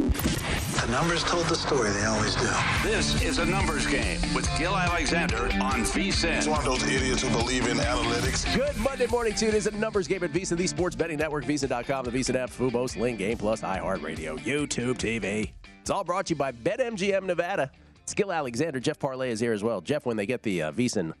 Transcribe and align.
The 0.00 0.86
numbers 0.90 1.22
told 1.24 1.44
the 1.46 1.54
story. 1.54 1.90
They 1.90 2.04
always 2.06 2.34
do. 2.34 2.48
This 2.82 3.22
is 3.22 3.38
a 3.38 3.44
numbers 3.44 3.86
game 3.86 4.18
with 4.34 4.48
Gill 4.58 4.74
Alexander 4.74 5.44
on 5.60 5.82
VSIN. 5.82 6.38
It's 6.38 6.46
one 6.46 6.58
of 6.58 6.64
those 6.64 6.82
idiots 6.84 7.22
who 7.22 7.28
believe 7.30 7.66
in 7.66 7.76
analytics. 7.76 8.54
Good 8.56 8.76
Monday 8.78 9.06
morning 9.06 9.34
tune 9.34 9.54
is 9.54 9.66
a 9.66 9.72
numbers 9.72 10.08
game 10.08 10.24
at 10.24 10.32
VSIN, 10.32 10.56
the 10.56 10.66
sports 10.66 10.96
betting 10.96 11.18
network, 11.18 11.44
VSIN.com, 11.44 12.06
the 12.06 12.10
VSIN 12.10 12.34
app, 12.34 12.50
Fubo, 12.50 12.88
Sling, 12.88 13.16
Game 13.16 13.36
Plus, 13.36 13.60
iHeartRadio, 13.60 14.38
YouTube 14.40 14.96
TV. 14.96 15.52
It's 15.82 15.90
all 15.90 16.02
brought 16.02 16.26
to 16.26 16.30
you 16.30 16.36
by 16.36 16.52
BetMGM 16.52 17.24
Nevada. 17.24 17.70
It's 18.02 18.14
Gill 18.14 18.32
Alexander. 18.32 18.80
Jeff 18.80 18.98
Parles 18.98 19.32
is 19.32 19.40
here 19.40 19.52
as 19.52 19.62
well. 19.62 19.82
Jeff, 19.82 20.06
when 20.06 20.16
they 20.16 20.26
get 20.26 20.42
the 20.42 20.62
uh, 20.62 20.72
VSIN 20.72 21.12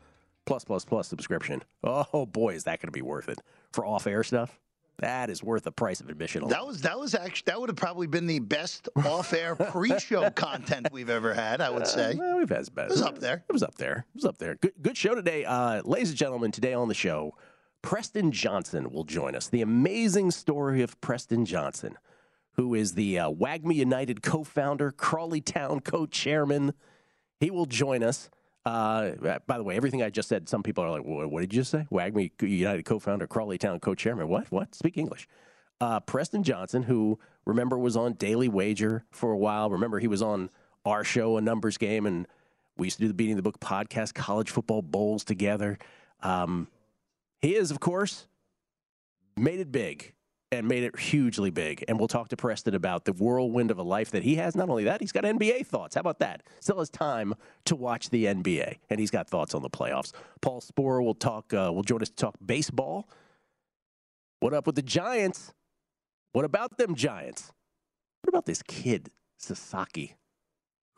Plus 0.46 0.64
Plus 0.64 0.86
Plus 0.86 1.06
subscription, 1.06 1.62
oh 1.84 2.24
boy, 2.24 2.54
is 2.54 2.64
that 2.64 2.80
going 2.80 2.88
to 2.88 2.92
be 2.92 3.02
worth 3.02 3.28
it 3.28 3.40
for 3.72 3.84
off-air 3.84 4.24
stuff. 4.24 4.58
That 5.00 5.30
is 5.30 5.42
worth 5.42 5.64
the 5.64 5.72
price 5.72 6.00
of 6.00 6.10
admission. 6.10 6.46
That 6.48 6.66
was 6.66 6.82
that 6.82 6.98
was 6.98 7.14
actually 7.14 7.44
that 7.46 7.58
would 7.60 7.70
have 7.70 7.76
probably 7.76 8.06
been 8.06 8.26
the 8.26 8.38
best 8.38 8.88
off-air 9.04 9.56
pre-show 9.56 10.30
content 10.34 10.88
we've 10.92 11.08
ever 11.08 11.32
had. 11.32 11.62
I 11.62 11.70
would 11.70 11.86
say. 11.86 12.12
Uh, 12.12 12.16
well, 12.18 12.38
we've 12.38 12.48
had 12.50 12.74
better. 12.74 12.88
It 12.88 12.92
was 12.92 13.02
up 13.02 13.18
there. 13.18 13.44
It 13.48 13.52
was 13.52 13.62
up 13.62 13.76
there. 13.76 14.04
It 14.08 14.14
was 14.14 14.24
up 14.26 14.36
there. 14.38 14.56
Good, 14.56 14.74
good 14.82 14.96
show 14.96 15.14
today, 15.14 15.44
uh, 15.46 15.82
ladies 15.84 16.10
and 16.10 16.18
gentlemen. 16.18 16.52
Today 16.52 16.74
on 16.74 16.88
the 16.88 16.94
show, 16.94 17.34
Preston 17.80 18.30
Johnson 18.30 18.90
will 18.90 19.04
join 19.04 19.34
us. 19.34 19.48
The 19.48 19.62
amazing 19.62 20.32
story 20.32 20.82
of 20.82 21.00
Preston 21.00 21.46
Johnson, 21.46 21.96
who 22.52 22.74
is 22.74 22.92
the 22.92 23.18
uh, 23.18 23.30
WAGMI 23.30 23.74
United 23.76 24.22
co-founder, 24.22 24.90
Crawley 24.90 25.40
Town 25.40 25.80
co-chairman. 25.80 26.74
He 27.38 27.50
will 27.50 27.66
join 27.66 28.02
us. 28.02 28.28
Uh, 28.66 29.12
by 29.46 29.56
the 29.56 29.64
way, 29.64 29.76
everything 29.76 30.02
I 30.02 30.10
just 30.10 30.28
said, 30.28 30.48
some 30.48 30.62
people 30.62 30.84
are 30.84 30.90
like, 30.90 31.02
"What 31.04 31.40
did 31.40 31.54
you 31.54 31.64
say?" 31.64 31.86
WAGMI 31.90 32.32
United 32.42 32.84
co-founder, 32.84 33.26
Crawley 33.26 33.58
Town 33.58 33.80
co-chairman. 33.80 34.28
What? 34.28 34.50
What? 34.52 34.74
Speak 34.74 34.98
English. 34.98 35.26
Uh, 35.80 36.00
Preston 36.00 36.42
Johnson, 36.42 36.82
who 36.82 37.18
remember 37.46 37.78
was 37.78 37.96
on 37.96 38.12
Daily 38.14 38.48
Wager 38.48 39.04
for 39.10 39.32
a 39.32 39.38
while. 39.38 39.70
Remember 39.70 39.98
he 39.98 40.08
was 40.08 40.20
on 40.20 40.50
our 40.84 41.04
show, 41.04 41.38
a 41.38 41.40
numbers 41.40 41.78
game, 41.78 42.04
and 42.04 42.26
we 42.76 42.86
used 42.86 42.98
to 42.98 43.04
do 43.04 43.08
the 43.08 43.14
Beating 43.14 43.36
the 43.36 43.42
Book 43.42 43.60
podcast, 43.60 44.12
college 44.14 44.50
football 44.50 44.82
bowls 44.82 45.24
together. 45.24 45.78
Um, 46.22 46.68
he 47.40 47.54
is, 47.54 47.70
of 47.70 47.80
course, 47.80 48.26
made 49.36 49.58
it 49.58 49.72
big 49.72 50.12
and 50.52 50.66
made 50.66 50.82
it 50.82 50.98
hugely 50.98 51.50
big. 51.50 51.84
And 51.86 51.98
we'll 51.98 52.08
talk 52.08 52.28
to 52.28 52.36
Preston 52.36 52.74
about 52.74 53.04
the 53.04 53.12
whirlwind 53.12 53.70
of 53.70 53.78
a 53.78 53.82
life 53.82 54.10
that 54.10 54.22
he 54.22 54.34
has. 54.36 54.56
Not 54.56 54.68
only 54.68 54.84
that, 54.84 55.00
he's 55.00 55.12
got 55.12 55.24
NBA 55.24 55.66
thoughts. 55.66 55.94
How 55.94 56.00
about 56.00 56.18
that? 56.18 56.42
Still 56.60 56.78
has 56.78 56.90
time 56.90 57.34
to 57.66 57.76
watch 57.76 58.10
the 58.10 58.24
NBA, 58.24 58.78
and 58.88 58.98
he's 58.98 59.10
got 59.10 59.28
thoughts 59.28 59.54
on 59.54 59.62
the 59.62 59.70
playoffs. 59.70 60.12
Paul 60.40 60.60
Sporer 60.60 61.02
will 61.02 61.14
talk. 61.14 61.54
Uh, 61.54 61.70
will 61.72 61.82
join 61.82 62.02
us 62.02 62.08
to 62.10 62.16
talk 62.16 62.34
baseball. 62.44 63.08
What 64.40 64.54
up 64.54 64.66
with 64.66 64.74
the 64.76 64.82
Giants? 64.82 65.52
What 66.32 66.44
about 66.44 66.78
them 66.78 66.94
Giants? 66.94 67.52
What 68.22 68.28
about 68.28 68.46
this 68.46 68.62
kid 68.62 69.10
Sasaki, 69.38 70.16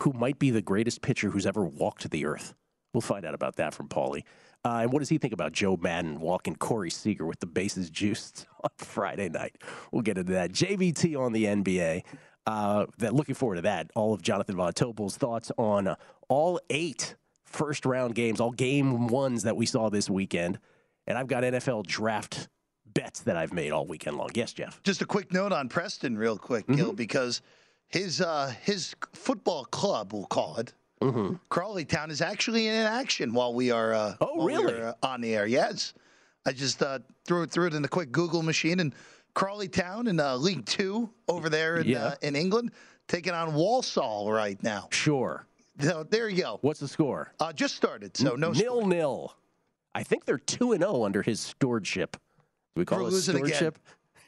who 0.02 0.12
might 0.12 0.38
be 0.38 0.50
the 0.50 0.62
greatest 0.62 1.02
pitcher 1.02 1.30
who's 1.30 1.46
ever 1.46 1.64
walked 1.64 2.10
the 2.10 2.24
earth? 2.24 2.54
We'll 2.92 3.00
find 3.00 3.24
out 3.24 3.34
about 3.34 3.56
that 3.56 3.74
from 3.74 3.88
Paulie. 3.88 4.24
Uh, 4.64 4.80
and 4.82 4.92
what 4.92 5.00
does 5.00 5.08
he 5.08 5.18
think 5.18 5.32
about 5.32 5.52
Joe 5.52 5.76
Maddon 5.80 6.20
walking 6.20 6.54
Corey 6.54 6.90
Seager 6.90 7.26
with 7.26 7.40
the 7.40 7.46
bases 7.46 7.90
juiced 7.90 8.46
on 8.64 8.70
Friday 8.76 9.28
night? 9.28 9.56
We'll 9.90 10.02
get 10.02 10.18
into 10.18 10.32
that. 10.32 10.52
JVT 10.52 11.18
on 11.18 11.32
the 11.32 11.44
NBA. 11.44 12.02
Uh, 12.44 12.86
that 12.98 13.14
looking 13.14 13.36
forward 13.36 13.56
to 13.56 13.62
that. 13.62 13.90
All 13.94 14.12
of 14.14 14.20
Jonathan 14.20 14.56
Von 14.56 14.72
Tobel's 14.72 15.16
thoughts 15.16 15.52
on 15.58 15.86
uh, 15.86 15.94
all 16.28 16.60
eight 16.70 17.14
first 17.44 17.86
round 17.86 18.16
games, 18.16 18.40
all 18.40 18.50
game 18.50 19.06
ones 19.06 19.44
that 19.44 19.56
we 19.56 19.64
saw 19.64 19.90
this 19.90 20.10
weekend. 20.10 20.58
And 21.06 21.16
I've 21.16 21.28
got 21.28 21.44
NFL 21.44 21.86
draft 21.86 22.48
bets 22.94 23.20
that 23.20 23.36
I've 23.36 23.52
made 23.52 23.70
all 23.70 23.86
weekend 23.86 24.16
long. 24.16 24.30
Yes, 24.34 24.52
Jeff. 24.52 24.82
Just 24.82 25.02
a 25.02 25.06
quick 25.06 25.32
note 25.32 25.52
on 25.52 25.68
Preston, 25.68 26.16
real 26.18 26.36
quick, 26.36 26.66
Gill, 26.66 26.88
mm-hmm. 26.88 26.96
because 26.96 27.42
his 27.88 28.20
uh, 28.20 28.52
his 28.62 28.94
football 29.12 29.64
club, 29.66 30.12
we'll 30.12 30.26
call 30.26 30.56
it, 30.56 30.74
Mm-hmm. 31.02 31.34
Crawley 31.48 31.84
Town 31.84 32.10
is 32.10 32.20
actually 32.20 32.68
in 32.68 32.74
action 32.74 33.32
while 33.34 33.54
we 33.54 33.70
are. 33.70 33.92
Uh, 33.92 34.14
oh, 34.20 34.44
really? 34.44 34.80
uh, 34.80 34.94
on 35.02 35.20
the 35.20 35.34
air, 35.34 35.46
yes. 35.46 35.94
I 36.46 36.52
just 36.52 36.82
uh, 36.82 37.00
threw 37.24 37.42
it 37.42 37.50
through 37.50 37.68
it 37.68 37.74
in 37.74 37.82
the 37.82 37.88
quick 37.88 38.10
Google 38.12 38.42
machine 38.42 38.80
and 38.80 38.94
Crawley 39.34 39.68
Town 39.68 40.06
in 40.06 40.18
uh, 40.20 40.36
League 40.36 40.66
Two 40.66 41.10
over 41.28 41.48
there 41.48 41.76
in 41.76 41.88
yeah. 41.88 42.04
Uh, 42.04 42.14
in 42.22 42.36
England, 42.36 42.72
taking 43.08 43.32
on 43.32 43.54
Walsall 43.54 44.32
right 44.32 44.60
now. 44.62 44.88
Sure. 44.90 45.46
So 45.80 46.04
there 46.04 46.28
you 46.28 46.42
go. 46.42 46.58
What's 46.60 46.80
the 46.80 46.88
score? 46.88 47.32
Uh, 47.40 47.52
just 47.52 47.76
started, 47.76 48.16
so 48.16 48.34
no 48.34 48.52
nil 48.52 48.54
score. 48.54 48.88
nil. 48.88 49.34
I 49.94 50.02
think 50.02 50.24
they're 50.24 50.38
two 50.38 50.72
and 50.72 50.82
zero 50.82 50.96
oh 50.96 51.04
under 51.04 51.22
his 51.22 51.40
stewardship. 51.40 52.16
Do 52.74 52.80
we 52.80 52.84
call 52.84 53.02
We're 53.02 53.08
it 53.08 53.22
stewardship? 53.22 53.78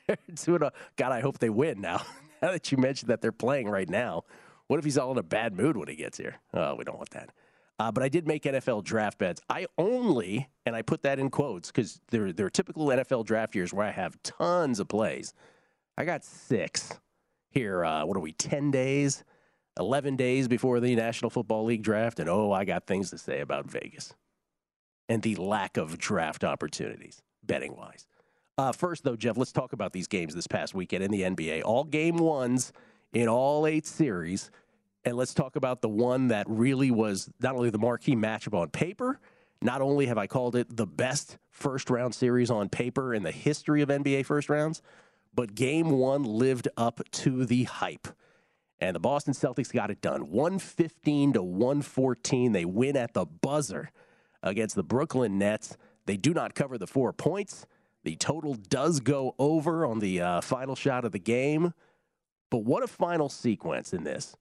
two 0.37 0.55
and. 0.55 0.65
Oh. 0.65 0.71
God, 0.97 1.13
I 1.13 1.21
hope 1.21 1.39
they 1.39 1.51
win 1.51 1.81
now. 1.81 2.03
now 2.43 2.53
that 2.53 2.71
you 2.73 2.79
mentioned 2.79 3.11
that 3.11 3.21
they're 3.21 3.33
playing 3.33 3.69
right 3.69 3.89
now. 3.89 4.25
What 4.69 4.79
if 4.79 4.85
he's 4.85 4.99
all 4.99 5.13
in 5.13 5.19
a 5.19 5.23
bad 5.23 5.55
mood 5.55 5.77
when 5.77 5.89
he 5.89 5.97
gets 5.97 6.19
here? 6.19 6.41
Oh, 6.53 6.75
we 6.75 6.85
don't 6.85 6.97
want 6.97 7.11
that. 7.11 7.31
Uh, 7.79 7.91
but 7.91 8.03
I 8.03 8.09
did 8.09 8.27
make 8.27 8.45
NFL 8.45 8.85
draft 8.85 9.19
bets. 9.19 9.41
I 9.51 9.67
only, 9.79 10.49
and 10.65 10.77
I 10.77 10.83
put 10.83 11.03
that 11.03 11.19
in 11.19 11.29
quotes 11.29 11.71
because 11.71 12.01
they're, 12.11 12.33
they're 12.33 12.51
typical 12.51 12.87
NFL 12.87 13.27
draft 13.27 13.55
years 13.55 13.73
where 13.73 13.87
I 13.87 13.91
have 13.91 14.17
tons 14.23 14.79
of 14.79 14.89
plays. 14.89 15.35
I 15.99 16.05
got 16.05 16.25
six 16.25 16.99
here. 17.51 17.85
Uh, 17.85 18.05
what 18.05 18.17
are 18.17 18.21
we, 18.21 18.33
10 18.33 18.71
days, 18.71 19.25
11 19.79 20.17
days 20.17 20.47
before 20.47 20.79
the 20.79 20.95
National 20.95 21.31
Football 21.31 21.65
League 21.65 21.83
draft? 21.83 22.21
And 22.21 22.29
oh, 22.29 22.53
I 22.53 22.65
got 22.65 22.87
things 22.87 23.11
to 23.11 23.19
say 23.19 23.41
about 23.41 23.67
Vegas 23.67 24.15
and 25.09 25.23
the 25.23 25.35
lack 25.37 25.77
of 25.77 25.99
draft 25.99 26.45
opportunities, 26.45 27.23
betting 27.43 27.77
wise. 27.77 28.07
Uh, 28.57 28.71
first, 28.71 29.03
though, 29.03 29.17
Jeff, 29.17 29.37
let's 29.37 29.53
talk 29.53 29.73
about 29.73 29.93
these 29.93 30.07
games 30.07 30.35
this 30.35 30.47
past 30.47 30.75
weekend 30.75 31.03
in 31.03 31.11
the 31.11 31.23
NBA. 31.23 31.63
All 31.65 31.83
game 31.83 32.17
ones 32.17 32.73
in 33.15 33.29
all 33.29 33.67
eight 33.67 33.87
series. 33.87 34.51
And 35.05 35.17
let's 35.17 35.35
talk 35.35 35.57
about 35.57 35.81
the 35.81 35.89
one 35.89 36.29
that 36.29 36.47
really 36.49 36.91
was 36.91 37.31
not 37.41 37.55
only 37.55 37.71
the 37.71 37.79
marquee 37.79 38.17
matchup 38.17 38.55
on 38.59 38.71
paper, 38.71 39.21
not 39.63 39.81
only 39.81 40.07
have 40.07 40.19
I 40.19 40.27
called 40.27 40.57
it 40.57 40.77
the 40.77 40.87
best 40.87 41.39
first 41.51 41.89
round 41.89 42.15
series 42.15 42.51
on 42.51 42.69
paper 42.69 43.15
in 43.15 43.23
the 43.23 43.31
history 43.31 43.81
of 43.83 43.89
NBA 43.89 44.27
first 44.27 44.49
rounds, 44.49 44.83
but 45.35 45.55
game 45.55 45.91
one 45.91 46.23
lived 46.25 46.69
up 46.77 47.01
to 47.11 47.47
the 47.47 47.65
hype. 47.65 48.09
And 48.81 48.95
the 48.95 49.01
Boston 49.01 49.35
Celtics 49.35 49.73
got 49.73 49.91
it 49.91 50.01
done 50.01 50.31
115 50.31 51.35
to 51.35 51.43
114. 51.43 52.53
They 52.53 52.65
win 52.65 52.97
at 52.97 53.15
the 53.15 53.25
buzzer 53.25 53.91
against 54.43 54.75
the 54.75 54.83
Brooklyn 54.83 55.39
Nets. 55.39 55.77
They 56.07 56.17
do 56.17 56.35
not 56.35 56.55
cover 56.55 56.77
the 56.77 56.87
four 56.87 57.13
points. 57.13 57.67
The 58.03 58.17
total 58.17 58.55
does 58.55 59.01
go 59.01 59.35
over 59.39 59.87
on 59.87 60.01
the 60.01 60.21
uh, 60.21 60.41
final 60.43 60.77
shot 60.77 61.05
of 61.05 61.13
the 61.13 61.19
game. 61.19 61.73
But 62.55 62.63
what 62.63 62.85
a 62.85 62.87
final 62.87 63.29
sequence 63.29 63.93
in 63.93 64.05
this. 64.05 64.37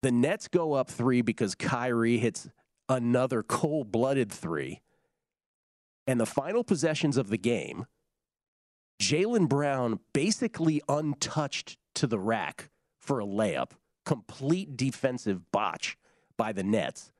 The 0.00 0.10
Nets 0.10 0.48
go 0.48 0.72
up 0.72 0.88
three 0.88 1.20
because 1.20 1.54
Kyrie 1.54 2.16
hits 2.16 2.48
another 2.88 3.42
cold 3.42 3.92
blooded 3.92 4.32
three. 4.32 4.80
And 6.06 6.18
the 6.18 6.24
final 6.24 6.64
possessions 6.64 7.18
of 7.18 7.28
the 7.28 7.36
game, 7.36 7.84
Jaylen 8.98 9.46
Brown 9.46 10.00
basically 10.14 10.80
untouched 10.88 11.76
to 11.96 12.06
the 12.06 12.18
rack 12.18 12.70
for 12.98 13.20
a 13.20 13.26
layup. 13.26 13.72
Complete 14.06 14.74
defensive 14.74 15.52
botch 15.52 15.98
by 16.38 16.54
the 16.54 16.62
Nets. 16.62 17.12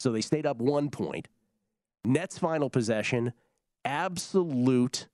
So 0.00 0.10
they 0.10 0.22
stayed 0.22 0.46
up 0.46 0.56
one 0.56 0.88
point. 0.88 1.28
Nets 2.02 2.38
final 2.38 2.70
possession, 2.70 3.34
absolute 3.84 5.06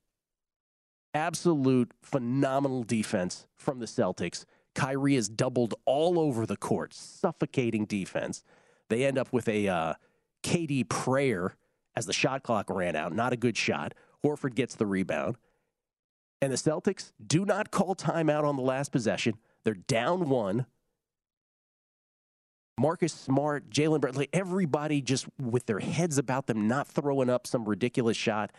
Absolute 1.14 1.92
phenomenal 2.02 2.82
defense 2.82 3.46
from 3.54 3.78
the 3.78 3.86
Celtics. 3.86 4.44
Kyrie 4.74 5.14
is 5.14 5.28
doubled 5.28 5.74
all 5.84 6.18
over 6.18 6.44
the 6.44 6.56
court, 6.56 6.92
suffocating 6.92 7.86
defense. 7.86 8.42
They 8.88 9.04
end 9.04 9.16
up 9.16 9.32
with 9.32 9.48
a 9.48 9.68
uh, 9.68 9.94
KD 10.42 10.88
prayer 10.88 11.56
as 11.96 12.06
the 12.06 12.12
shot 12.12 12.42
clock 12.42 12.68
ran 12.68 12.96
out. 12.96 13.14
Not 13.14 13.32
a 13.32 13.36
good 13.36 13.56
shot. 13.56 13.94
Horford 14.24 14.54
gets 14.54 14.74
the 14.74 14.86
rebound. 14.86 15.36
And 16.40 16.52
the 16.52 16.56
Celtics 16.56 17.12
do 17.24 17.44
not 17.44 17.70
call 17.70 17.94
timeout 17.94 18.44
on 18.44 18.56
the 18.56 18.62
last 18.62 18.90
possession. 18.90 19.38
They're 19.64 19.74
down 19.74 20.28
one. 20.28 20.66
Marcus 22.78 23.12
Smart, 23.12 23.70
Jalen 23.70 24.00
Bradley, 24.00 24.28
everybody 24.32 25.00
just 25.00 25.26
with 25.40 25.66
their 25.66 25.78
heads 25.78 26.18
about 26.18 26.48
them, 26.48 26.66
not 26.66 26.88
throwing 26.88 27.30
up 27.30 27.46
some 27.46 27.64
ridiculous 27.64 28.16
shot. 28.16 28.50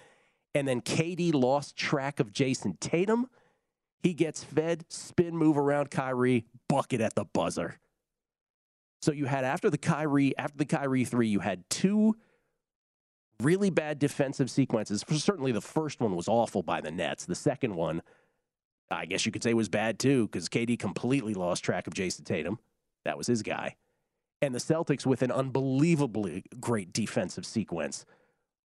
And 0.55 0.67
then 0.67 0.81
KD 0.81 1.33
lost 1.33 1.75
track 1.75 2.19
of 2.19 2.31
Jayson 2.31 2.77
Tatum. 2.79 3.27
He 4.01 4.13
gets 4.13 4.43
fed, 4.43 4.85
spin 4.89 5.35
move 5.35 5.57
around 5.57 5.91
Kyrie, 5.91 6.45
bucket 6.69 7.01
at 7.01 7.13
the 7.13 7.25
buzzer. 7.25 7.77
So 9.01 9.11
you 9.11 9.25
had 9.25 9.43
after 9.43 9.69
the 9.69 9.77
Kyrie, 9.77 10.35
after 10.37 10.57
the 10.57 10.65
Kyrie 10.65 11.05
three, 11.05 11.27
you 11.27 11.41
had 11.41 11.69
two 11.69 12.15
really 13.41 13.69
bad 13.69 13.99
defensive 13.99 14.49
sequences. 14.49 15.03
Certainly 15.07 15.51
the 15.51 15.61
first 15.61 15.99
one 15.99 16.15
was 16.15 16.29
awful 16.29 16.63
by 16.63 16.79
the 16.79 16.89
Nets. 16.89 17.25
The 17.25 17.35
second 17.35 17.75
one, 17.75 18.01
I 18.89 19.05
guess 19.05 19.25
you 19.25 19.31
could 19.31 19.43
say 19.43 19.53
was 19.53 19.67
bad 19.67 19.99
too, 19.99 20.27
because 20.27 20.47
KD 20.47 20.79
completely 20.79 21.33
lost 21.33 21.63
track 21.63 21.85
of 21.85 21.93
Jayson 21.93 22.23
Tatum. 22.23 22.59
That 23.03 23.17
was 23.17 23.27
his 23.27 23.43
guy. 23.43 23.75
And 24.41 24.55
the 24.55 24.59
Celtics 24.59 25.05
with 25.05 25.21
an 25.21 25.31
unbelievably 25.31 26.45
great 26.59 26.93
defensive 26.93 27.45
sequence 27.45 28.05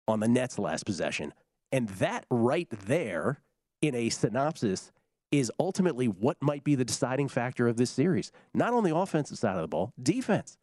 on 0.07 0.21
the 0.21 0.29
Nets 0.29 0.59
last 0.59 0.85
possession. 0.85 1.33
And 1.73 1.89
that 1.89 2.27
right 2.31 2.69
there 2.71 3.43
in 3.81 3.95
a 3.95 4.11
synopsis 4.11 4.93
is 5.31 5.53
ultimately 5.61 6.07
what 6.07 6.37
might 6.41 6.65
be 6.65 6.75
the 6.75 6.85
deciding 6.85 7.29
factor 7.29 7.69
of 7.69 7.77
this 7.77 7.91
series. 7.91 8.33
Not 8.53 8.73
on 8.73 8.85
the 8.85 8.95
offensive 8.95 9.39
side 9.39 9.55
of 9.57 9.63
the 9.63 9.69
ball, 9.69 9.93
defense. 10.03 10.59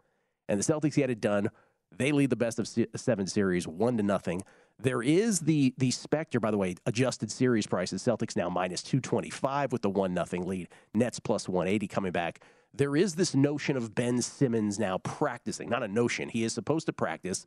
And 0.49 0.59
the 0.59 0.63
Celtics 0.63 0.95
get 0.95 1.09
it 1.09 1.21
done 1.21 1.49
they 1.95 2.11
lead 2.11 2.29
the 2.29 2.35
best 2.35 2.59
of 2.59 2.67
seven 2.95 3.27
series, 3.27 3.67
one 3.67 3.97
to 3.97 4.03
nothing. 4.03 4.43
There 4.79 5.01
is 5.01 5.39
the 5.41 5.73
the 5.77 5.91
specter, 5.91 6.39
by 6.39 6.51
the 6.51 6.57
way, 6.57 6.75
adjusted 6.85 7.31
series 7.31 7.65
prices. 7.65 8.03
Celtics 8.03 8.35
now 8.35 8.49
minus 8.49 8.83
two 8.83 8.99
twenty 8.99 9.29
five 9.29 9.71
with 9.71 9.81
the 9.81 9.89
one 9.89 10.13
nothing 10.13 10.45
lead. 10.45 10.69
Nets 10.93 11.19
plus 11.19 11.49
one 11.49 11.67
eighty 11.67 11.87
coming 11.87 12.11
back. 12.11 12.41
There 12.73 12.95
is 12.95 13.15
this 13.15 13.33
notion 13.33 13.77
of 13.77 13.95
Ben 13.95 14.21
Simmons 14.21 14.77
now 14.77 14.99
practicing. 14.99 15.69
Not 15.69 15.83
a 15.83 15.87
notion. 15.87 16.29
He 16.29 16.43
is 16.43 16.53
supposed 16.53 16.85
to 16.87 16.93
practice 16.93 17.45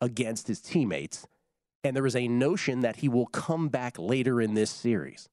against 0.00 0.48
his 0.48 0.60
teammates, 0.60 1.26
and 1.84 1.96
there 1.96 2.06
is 2.06 2.16
a 2.16 2.28
notion 2.28 2.80
that 2.80 2.96
he 2.96 3.08
will 3.08 3.26
come 3.26 3.68
back 3.68 3.98
later 3.98 4.40
in 4.40 4.54
this 4.54 4.70
series. 4.70 5.28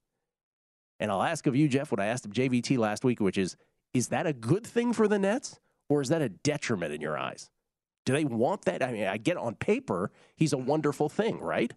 And 0.99 1.11
I'll 1.11 1.23
ask 1.23 1.47
of 1.47 1.55
you, 1.55 1.67
Jeff, 1.67 1.91
what 1.91 1.99
I 1.99 2.07
asked 2.07 2.25
of 2.25 2.31
JVT 2.31 2.77
last 2.77 3.03
week, 3.03 3.19
which 3.19 3.37
is, 3.37 3.55
is 3.93 4.09
that 4.09 4.27
a 4.27 4.33
good 4.33 4.65
thing 4.65 4.93
for 4.93 5.07
the 5.07 5.19
Nets, 5.19 5.59
or 5.87 6.01
is 6.01 6.09
that 6.09 6.21
a 6.21 6.29
detriment 6.29 6.93
in 6.93 7.01
your 7.01 7.17
eyes? 7.17 7.49
Do 8.05 8.13
they 8.13 8.25
want 8.25 8.65
that? 8.65 8.83
I 8.83 8.91
mean, 8.91 9.05
I 9.05 9.17
get 9.17 9.37
on 9.37 9.55
paper, 9.55 10.11
he's 10.35 10.53
a 10.53 10.57
wonderful 10.57 11.09
thing, 11.09 11.39
right? 11.39 11.73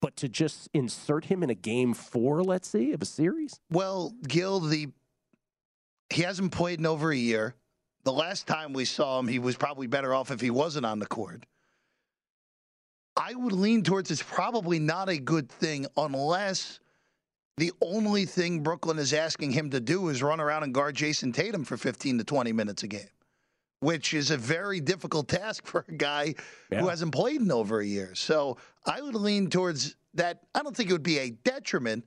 But 0.00 0.16
to 0.16 0.28
just 0.28 0.68
insert 0.72 1.24
him 1.24 1.42
in 1.42 1.50
a 1.50 1.54
game 1.54 1.94
four, 1.94 2.42
let's 2.42 2.68
see, 2.68 2.92
of 2.92 3.02
a 3.02 3.06
series? 3.06 3.58
Well, 3.70 4.14
Gill, 4.26 4.60
the 4.60 4.88
he 6.10 6.22
hasn't 6.22 6.52
played 6.52 6.78
in 6.78 6.86
over 6.86 7.10
a 7.10 7.16
year. 7.16 7.54
The 8.04 8.12
last 8.12 8.46
time 8.46 8.72
we 8.72 8.84
saw 8.84 9.18
him, 9.18 9.28
he 9.28 9.38
was 9.38 9.56
probably 9.56 9.86
better 9.86 10.14
off 10.14 10.30
if 10.30 10.40
he 10.40 10.50
wasn't 10.50 10.86
on 10.86 11.00
the 11.00 11.06
court. 11.06 11.44
I 13.18 13.34
would 13.34 13.52
lean 13.52 13.82
towards 13.82 14.10
it's 14.10 14.22
probably 14.22 14.78
not 14.78 15.08
a 15.08 15.18
good 15.18 15.50
thing 15.50 15.86
unless 15.96 16.80
the 17.56 17.72
only 17.82 18.24
thing 18.24 18.62
Brooklyn 18.62 18.98
is 18.98 19.12
asking 19.12 19.50
him 19.50 19.70
to 19.70 19.80
do 19.80 20.08
is 20.08 20.22
run 20.22 20.40
around 20.40 20.62
and 20.62 20.72
guard 20.72 20.94
Jayson 20.94 21.32
Tatum 21.32 21.64
for 21.64 21.76
15 21.76 22.18
to 22.18 22.24
20 22.24 22.52
minutes 22.52 22.84
a 22.84 22.88
game 22.88 23.08
which 23.80 24.14
is 24.14 24.30
a 24.30 24.36
very 24.36 24.80
difficult 24.80 25.28
task 25.28 25.66
for 25.66 25.84
a 25.88 25.92
guy 25.92 26.34
yeah. 26.70 26.80
who 26.80 26.88
hasn't 26.88 27.12
played 27.12 27.40
in 27.40 27.50
over 27.50 27.80
a 27.80 27.86
year. 27.86 28.14
So 28.14 28.56
I 28.84 29.00
would 29.00 29.14
lean 29.14 29.50
towards 29.50 29.96
that. 30.14 30.42
I 30.54 30.62
don't 30.62 30.76
think 30.76 30.90
it 30.90 30.92
would 30.92 31.02
be 31.02 31.18
a 31.18 31.30
detriment, 31.30 32.04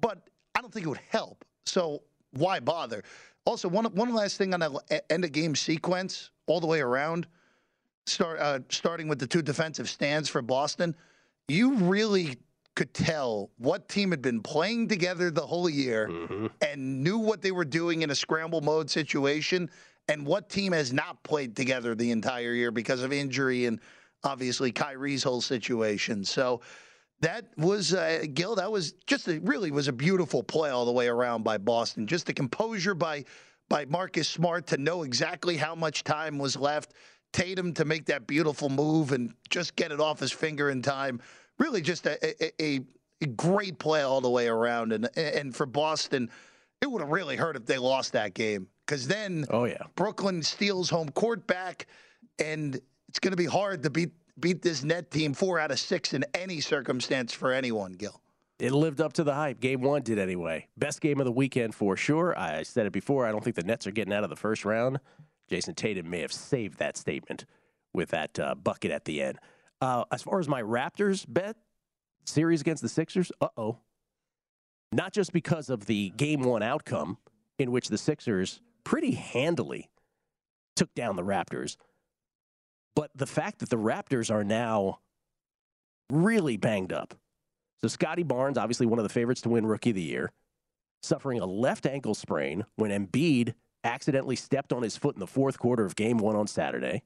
but 0.00 0.28
I 0.54 0.60
don't 0.60 0.72
think 0.72 0.86
it 0.86 0.88
would 0.88 1.00
help. 1.10 1.44
So 1.64 2.02
why 2.32 2.60
bother? 2.60 3.02
Also, 3.44 3.68
one 3.68 3.84
one 3.86 4.12
last 4.12 4.36
thing 4.36 4.52
on 4.52 4.60
that 4.60 5.04
end 5.08 5.24
of 5.24 5.32
game 5.32 5.54
sequence, 5.54 6.30
all 6.48 6.60
the 6.60 6.66
way 6.66 6.80
around, 6.80 7.26
start 8.06 8.38
uh, 8.40 8.60
starting 8.68 9.08
with 9.08 9.18
the 9.18 9.26
two 9.26 9.42
defensive 9.42 9.88
stands 9.88 10.28
for 10.28 10.42
Boston. 10.42 10.94
You 11.48 11.74
really 11.74 12.36
could 12.74 12.92
tell 12.92 13.50
what 13.58 13.88
team 13.88 14.10
had 14.10 14.20
been 14.20 14.40
playing 14.40 14.88
together 14.88 15.30
the 15.30 15.46
whole 15.46 15.68
year 15.68 16.08
mm-hmm. 16.08 16.46
and 16.60 17.02
knew 17.02 17.18
what 17.18 17.40
they 17.40 17.50
were 17.50 17.64
doing 17.64 18.02
in 18.02 18.10
a 18.10 18.14
scramble 18.14 18.60
mode 18.60 18.90
situation 18.90 19.70
and 20.08 20.24
what 20.24 20.48
team 20.48 20.72
has 20.72 20.92
not 20.92 21.22
played 21.22 21.56
together 21.56 21.94
the 21.94 22.10
entire 22.10 22.52
year 22.52 22.70
because 22.70 23.02
of 23.02 23.12
injury 23.12 23.64
and 23.64 23.80
obviously 24.24 24.70
Kyrie's 24.70 25.22
whole 25.22 25.40
situation. 25.40 26.24
So 26.24 26.60
that 27.20 27.46
was 27.56 27.94
uh, 27.94 28.24
Gil. 28.34 28.56
That 28.56 28.70
was 28.70 28.92
just 29.06 29.26
a, 29.28 29.38
really 29.40 29.70
was 29.70 29.88
a 29.88 29.92
beautiful 29.92 30.42
play 30.42 30.70
all 30.70 30.84
the 30.84 30.92
way 30.92 31.08
around 31.08 31.44
by 31.44 31.58
Boston. 31.58 32.06
Just 32.06 32.26
the 32.26 32.34
composure 32.34 32.94
by 32.94 33.24
by 33.68 33.84
Marcus 33.86 34.28
Smart 34.28 34.66
to 34.68 34.76
know 34.76 35.02
exactly 35.02 35.56
how 35.56 35.74
much 35.74 36.04
time 36.04 36.38
was 36.38 36.56
left. 36.56 36.92
Tatum 37.32 37.74
to 37.74 37.84
make 37.84 38.06
that 38.06 38.26
beautiful 38.26 38.68
move 38.68 39.12
and 39.12 39.34
just 39.50 39.76
get 39.76 39.92
it 39.92 40.00
off 40.00 40.20
his 40.20 40.32
finger 40.32 40.70
in 40.70 40.82
time. 40.82 41.20
Really, 41.58 41.80
just 41.80 42.06
a, 42.06 42.62
a, 42.62 42.80
a 43.22 43.26
great 43.26 43.78
play 43.78 44.02
all 44.02 44.20
the 44.20 44.30
way 44.30 44.48
around. 44.48 44.92
And 44.92 45.08
and 45.16 45.54
for 45.54 45.66
Boston, 45.66 46.30
it 46.80 46.90
would 46.90 47.00
have 47.00 47.10
really 47.10 47.36
hurt 47.36 47.56
if 47.56 47.66
they 47.66 47.78
lost 47.78 48.12
that 48.12 48.34
game 48.34 48.68
because 48.86 49.08
then 49.08 49.44
oh 49.50 49.64
yeah, 49.64 49.82
Brooklyn 49.94 50.42
steals 50.42 50.88
home 50.88 51.08
court 51.10 51.46
back, 51.46 51.86
and 52.38 52.80
it's 53.08 53.18
going 53.18 53.32
to 53.32 53.36
be 53.36 53.46
hard 53.46 53.82
to 53.82 53.90
beat 53.90 54.12
beat 54.38 54.62
this 54.62 54.84
net 54.84 55.10
team 55.10 55.34
four 55.34 55.58
out 55.58 55.70
of 55.70 55.78
six 55.78 56.12
in 56.12 56.24
any 56.34 56.60
circumstance 56.60 57.32
for 57.32 57.52
anyone. 57.52 57.92
Gill. 57.92 58.20
It 58.58 58.72
lived 58.72 59.02
up 59.02 59.12
to 59.14 59.24
the 59.24 59.34
hype. 59.34 59.60
Game 59.60 59.82
one 59.82 60.02
did 60.02 60.18
anyway. 60.18 60.66
Best 60.78 61.02
game 61.02 61.20
of 61.20 61.26
the 61.26 61.32
weekend 61.32 61.74
for 61.74 61.94
sure. 61.94 62.38
I 62.38 62.62
said 62.62 62.86
it 62.86 62.92
before. 62.92 63.26
I 63.26 63.32
don't 63.32 63.44
think 63.44 63.56
the 63.56 63.62
Nets 63.62 63.86
are 63.86 63.90
getting 63.90 64.14
out 64.14 64.24
of 64.24 64.30
the 64.30 64.36
first 64.36 64.64
round. 64.64 64.98
Jayson 65.50 65.74
Tatum 65.74 66.08
may 66.10 66.20
have 66.20 66.32
saved 66.32 66.78
that 66.78 66.96
statement 66.96 67.44
with 67.94 68.10
that 68.10 68.38
uh, 68.38 68.54
bucket 68.54 68.90
at 68.90 69.04
the 69.04 69.22
end. 69.22 69.38
Uh, 69.80 70.04
as 70.12 70.22
far 70.22 70.38
as 70.38 70.48
my 70.48 70.62
Raptors 70.62 71.24
bet 71.28 71.56
series 72.24 72.60
against 72.60 72.82
the 72.82 72.88
Sixers, 72.88 73.30
uh 73.40 73.48
oh. 73.56 73.78
Not 74.92 75.12
just 75.12 75.32
because 75.32 75.68
of 75.68 75.86
the 75.86 76.10
game 76.10 76.42
one 76.42 76.62
outcome 76.62 77.18
in 77.58 77.70
which 77.70 77.88
the 77.88 77.98
Sixers 77.98 78.60
pretty 78.84 79.12
handily 79.12 79.90
took 80.76 80.94
down 80.94 81.16
the 81.16 81.22
Raptors. 81.22 81.76
But 82.94 83.10
the 83.14 83.26
fact 83.26 83.58
that 83.58 83.70
the 83.70 83.76
Raptors 83.76 84.30
are 84.30 84.44
now 84.44 85.00
really 86.10 86.56
banged 86.56 86.92
up. 86.92 87.14
So 87.80 87.88
Scottie 87.88 88.22
Barnes, 88.22 88.56
obviously 88.56 88.86
one 88.86 88.98
of 88.98 89.02
the 89.02 89.12
favorites 89.12 89.42
to 89.42 89.48
win 89.48 89.66
Rookie 89.66 89.90
of 89.90 89.96
the 89.96 90.02
Year, 90.02 90.32
suffering 91.02 91.40
a 91.40 91.46
left 91.46 91.86
ankle 91.86 92.14
sprain 92.14 92.64
when 92.76 92.90
Embiid 92.90 93.54
accidentally 93.86 94.36
stepped 94.36 94.72
on 94.72 94.82
his 94.82 94.96
foot 94.96 95.16
in 95.16 95.20
the 95.20 95.26
fourth 95.26 95.58
quarter 95.58 95.84
of 95.84 95.96
Game 95.96 96.18
One 96.18 96.36
on 96.36 96.46
Saturday. 96.46 97.02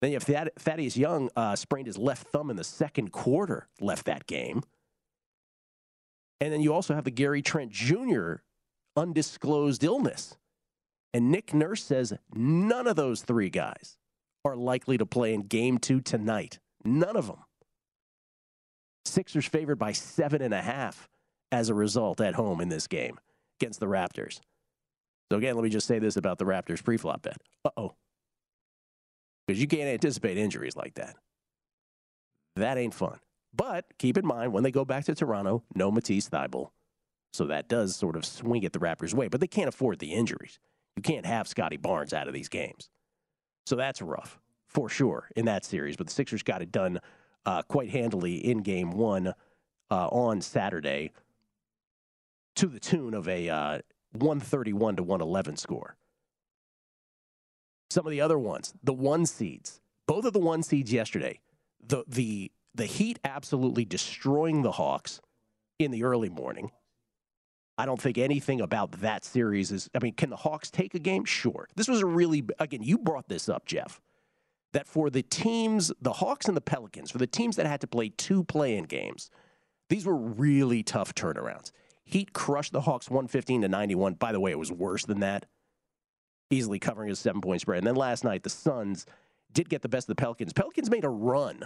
Then 0.00 0.12
you 0.12 0.18
have 0.18 0.50
Thaddeus 0.58 0.96
Young 0.96 1.30
uh, 1.34 1.56
sprained 1.56 1.86
his 1.86 1.98
left 1.98 2.28
thumb 2.28 2.50
in 2.50 2.56
the 2.56 2.64
second 2.64 3.10
quarter, 3.10 3.68
left 3.80 4.06
that 4.06 4.26
game. 4.26 4.62
And 6.40 6.52
then 6.52 6.60
you 6.60 6.72
also 6.72 6.94
have 6.94 7.04
the 7.04 7.10
Gary 7.10 7.42
Trent 7.42 7.72
Jr. 7.72 8.34
undisclosed 8.96 9.82
illness 9.82 10.36
and 11.14 11.30
Nick 11.30 11.54
Nurse 11.54 11.82
says 11.82 12.12
none 12.34 12.86
of 12.86 12.96
those 12.96 13.22
three 13.22 13.50
guys 13.50 13.96
are 14.44 14.56
likely 14.56 14.98
to 14.98 15.06
play 15.06 15.34
in 15.34 15.42
game 15.42 15.78
two 15.78 16.00
tonight. 16.00 16.58
None 16.84 17.16
of 17.16 17.26
them. 17.26 17.44
Sixers 19.04 19.46
favored 19.46 19.78
by 19.78 19.92
seven 19.92 20.42
and 20.42 20.52
a 20.52 20.60
half 20.60 21.08
as 21.50 21.70
a 21.70 21.74
result 21.74 22.20
at 22.20 22.34
home 22.34 22.60
in 22.60 22.68
this 22.68 22.86
game 22.86 23.18
against 23.60 23.80
the 23.80 23.86
Raptors. 23.86 24.40
So, 25.30 25.38
again, 25.38 25.54
let 25.54 25.64
me 25.64 25.70
just 25.70 25.86
say 25.86 25.98
this 25.98 26.16
about 26.16 26.38
the 26.38 26.44
Raptors 26.44 26.82
pre 26.82 26.96
flop 26.96 27.22
bet. 27.22 27.36
Uh 27.64 27.70
oh. 27.76 27.94
Because 29.46 29.60
you 29.60 29.66
can't 29.66 29.88
anticipate 29.88 30.36
injuries 30.36 30.76
like 30.76 30.94
that. 30.94 31.16
That 32.56 32.76
ain't 32.76 32.94
fun. 32.94 33.18
But 33.54 33.86
keep 33.98 34.18
in 34.18 34.26
mind, 34.26 34.52
when 34.52 34.62
they 34.62 34.70
go 34.70 34.84
back 34.84 35.04
to 35.04 35.14
Toronto, 35.14 35.62
no 35.74 35.90
Matisse 35.90 36.28
Thybulle. 36.28 36.70
So 37.32 37.46
that 37.46 37.68
does 37.68 37.96
sort 37.96 38.16
of 38.16 38.24
swing 38.24 38.62
it 38.62 38.72
the 38.72 38.78
Raptors' 38.78 39.14
way, 39.14 39.28
but 39.28 39.40
they 39.40 39.46
can't 39.46 39.68
afford 39.68 39.98
the 39.98 40.12
injuries. 40.12 40.58
You 40.96 41.02
can't 41.02 41.26
have 41.26 41.46
Scottie 41.46 41.76
Barnes 41.76 42.12
out 42.12 42.26
of 42.26 42.34
these 42.34 42.48
games. 42.48 42.90
So 43.66 43.76
that's 43.76 44.02
rough 44.02 44.38
for 44.66 44.88
sure 44.88 45.28
in 45.36 45.44
that 45.46 45.64
series. 45.64 45.96
But 45.96 46.08
the 46.08 46.12
Sixers 46.12 46.42
got 46.42 46.62
it 46.62 46.72
done 46.72 47.00
uh, 47.46 47.62
quite 47.62 47.90
handily 47.90 48.36
in 48.36 48.58
game 48.58 48.90
one 48.92 49.34
uh, 49.90 50.08
on 50.08 50.40
Saturday 50.40 51.12
to 52.56 52.66
the 52.66 52.80
tune 52.80 53.14
of 53.14 53.28
a 53.28 53.48
uh, 53.48 53.78
131 54.12 54.96
to 54.96 55.02
111 55.02 55.56
score. 55.56 55.96
Some 57.90 58.06
of 58.06 58.10
the 58.10 58.20
other 58.20 58.38
ones, 58.38 58.74
the 58.82 58.92
one 58.92 59.26
seeds, 59.26 59.80
both 60.06 60.24
of 60.24 60.32
the 60.32 60.38
one 60.38 60.62
seeds 60.62 60.92
yesterday, 60.92 61.40
the, 61.84 62.04
the, 62.06 62.52
the 62.74 62.84
Heat 62.84 63.18
absolutely 63.24 63.84
destroying 63.84 64.62
the 64.62 64.72
Hawks 64.72 65.20
in 65.78 65.90
the 65.90 66.04
early 66.04 66.28
morning. 66.28 66.70
I 67.78 67.86
don't 67.86 68.00
think 68.00 68.18
anything 68.18 68.60
about 68.60 68.92
that 69.00 69.24
series 69.24 69.70
is. 69.70 69.88
I 69.94 70.00
mean, 70.02 70.14
can 70.14 70.30
the 70.30 70.36
Hawks 70.36 70.68
take 70.68 70.94
a 70.94 70.98
game? 70.98 71.24
Sure. 71.24 71.68
This 71.76 71.86
was 71.86 72.00
a 72.00 72.06
really, 72.06 72.44
again, 72.58 72.82
you 72.82 72.98
brought 72.98 73.28
this 73.28 73.48
up, 73.48 73.66
Jeff, 73.66 74.00
that 74.72 74.88
for 74.88 75.10
the 75.10 75.22
teams, 75.22 75.92
the 76.00 76.14
Hawks 76.14 76.46
and 76.46 76.56
the 76.56 76.60
Pelicans, 76.60 77.10
for 77.12 77.18
the 77.18 77.26
teams 77.26 77.54
that 77.54 77.66
had 77.66 77.80
to 77.82 77.86
play 77.86 78.08
two 78.08 78.42
play 78.42 78.76
in 78.76 78.84
games, 78.84 79.30
these 79.88 80.04
were 80.04 80.16
really 80.16 80.82
tough 80.82 81.14
turnarounds. 81.14 81.70
Heat 82.08 82.32
crushed 82.32 82.72
the 82.72 82.80
Hawks 82.80 83.10
115 83.10 83.62
to 83.62 83.68
91. 83.68 84.14
By 84.14 84.32
the 84.32 84.40
way, 84.40 84.50
it 84.50 84.58
was 84.58 84.72
worse 84.72 85.04
than 85.04 85.20
that, 85.20 85.46
easily 86.50 86.78
covering 86.78 87.10
a 87.10 87.16
seven 87.16 87.40
point 87.40 87.60
spread. 87.60 87.78
And 87.78 87.86
then 87.86 87.96
last 87.96 88.24
night, 88.24 88.42
the 88.42 88.50
Suns 88.50 89.06
did 89.52 89.68
get 89.68 89.82
the 89.82 89.88
best 89.88 90.08
of 90.08 90.16
the 90.16 90.20
Pelicans. 90.20 90.52
Pelicans 90.52 90.90
made 90.90 91.04
a 91.04 91.08
run 91.08 91.64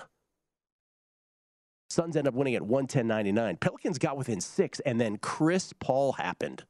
Suns 1.92 2.16
end 2.16 2.26
up 2.26 2.32
winning 2.32 2.54
at 2.54 2.62
110.99. 2.62 3.60
Pelicans 3.60 3.98
got 3.98 4.16
within 4.16 4.40
six, 4.40 4.80
and 4.80 4.98
then 4.98 5.18
Chris 5.18 5.74
Paul 5.78 6.12
happened. 6.12 6.64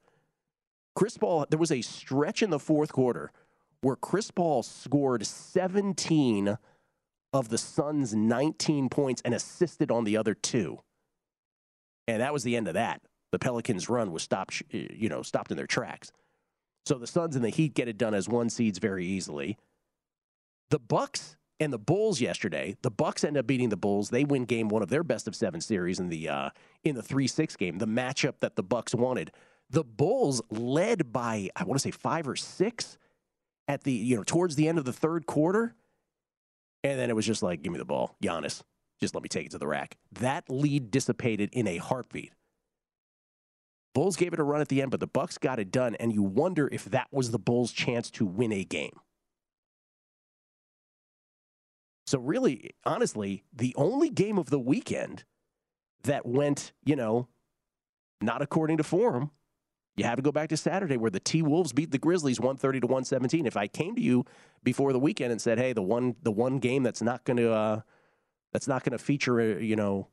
Chris 0.97 1.17
Paul, 1.17 1.47
there 1.49 1.61
was 1.61 1.71
a 1.71 1.81
stretch 1.81 2.43
in 2.43 2.51
the 2.51 2.59
fourth 2.59 2.93
quarter 2.93 3.31
where 3.83 3.95
Chris 3.95 4.33
Paul 4.33 4.65
scored 4.65 5.25
17 5.25 6.59
of 7.33 7.49
the 7.51 7.59
Suns' 7.59 8.15
19 8.15 8.89
points 8.89 9.23
and 9.25 9.33
assisted 9.33 9.93
on 9.93 10.03
the 10.03 10.17
other 10.17 10.35
two. 10.35 10.81
And 12.09 12.21
that 12.21 12.33
was 12.33 12.43
the 12.43 12.57
end 12.57 12.67
of 12.67 12.75
that. 12.75 13.01
The 13.33 13.39
Pelicans' 13.39 13.89
run 13.89 14.13
was 14.13 14.23
stopped, 14.23 14.63
you 14.71 15.09
know, 15.09 15.23
stopped 15.23 15.51
in 15.51 15.57
their 15.57 15.67
tracks. 15.67 16.13
So 16.87 16.97
the 16.97 17.07
Suns 17.07 17.35
and 17.35 17.45
the 17.45 17.51
Heat 17.51 17.75
get 17.75 17.89
it 17.89 17.99
done 17.99 18.15
as 18.15 18.29
one 18.29 18.51
seeds 18.51 18.79
very 18.79 19.07
easily. 19.07 19.57
The 20.71 20.79
Bucks 20.79 21.37
and 21.61 21.73
the 21.73 21.79
Bulls 21.79 22.21
yesterday. 22.21 22.77
The 22.83 22.91
Bucks 22.91 23.25
end 23.25 23.37
up 23.37 23.47
beating 23.47 23.69
the 23.69 23.77
Bulls. 23.77 24.11
They 24.11 24.25
win 24.25 24.45
game 24.45 24.69
one 24.69 24.83
of 24.83 24.91
their 24.91 25.05
best 25.05 25.29
of 25.29 25.35
seven 25.37 25.61
series 25.61 26.01
in 26.01 26.09
the 26.09 26.29
uh, 26.29 26.51
in 26.85 26.95
the 26.95 27.03
three 27.03 27.27
six 27.27 27.57
game, 27.57 27.79
the 27.79 27.87
matchup 27.87 28.41
that 28.41 28.57
the 28.57 28.63
Bucks 28.63 28.95
wanted. 28.95 29.33
The 29.71 29.85
Bulls 29.85 30.43
led 30.51 31.13
by 31.13 31.49
I 31.57 31.65
want 31.65 31.81
to 31.81 31.83
say 31.83 31.93
five 31.93 32.29
or 32.29 32.37
six 32.37 32.99
at 33.69 33.85
the 33.85 33.93
you 33.93 34.17
know 34.17 34.25
towards 34.25 34.57
the 34.57 34.69
end 34.69 34.79
of 34.79 34.85
the 34.85 34.93
third 34.93 35.27
quarter, 35.27 35.75
and 36.83 36.99
then 36.99 37.11
it 37.11 37.17
was 37.17 37.27
just 37.27 37.43
like, 37.43 37.63
give 37.63 37.73
me 37.73 37.79
the 37.79 37.85
ball, 37.85 38.17
Giannis. 38.23 38.63
Just 39.01 39.15
let 39.15 39.23
me 39.23 39.29
take 39.29 39.47
it 39.47 39.53
to 39.53 39.59
the 39.59 39.67
rack. 39.67 39.97
That 40.13 40.45
lead 40.49 40.91
dissipated 40.91 41.51
in 41.53 41.67
a 41.67 41.79
heartbeat. 41.79 42.33
Bulls 43.95 44.17
gave 44.17 44.33
it 44.33 44.41
a 44.41 44.45
run 44.45 44.61
at 44.61 44.69
the 44.69 44.81
end, 44.81 44.91
but 44.91 45.01
the 45.01 45.07
Bucks 45.07 45.39
got 45.39 45.59
it 45.59 45.71
done, 45.71 45.95
and 45.97 46.13
you 46.13 46.23
wonder 46.23 46.69
if 46.73 46.85
that 46.87 47.09
was 47.13 47.31
the 47.31 47.39
Bulls' 47.39 47.73
chance 47.73 48.11
to 48.13 48.25
win 48.25 48.53
a 48.53 48.65
game. 48.65 48.99
So, 52.07 52.19
really, 52.19 52.71
honestly, 52.85 53.45
the 53.53 53.75
only 53.77 54.11
game 54.11 54.39
of 54.39 54.51
the 54.51 54.59
weekend 54.59 55.25
that 56.03 56.27
went, 56.27 56.73
you 56.85 56.97
know, 56.97 57.29
not 58.21 58.43
according 58.43 58.79
to 58.79 58.85
form, 58.85 59.31
you 59.97 60.05
have 60.05 60.17
to 60.17 60.23
go 60.23 60.33
back 60.33 60.49
to 60.49 60.57
Saturday 60.57 60.97
where 60.97 61.11
the 61.11 61.21
T 61.21 61.43
Wolves 61.43 61.73
beat 61.73 61.91
the 61.91 61.99
Grizzlies 61.99 62.41
130 62.41 62.81
to 62.81 62.87
117. 62.87 63.47
If 63.47 63.57
I 63.57 63.67
came 63.67 63.95
to 63.95 64.01
you 64.01 64.25
before 64.63 64.93
the 64.93 64.99
weekend 64.99 65.33
and 65.33 65.41
said, 65.41 65.59
"Hey, 65.59 65.73
the 65.73 65.83
one 65.83 66.17
the 66.23 66.33
one 66.33 66.59
game 66.59 66.83
that's 66.83 67.03
not 67.03 67.25
going 67.25 67.37
to 67.37 67.53
uh, 67.53 67.81
that's 68.53 68.67
not 68.67 68.85
going 68.85 68.97
to 68.97 68.99
feature, 68.99 69.41
uh, 69.41 69.59
you 69.59 69.77
know, 69.77 70.09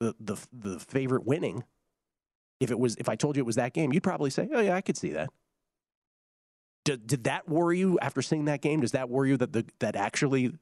the 0.00 0.14
the 0.18 0.36
the 0.52 0.80
favorite 0.80 1.26
winning," 1.26 1.64
if 2.64 2.70
it 2.70 2.78
was 2.78 2.96
if 2.96 3.08
I 3.08 3.14
told 3.14 3.36
you 3.36 3.42
it 3.42 3.46
was 3.46 3.56
that 3.56 3.72
game, 3.72 3.92
you'd 3.92 4.02
probably 4.02 4.30
say, 4.30 4.48
"Oh 4.52 4.60
yeah, 4.60 4.74
I 4.74 4.80
could 4.80 4.96
see 4.96 5.10
that." 5.10 5.30
Did, 6.84 7.06
did 7.06 7.24
that 7.24 7.48
worry 7.48 7.78
you 7.78 7.98
after 8.00 8.20
seeing 8.20 8.44
that 8.46 8.60
game? 8.60 8.80
Does 8.80 8.92
that 8.92 9.08
worry 9.08 9.30
you 9.30 9.36
that 9.38 9.52
the 9.52 9.64
that 9.78 9.96
actually 9.96 10.52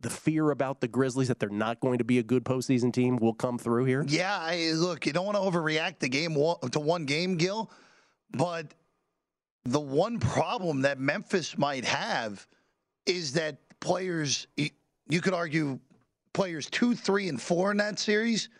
the 0.00 0.10
fear 0.10 0.50
about 0.50 0.80
the 0.80 0.88
Grizzlies 0.88 1.28
that 1.28 1.38
they're 1.38 1.48
not 1.48 1.80
going 1.80 1.98
to 1.98 2.04
be 2.04 2.18
a 2.18 2.22
good 2.22 2.44
postseason 2.44 2.92
team 2.92 3.16
will 3.16 3.32
come 3.32 3.58
through 3.58 3.86
here? 3.86 4.04
Yeah, 4.06 4.36
I, 4.38 4.72
look, 4.74 5.06
you 5.06 5.12
don't 5.12 5.24
want 5.24 5.36
to 5.36 5.42
overreact 5.42 5.98
the 6.00 6.08
game 6.08 6.34
to 6.34 6.80
one 6.80 7.06
game, 7.06 7.36
Gill, 7.36 7.70
but 8.30 8.74
the 9.64 9.80
one 9.80 10.18
problem 10.18 10.82
that 10.82 11.00
Memphis 11.00 11.56
might 11.56 11.84
have 11.86 12.46
is 13.06 13.32
that 13.32 13.58
players, 13.80 14.46
you 14.56 15.20
could 15.22 15.34
argue, 15.34 15.78
players 16.34 16.68
two, 16.68 16.94
three, 16.94 17.28
and 17.28 17.40
four 17.40 17.70
in 17.70 17.78
that 17.78 17.98
series, 17.98 18.50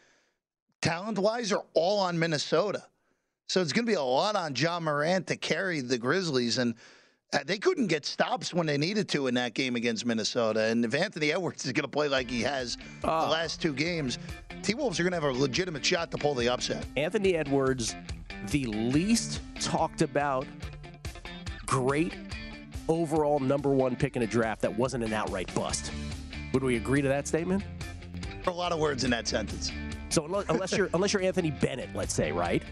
talent 0.85 1.19
wise, 1.19 1.51
are 1.51 1.65
all 1.73 1.99
on 1.99 2.19
Minnesota. 2.19 2.85
So 3.49 3.61
it's 3.63 3.73
going 3.73 3.87
to 3.87 3.91
be 3.91 3.97
a 3.97 4.03
lot 4.03 4.37
on 4.37 4.55
John 4.55 4.85
Morant 4.85 5.27
to 5.29 5.37
carry 5.37 5.81
the 5.81 5.97
Grizzlies. 5.97 6.59
And 6.59 6.75
uh, 7.33 7.39
they 7.45 7.59
couldn't 7.59 7.87
get 7.87 8.05
stops 8.05 8.53
when 8.53 8.67
they 8.67 8.77
needed 8.77 9.09
to 9.09 9.27
in 9.27 9.35
that 9.35 9.55
game 9.55 9.77
against 9.77 10.05
Minnesota. 10.05 10.65
And 10.65 10.85
if 10.85 10.95
Anthony 10.95 11.33
Edwards 11.33 11.65
is 11.65 11.73
going 11.73 11.85
to 11.85 11.89
play 11.89 12.09
like 12.09 12.31
he 12.31 12.43
has 12.43 12.77
the 13.01 13.09
ah. 13.09 13.31
last 13.31 13.63
two 13.63 13.73
games, 13.73 14.19
T 14.63 14.75
Wolves 14.75 15.01
are 15.01 15.05
going 15.05 15.13
to 15.13 15.21
have 15.21 15.37
a 15.37 15.39
legitimate 15.39 15.85
shot 15.85 16.11
to 16.11 16.19
pull 16.19 16.35
the 16.35 16.49
upset. 16.49 16.85
Anthony 16.99 17.35
Edwards, 17.35 17.97
the 18.51 18.67
least 18.67 19.41
talked 19.61 20.03
about, 20.03 20.47
great 21.65 22.15
overall 22.89 23.41
number 23.41 23.71
one 23.71 23.97
pick 23.97 24.17
in 24.17 24.23
a 24.23 24.27
draft 24.27 24.61
that 24.61 24.77
wasn't 24.77 25.03
an 25.03 25.15
outright 25.15 25.53
bust. 25.55 25.91
Would 26.53 26.63
we 26.63 26.77
agree 26.77 27.01
to 27.01 27.09
that 27.09 27.27
statement? 27.27 27.65
A 28.47 28.51
lot 28.51 28.73
of 28.73 28.79
words 28.79 29.05
in 29.05 29.11
that 29.11 29.27
sentence. 29.27 29.73
So 30.15 30.27
unless 30.49 30.71
you're 30.71 30.89
unless 30.95 31.13
you're 31.13 31.23
Anthony 31.23 31.51
Bennett, 31.51 31.89
let's 31.93 32.15
say, 32.15 32.31
right? 32.31 32.63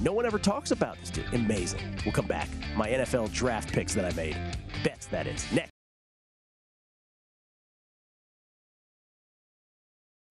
No 0.00 0.12
one 0.12 0.24
ever 0.24 0.38
talks 0.38 0.70
about 0.70 0.96
this 1.00 1.10
dude. 1.10 1.24
Amazing. 1.34 1.80
We'll 2.04 2.12
come 2.12 2.28
back. 2.28 2.48
My 2.76 2.88
NFL 2.88 3.32
draft 3.32 3.72
picks 3.72 3.94
that 3.94 4.04
I 4.04 4.14
made. 4.14 4.36
Bets, 4.84 5.06
that 5.06 5.26
is. 5.26 5.44
Next. 5.52 5.69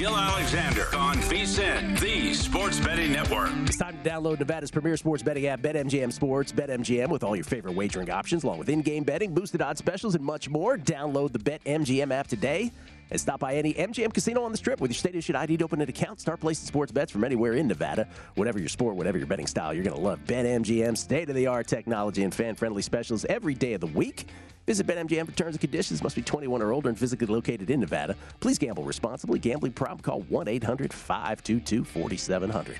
Gill 0.00 0.16
Alexander 0.16 0.86
on 0.96 1.16
VSIN, 1.16 2.00
the 2.00 2.32
Sports 2.32 2.80
Betting 2.80 3.12
Network. 3.12 3.50
It's 3.66 3.76
time 3.76 3.98
to 4.02 4.08
download 4.08 4.38
Nevada's 4.38 4.70
premier 4.70 4.96
sports 4.96 5.22
betting 5.22 5.44
app, 5.44 5.60
BetMGM 5.60 6.10
Sports. 6.10 6.52
BetMGM 6.52 7.10
with 7.10 7.22
all 7.22 7.36
your 7.36 7.44
favorite 7.44 7.74
wagering 7.74 8.10
options, 8.10 8.42
along 8.42 8.60
with 8.60 8.70
in-game 8.70 9.04
betting, 9.04 9.34
boosted 9.34 9.60
odds 9.60 9.78
specials, 9.78 10.14
and 10.14 10.24
much 10.24 10.48
more. 10.48 10.78
Download 10.78 11.30
the 11.30 11.38
BetMGM 11.38 12.12
app 12.12 12.28
today 12.28 12.72
and 13.10 13.20
stop 13.20 13.40
by 13.40 13.56
any 13.56 13.74
MGM 13.74 14.14
casino 14.14 14.42
on 14.42 14.52
the 14.52 14.56
strip 14.56 14.80
with 14.80 14.90
your 14.90 14.96
state 14.96 15.16
issued 15.16 15.36
ID 15.36 15.58
to 15.58 15.64
open 15.64 15.82
an 15.82 15.88
account. 15.90 16.18
Start 16.18 16.40
placing 16.40 16.66
sports 16.66 16.92
bets 16.92 17.12
from 17.12 17.22
anywhere 17.22 17.52
in 17.52 17.68
Nevada. 17.68 18.08
Whatever 18.36 18.58
your 18.58 18.70
sport, 18.70 18.96
whatever 18.96 19.18
your 19.18 19.26
betting 19.26 19.46
style, 19.46 19.74
you're 19.74 19.84
going 19.84 19.96
to 19.96 20.02
love 20.02 20.20
BetMGM. 20.24 20.96
State 20.96 21.28
of 21.28 21.34
the 21.34 21.46
art 21.46 21.66
technology 21.66 22.22
and 22.22 22.34
fan 22.34 22.54
friendly 22.54 22.80
specials 22.80 23.26
every 23.26 23.52
day 23.52 23.74
of 23.74 23.82
the 23.82 23.86
week. 23.88 24.28
Visit 24.70 24.86
BetMGM 24.86 25.26
for 25.26 25.32
terms 25.32 25.54
and 25.56 25.60
conditions. 25.60 26.00
Must 26.00 26.14
be 26.14 26.22
21 26.22 26.62
or 26.62 26.72
older 26.72 26.88
and 26.88 26.96
physically 26.96 27.26
located 27.26 27.70
in 27.70 27.80
Nevada. 27.80 28.14
Please 28.38 28.56
gamble 28.56 28.84
responsibly. 28.84 29.40
Gambling 29.40 29.72
problem? 29.72 29.98
Call 29.98 30.20
1 30.20 30.46
800 30.46 30.92
522 30.92 31.82
4700. 31.82 32.76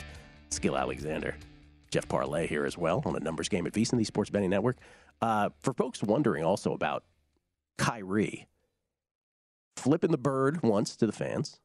Gill 0.61 0.79
Alexander. 0.79 1.35
Jeff 1.91 2.07
Parles 2.07 2.49
here 2.49 2.65
as 2.65 2.79
well 2.79 3.03
on 3.05 3.17
a 3.17 3.19
numbers 3.19 3.49
game 3.49 3.67
at 3.67 3.73
VSIN, 3.73 3.99
the 3.99 4.05
Sports 4.05 4.31
Betting 4.31 4.51
Network. 4.51 4.77
Uh, 5.21 5.49
for 5.59 5.73
folks 5.73 6.01
wondering 6.01 6.45
also 6.45 6.75
about 6.75 7.03
Kyrie, 7.77 8.47
flipping 9.77 10.13
the 10.13 10.17
bird 10.17 10.63
once 10.63 10.95
to 10.95 11.07
the 11.07 11.13
fans, 11.13 11.59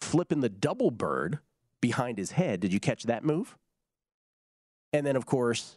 flipping 0.00 0.40
the 0.40 0.48
double 0.48 0.90
bird 0.90 1.38
behind 1.80 2.18
his 2.18 2.32
head. 2.32 2.58
Did 2.58 2.72
you 2.72 2.80
catch 2.80 3.04
that 3.04 3.22
move? 3.22 3.56
And 4.92 5.06
then, 5.06 5.14
of 5.14 5.24
course, 5.24 5.76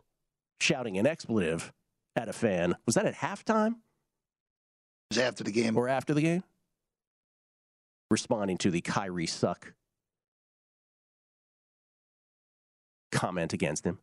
shouting 0.59 0.97
an 0.97 1.05
expletive 1.05 1.71
at 2.15 2.29
a 2.29 2.33
fan. 2.33 2.75
Was 2.85 2.95
that 2.95 3.05
at 3.05 3.15
halftime? 3.15 3.71
It 3.71 5.15
was 5.15 5.17
after 5.19 5.43
the 5.43 5.51
game. 5.51 5.77
Or 5.77 5.87
after 5.87 6.13
the 6.13 6.21
game? 6.21 6.43
Responding 8.09 8.57
to 8.59 8.71
the 8.71 8.81
Kyrie 8.81 9.27
suck 9.27 9.73
comment 13.11 13.53
against 13.53 13.85
him. 13.85 13.99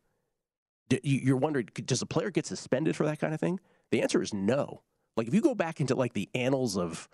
You're 1.01 1.37
wondering, 1.37 1.69
does 1.85 2.01
a 2.01 2.05
player 2.05 2.29
get 2.29 2.45
suspended 2.45 2.95
for 2.95 3.05
that 3.05 3.19
kind 3.19 3.33
of 3.33 3.39
thing? 3.39 3.59
The 3.91 4.01
answer 4.01 4.21
is 4.21 4.33
no. 4.33 4.81
Like 5.15 5.27
if 5.27 5.33
you 5.33 5.41
go 5.41 5.55
back 5.55 5.79
into 5.79 5.95
like 5.95 6.13
the 6.13 6.29
annals 6.35 6.77
of 6.77 7.07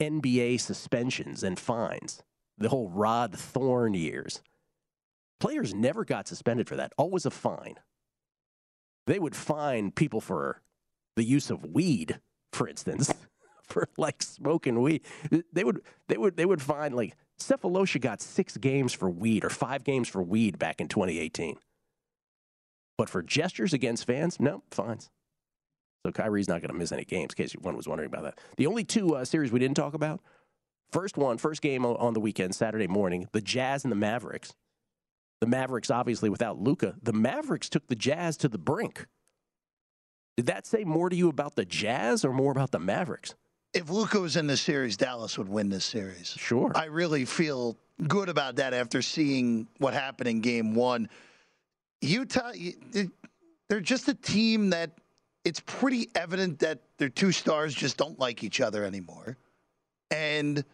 NBA 0.00 0.60
suspensions 0.60 1.42
and 1.42 1.58
fines, 1.58 2.22
the 2.56 2.68
whole 2.68 2.88
Rod 2.88 3.38
Thorn 3.38 3.94
years, 3.94 4.42
players 5.38 5.74
never 5.74 6.04
got 6.04 6.26
suspended 6.26 6.68
for 6.68 6.76
that. 6.76 6.92
Always 6.96 7.26
a 7.26 7.30
fine. 7.30 7.76
They 9.08 9.18
would 9.18 9.34
fine 9.34 9.90
people 9.90 10.20
for 10.20 10.60
the 11.16 11.24
use 11.24 11.48
of 11.48 11.64
weed, 11.64 12.20
for 12.52 12.68
instance, 12.68 13.10
for 13.62 13.88
like 13.96 14.22
smoking 14.22 14.82
weed. 14.82 15.02
They 15.50 15.64
would 15.64 15.80
they 16.08 16.18
would 16.18 16.36
they 16.36 16.44
would 16.44 16.60
fine 16.60 16.92
like 16.92 17.16
Sefolosha 17.40 18.02
got 18.02 18.20
six 18.20 18.58
games 18.58 18.92
for 18.92 19.08
weed 19.08 19.44
or 19.44 19.48
five 19.48 19.82
games 19.82 20.08
for 20.08 20.22
weed 20.22 20.58
back 20.58 20.78
in 20.78 20.88
2018. 20.88 21.56
But 22.98 23.08
for 23.08 23.22
gestures 23.22 23.72
against 23.72 24.06
fans, 24.06 24.38
no, 24.38 24.62
fines. 24.70 25.08
So 26.04 26.12
Kyrie's 26.12 26.48
not 26.48 26.60
going 26.60 26.72
to 26.72 26.78
miss 26.78 26.92
any 26.92 27.04
games, 27.06 27.32
in 27.32 27.42
case 27.42 27.52
one 27.54 27.76
was 27.76 27.88
wondering 27.88 28.08
about 28.08 28.24
that. 28.24 28.38
The 28.58 28.66
only 28.66 28.84
two 28.84 29.16
uh, 29.16 29.24
series 29.24 29.50
we 29.50 29.58
didn't 29.58 29.76
talk 29.76 29.94
about 29.94 30.20
first 30.92 31.16
one, 31.16 31.38
first 31.38 31.62
game 31.62 31.86
on 31.86 32.12
the 32.12 32.20
weekend, 32.20 32.54
Saturday 32.54 32.86
morning, 32.86 33.26
the 33.32 33.40
Jazz 33.40 33.84
and 33.84 33.90
the 33.90 33.96
Mavericks. 33.96 34.52
The 35.40 35.46
Mavericks, 35.46 35.90
obviously, 35.90 36.30
without 36.30 36.58
Luka, 36.58 36.96
the 37.02 37.12
Mavericks 37.12 37.68
took 37.68 37.86
the 37.86 37.94
Jazz 37.94 38.36
to 38.38 38.48
the 38.48 38.58
brink. 38.58 39.06
Did 40.36 40.46
that 40.46 40.66
say 40.66 40.84
more 40.84 41.08
to 41.08 41.16
you 41.16 41.28
about 41.28 41.56
the 41.56 41.64
Jazz 41.64 42.24
or 42.24 42.32
more 42.32 42.52
about 42.52 42.70
the 42.70 42.78
Mavericks? 42.78 43.34
If 43.74 43.90
Luka 43.90 44.18
was 44.18 44.36
in 44.36 44.46
this 44.46 44.60
series, 44.60 44.96
Dallas 44.96 45.36
would 45.38 45.48
win 45.48 45.68
this 45.68 45.84
series. 45.84 46.28
Sure. 46.38 46.72
I 46.74 46.86
really 46.86 47.24
feel 47.24 47.76
good 48.06 48.28
about 48.28 48.56
that 48.56 48.72
after 48.72 49.02
seeing 49.02 49.68
what 49.78 49.94
happened 49.94 50.28
in 50.28 50.40
game 50.40 50.74
one. 50.74 51.08
Utah, 52.00 52.52
they're 53.68 53.80
just 53.80 54.08
a 54.08 54.14
team 54.14 54.70
that 54.70 54.92
it's 55.44 55.60
pretty 55.60 56.08
evident 56.14 56.60
that 56.60 56.80
their 56.98 57.08
two 57.08 57.32
stars 57.32 57.74
just 57.74 57.96
don't 57.96 58.18
like 58.18 58.42
each 58.42 58.60
other 58.60 58.84
anymore. 58.84 59.36
And 60.10 60.64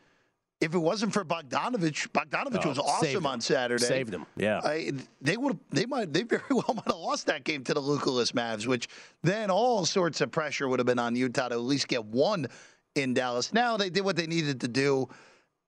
if 0.65 0.75
it 0.75 0.79
wasn't 0.79 1.13
for 1.13 1.27
Bogdanovich, 1.27 2.09
Bogdanovich 2.09 2.65
oh, 2.65 2.71
was 2.71 2.79
awesome 2.79 3.27
on 3.27 3.41
Saturday. 3.43 3.85
Saved 3.85 4.11
them, 4.11 4.25
yeah. 4.35 4.63
I, 4.65 4.93
they 5.21 5.37
would, 5.37 5.59
they 5.71 5.85
might, 5.85 6.11
they 6.11 6.23
very 6.23 6.43
well 6.51 6.73
might 6.75 6.87
have 6.87 6.97
lost 6.97 7.27
that 7.27 7.45
game 7.45 7.63
to 7.65 7.75
the 7.75 7.83
Lukaless 7.83 8.33
Mavs, 8.33 8.67
which 8.67 8.89
then 9.23 9.51
all 9.51 9.85
sorts 9.85 10.23
of 10.23 10.31
pressure 10.31 10.67
would 10.67 10.79
have 10.79 10.87
been 10.87 10.99
on 10.99 11.15
Utah 11.17 11.49
to 11.49 11.55
at 11.55 11.61
least 11.61 11.87
get 11.87 12.03
one 12.07 12.47
in 12.95 13.13
Dallas. 13.13 13.53
Now 13.53 13.77
they 13.77 13.91
did 13.91 14.05
what 14.07 14.17
they 14.17 14.27
needed 14.27 14.63
to 14.63 14.69
do. 14.69 15.09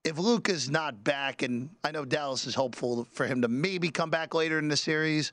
If 0.03 0.17
Luka's 0.17 0.67
not 0.67 1.03
back, 1.03 1.43
and 1.43 1.69
I 1.83 1.91
know 1.91 2.03
Dallas 2.03 2.47
is 2.47 2.55
hopeful 2.55 3.05
for 3.11 3.27
him 3.27 3.43
to 3.43 3.47
maybe 3.47 3.89
come 3.89 4.09
back 4.09 4.33
later 4.33 4.57
in 4.57 4.67
the 4.67 4.77
series 4.77 5.31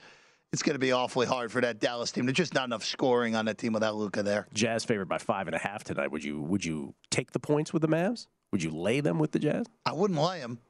it's 0.53 0.63
going 0.63 0.77
to 0.77 0.79
be 0.81 0.93
awfully 0.93 1.27
hard 1.27 1.51
for 1.51 1.61
that 1.63 1.81
Dallas 1.81 2.13
team. 2.13 2.27
There's 2.27 2.37
just 2.37 2.55
not 2.55 2.67
enough 2.67 2.85
scoring 2.85 3.35
on 3.35 3.47
that 3.47 3.59
team 3.59 3.73
without 3.73 3.97
Luka 3.97 4.23
there. 4.23 4.47
Jazz 4.55 4.85
favored 4.85 5.09
by 5.09 5.19
five 5.19 5.49
and 5.49 5.57
a 5.57 5.59
half 5.59 5.83
tonight. 5.83 6.13
Would 6.13 6.23
you 6.23 6.41
would 6.43 6.65
you 6.65 6.95
take 7.11 7.33
the 7.33 7.41
points 7.41 7.73
with 7.73 7.83
the 7.83 7.89
Mavs? 7.89 8.29
Would 8.55 8.63
you 8.63 8.71
lay 8.71 9.01
them 9.01 9.19
with 9.19 9.33
the 9.33 9.41
Jazz? 9.41 9.67
I 9.85 9.93
wouldn't 9.95 10.21
lay 10.21 10.39
them. 10.39 10.61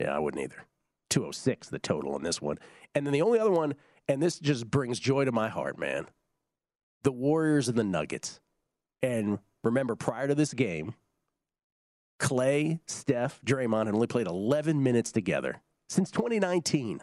Yeah, 0.00 0.16
I 0.16 0.18
wouldn't 0.18 0.42
either. 0.42 0.64
206 1.10 1.68
the 1.68 1.78
total 1.78 2.14
on 2.14 2.22
this 2.22 2.40
one. 2.40 2.56
And 2.94 3.04
then 3.04 3.12
the 3.12 3.20
only 3.20 3.38
other 3.38 3.50
one, 3.50 3.74
and 4.08 4.22
this 4.22 4.38
just 4.38 4.70
brings 4.70 4.98
joy 4.98 5.26
to 5.26 5.30
my 5.30 5.50
heart, 5.50 5.78
man. 5.78 6.06
The 7.02 7.12
Warriors 7.12 7.68
and 7.68 7.76
the 7.76 7.84
Nuggets. 7.84 8.40
And 9.02 9.40
remember, 9.62 9.94
prior 9.94 10.26
to 10.26 10.34
this 10.34 10.54
game, 10.54 10.94
Clay, 12.18 12.80
Steph, 12.86 13.42
Draymond 13.44 13.84
had 13.84 13.94
only 13.94 14.06
played 14.06 14.26
11 14.26 14.82
minutes 14.82 15.12
together 15.12 15.60
since 15.90 16.10
2019, 16.10 17.02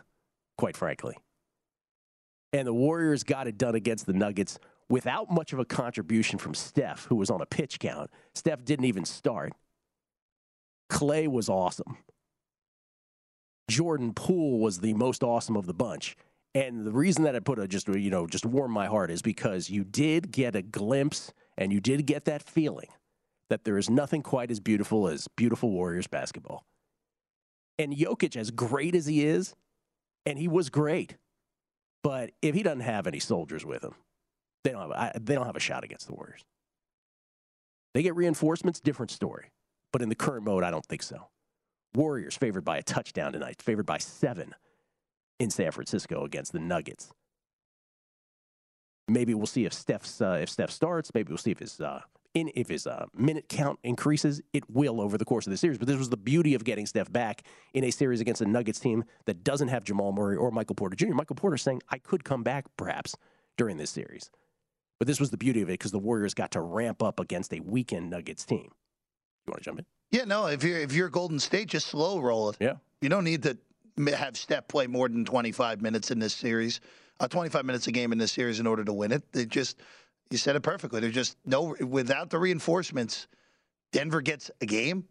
quite 0.58 0.76
frankly 0.76 1.18
and 2.56 2.66
the 2.66 2.74
Warriors 2.74 3.24
got 3.24 3.48
it 3.48 3.58
done 3.58 3.76
against 3.76 4.06
the 4.06 4.14
Nuggets 4.14 4.60
without 4.88 5.30
much 5.30 5.52
of 5.52 5.60
a 5.60 5.66
contribution 5.66 6.40
from 6.40 6.54
Steph, 6.54 7.06
who 7.06 7.16
was 7.16 7.30
on 7.30 7.42
a 7.42 7.46
pitch 7.46 7.80
count. 7.80 8.10
Steph 8.34 8.64
didn't 8.64 8.86
even 8.86 9.04
start. 9.04 9.52
Clay 10.90 11.28
was 11.28 11.50
awesome. 11.50 11.98
Jordan 13.70 14.14
Poole 14.14 14.60
was 14.60 14.80
the 14.80 14.94
most 14.94 15.24
awesome 15.24 15.56
of 15.56 15.66
the 15.66 15.74
bunch. 15.74 16.16
And 16.54 16.86
the 16.86 16.92
reason 16.92 17.24
that 17.24 17.36
I 17.36 17.40
put 17.40 17.60
a 17.60 17.68
just 17.68 17.88
you 17.88 18.10
know 18.10 18.28
just 18.28 18.46
warm 18.46 18.72
my 18.72 18.86
heart 18.86 19.12
is 19.12 19.22
because 19.22 19.70
you 19.70 19.84
did 19.84 20.32
get 20.32 20.56
a 20.56 20.62
glimpse 20.62 21.34
and 21.58 21.74
you 21.74 21.82
did 21.82 22.06
get 22.06 22.26
that 22.26 22.44
feeling 22.44 22.88
that 23.50 23.64
there 23.64 23.78
is 23.78 23.90
nothing 23.90 24.22
quite 24.22 24.52
as 24.52 24.60
beautiful 24.60 25.08
as 25.08 25.28
beautiful 25.36 25.70
Warriors 25.70 26.08
basketball. 26.08 26.64
And 27.78 27.94
Jokic, 27.94 28.38
as 28.38 28.52
great 28.52 28.96
as 28.96 29.06
he 29.06 29.26
is, 29.26 29.54
and 30.26 30.40
he 30.40 30.48
was 30.48 30.70
great, 30.70 31.18
but 32.04 32.32
if 32.42 32.56
he 32.56 32.64
doesn't 32.64 32.80
have 32.80 33.06
any 33.06 33.20
soldiers 33.20 33.66
with 33.66 33.84
him, 33.84 33.94
they 34.64 34.72
don't 34.72 34.92
have, 34.92 35.26
they 35.26 35.36
don't 35.36 35.46
have 35.46 35.56
a 35.56 35.60
shot 35.60 35.84
against 35.84 36.08
the 36.08 36.14
Warriors. 36.14 36.42
They 37.94 38.02
get 38.02 38.16
reinforcements, 38.16 38.80
different 38.80 39.12
story. 39.12 39.52
But 39.96 40.02
in 40.02 40.10
the 40.10 40.16
current 40.16 40.44
mode, 40.44 40.66
I 40.66 40.72
don't 40.72 40.86
think 40.86 41.04
so. 41.04 41.30
Warriors 41.94 42.36
favored 42.36 42.66
by 42.66 42.76
a 42.76 42.84
touchdown 42.84 43.32
tonight, 43.32 43.62
favored 43.62 43.86
by 43.86 43.98
seven 43.98 44.54
in 45.40 45.50
San 45.50 45.72
Francisco 45.72 46.26
against 46.26 46.52
the 46.52 46.60
Nuggets. 46.60 47.14
Maybe 49.08 49.34
we'll 49.34 49.46
see 49.46 49.64
if 49.64 49.72
Steph's 49.72 50.20
uh, 50.20 50.38
if 50.42 50.50
Steph 50.50 50.72
starts. 50.72 51.14
Maybe 51.14 51.30
we'll 51.30 51.38
see 51.38 51.52
if 51.52 51.60
his 51.60 51.80
uh, 51.80 52.02
in 52.34 52.52
if 52.56 52.68
his 52.68 52.86
uh, 52.86 53.06
minute 53.16 53.48
count 53.48 53.80
increases, 53.84 54.42
it 54.52 54.70
will 54.70 55.00
over 55.00 55.18
the 55.18 55.24
course 55.24 55.48
of 55.48 55.52
the 55.52 55.56
series. 55.56 55.78
But 55.78 55.88
this 55.88 55.98
was 55.98 56.10
the 56.10 56.18
beauty 56.18 56.56
of 56.56 56.66
getting 56.66 56.86
Steph 56.86 57.10
back 57.10 57.44
in 57.74 57.86
a 57.86 57.92
series 57.92 58.20
against 58.20 58.42
a 58.42 58.46
Nuggets 58.46 58.82
team 58.82 59.06
that 59.28 59.46
doesn't 59.46 59.70
have 59.70 59.86
Jamal 59.86 60.12
Murray 60.12 60.36
or 60.36 60.52
Michael 60.52 60.76
Porter 60.76 60.98
Jr. 60.98 61.14
Michael 61.14 61.38
Porter 61.38 61.56
saying, 61.56 61.82
I 61.88 62.00
could 62.00 62.26
come 62.26 62.44
back 62.44 62.66
perhaps 62.76 63.16
during 63.56 63.78
this 63.78 63.92
series. 63.92 64.30
But 65.00 65.08
this 65.08 65.22
was 65.22 65.30
the 65.30 65.38
beauty 65.38 65.62
of 65.62 65.70
it 65.70 65.80
because 65.80 65.94
the 65.94 66.00
Warriors 66.00 66.34
got 66.34 66.52
to 66.52 66.60
ramp 66.60 67.02
up 67.02 67.18
against 67.18 67.54
a 67.54 67.62
weekend 67.62 68.10
Nuggets 68.10 68.44
team. 68.44 68.72
You 69.48 69.52
want 69.52 69.64
to 69.64 69.66
jump 69.66 69.80
in? 69.80 69.86
Yeah, 70.12 70.26
no. 70.26 70.48
If 70.48 70.64
you're 70.64 70.80
if 70.80 70.94
you're 70.94 71.10
Golden 71.10 71.40
State, 71.40 71.68
just 71.68 71.88
slow 71.88 72.20
roll 72.20 72.50
it. 72.50 72.58
Yeah, 72.60 72.76
you 73.02 73.10
don't 73.10 73.24
need 73.24 73.44
to 73.44 73.58
have 74.16 74.38
Steph 74.38 74.68
play 74.68 74.88
more 74.88 75.08
than 75.08 75.26
25 75.26 75.82
minutes 75.82 76.12
in 76.12 76.20
this 76.20 76.34
series, 76.34 76.82
uh, 77.20 77.28
25 77.28 77.66
minutes 77.66 77.88
a 77.88 77.92
game 77.92 78.12
in 78.12 78.18
this 78.18 78.32
series 78.32 78.60
in 78.60 78.68
order 78.68 78.84
to 78.84 78.94
win 78.94 79.12
it. 79.12 79.24
They 79.32 79.46
just 79.46 79.82
you 80.32 80.38
said 80.38 80.56
it 80.56 80.62
perfectly. 80.62 81.00
There's 81.00 81.14
just 81.14 81.38
no 81.46 81.76
without 81.80 82.30
the 82.30 82.40
reinforcements. 82.40 83.28
Denver 83.92 84.22
gets 84.22 84.52
a 84.62 84.66
game, 84.66 85.06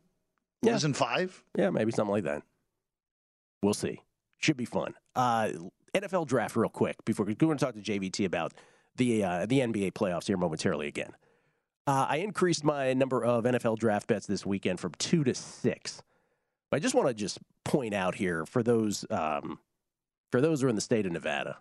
yeah. 0.62 0.72
losing 0.72 0.94
five. 0.94 1.42
Yeah, 1.56 1.70
maybe 1.70 1.92
something 1.92 2.12
like 2.12 2.24
that. 2.24 2.42
We'll 3.62 3.74
see. 3.74 4.00
Should 4.38 4.56
be 4.56 4.66
fun. 4.66 4.94
Uh, 5.14 5.50
NFL 5.94 6.26
draft, 6.26 6.56
real 6.56 6.68
quick, 6.68 6.96
before 7.04 7.24
we're 7.24 7.34
going 7.34 7.56
to 7.56 7.64
talk 7.64 7.74
to 7.74 7.80
JVT 7.80 8.26
about 8.26 8.52
the 8.96 9.24
uh, 9.24 9.46
the 9.46 9.60
NBA 9.60 9.92
playoffs 9.92 10.26
here 10.26 10.36
momentarily 10.36 10.88
again. 10.88 11.12
Uh, 11.86 12.06
I 12.08 12.16
increased 12.18 12.64
my 12.64 12.94
number 12.94 13.22
of 13.24 13.44
NFL 13.44 13.78
draft 13.78 14.06
bets 14.06 14.26
this 14.26 14.46
weekend 14.46 14.80
from 14.80 14.92
two 14.98 15.22
to 15.24 15.34
six. 15.34 16.02
But 16.70 16.78
I 16.78 16.80
just 16.80 16.94
want 16.94 17.08
to 17.08 17.14
just 17.14 17.38
point 17.64 17.94
out 17.94 18.14
here 18.14 18.46
for 18.46 18.62
those 18.62 19.04
um, 19.10 19.58
for 20.32 20.40
those 20.40 20.60
who 20.60 20.66
are 20.66 20.70
in 20.70 20.74
the 20.74 20.80
state 20.80 21.06
of 21.06 21.12
Nevada, 21.12 21.58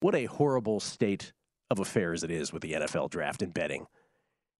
what 0.00 0.14
a 0.14 0.26
horrible 0.26 0.80
state 0.80 1.32
of 1.70 1.78
affairs 1.78 2.22
it 2.22 2.30
is 2.30 2.52
with 2.52 2.62
the 2.62 2.72
NFL 2.72 3.10
draft 3.10 3.42
and 3.42 3.52
betting. 3.52 3.86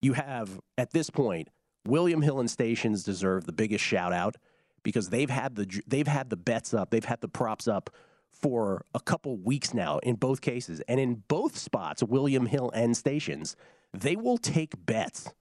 You 0.02 0.12
have, 0.12 0.60
at 0.76 0.92
this 0.92 1.10
point, 1.10 1.48
William 1.86 2.22
Hill 2.22 2.40
and 2.40 2.50
Stations 2.50 3.02
deserve 3.02 3.46
the 3.46 3.52
biggest 3.52 3.84
shout 3.84 4.12
out 4.12 4.36
because 4.82 5.08
they've 5.08 5.30
had 5.30 5.54
the 5.54 5.82
they've 5.86 6.06
had 6.06 6.30
the 6.30 6.36
bets 6.36 6.74
up, 6.74 6.90
they've 6.90 7.04
had 7.04 7.20
the 7.20 7.28
props 7.28 7.66
up 7.66 7.90
for 8.30 8.84
a 8.94 9.00
couple 9.00 9.36
weeks 9.38 9.72
now 9.72 9.98
in 9.98 10.16
both 10.16 10.40
cases. 10.40 10.82
And 10.86 11.00
in 11.00 11.22
both 11.28 11.56
spots, 11.56 12.02
William 12.02 12.46
Hill 12.46 12.70
and 12.74 12.96
Stations, 12.96 13.56
they 13.92 14.16
will 14.16 14.38
take 14.38 14.86
bets. 14.86 15.32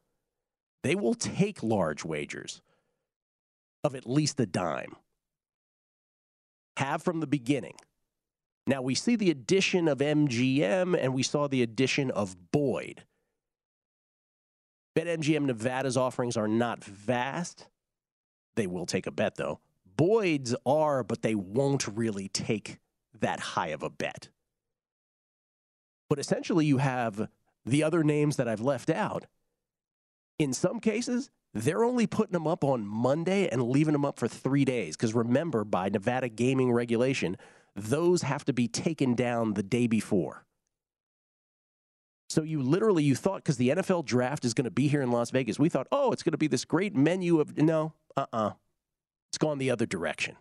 They 0.84 0.96
will 0.96 1.16
take 1.16 1.64
large 1.64 2.06
wagers 2.06 2.62
of 3.84 3.96
at 3.96 4.08
least 4.08 4.40
a 4.40 4.46
dime. 4.46 4.96
Have 6.78 7.02
from 7.04 7.20
the 7.20 7.28
beginning. 7.28 7.76
Now 8.68 8.82
we 8.82 8.96
see 8.96 9.16
the 9.16 9.32
addition 9.32 9.88
of 9.88 10.00
MGM 10.00 10.98
and 11.00 11.14
we 11.14 11.24
saw 11.24 11.48
the 11.48 11.64
addition 11.64 12.12
of 12.12 12.36
Boyd. 12.52 13.04
BetMGM 14.96 15.46
Nevada's 15.46 15.96
offerings 15.96 16.36
are 16.36 16.48
not 16.48 16.84
vast. 16.84 17.68
They 18.56 18.68
will 18.68 18.86
take 18.86 19.08
a 19.08 19.12
bet 19.12 19.36
though. 19.36 19.60
Boyd's 19.96 20.56
are, 20.66 21.04
but 21.04 21.22
they 21.22 21.36
won't 21.36 21.88
really 21.88 22.30
take 22.30 22.80
that 23.20 23.40
high 23.40 23.70
of 23.70 23.84
a 23.84 23.90
bet. 23.90 24.30
But 26.10 26.20
essentially, 26.20 26.66
you 26.66 26.78
have 26.78 27.30
the 27.68 27.84
other 27.84 28.04
names 28.04 28.38
that 28.38 28.48
I've 28.48 28.62
left 28.62 28.90
out. 28.90 29.26
In 30.40 30.54
some 30.54 30.80
cases, 30.80 31.30
they're 31.54 31.84
only 31.84 32.08
putting 32.08 32.34
them 32.34 32.48
up 32.48 32.64
on 32.64 32.86
Monday 32.86 33.48
and 33.48 33.70
leaving 33.70 33.94
them 33.94 34.06
up 34.06 34.20
for 34.20 34.28
three 34.28 34.66
days. 34.66 34.96
Because 34.96 35.14
remember, 35.14 35.64
by 35.64 35.90
Nevada 35.90 36.30
gaming 36.30 36.72
regulation, 36.72 37.38
those 37.76 38.22
have 38.22 38.46
to 38.46 38.54
be 38.54 38.68
taken 38.68 39.16
down 39.16 39.54
the 39.54 39.64
day 39.64 39.88
before. 39.88 40.46
So 42.30 42.44
you 42.44 42.62
literally 42.62 43.04
you 43.04 43.16
thought 43.16 43.38
because 43.38 43.58
the 43.58 43.70
NFL 43.70 44.06
draft 44.06 44.44
is 44.44 44.54
going 44.54 44.66
to 44.66 44.72
be 44.72 44.88
here 44.88 45.02
in 45.02 45.12
Las 45.12 45.32
Vegas, 45.32 45.58
we 45.58 45.70
thought, 45.70 45.88
oh, 45.92 46.12
it's 46.12 46.24
going 46.24 46.34
to 46.34 46.38
be 46.38 46.48
this 46.48 46.66
great 46.66 46.96
menu 46.96 47.40
of 47.40 47.58
no, 47.58 47.94
uh, 48.16 48.22
uh-uh. 48.22 48.48
uh, 48.48 48.54
it's 49.30 49.38
gone 49.38 49.58
the 49.58 49.72
other 49.72 49.86
direction. 49.86 50.36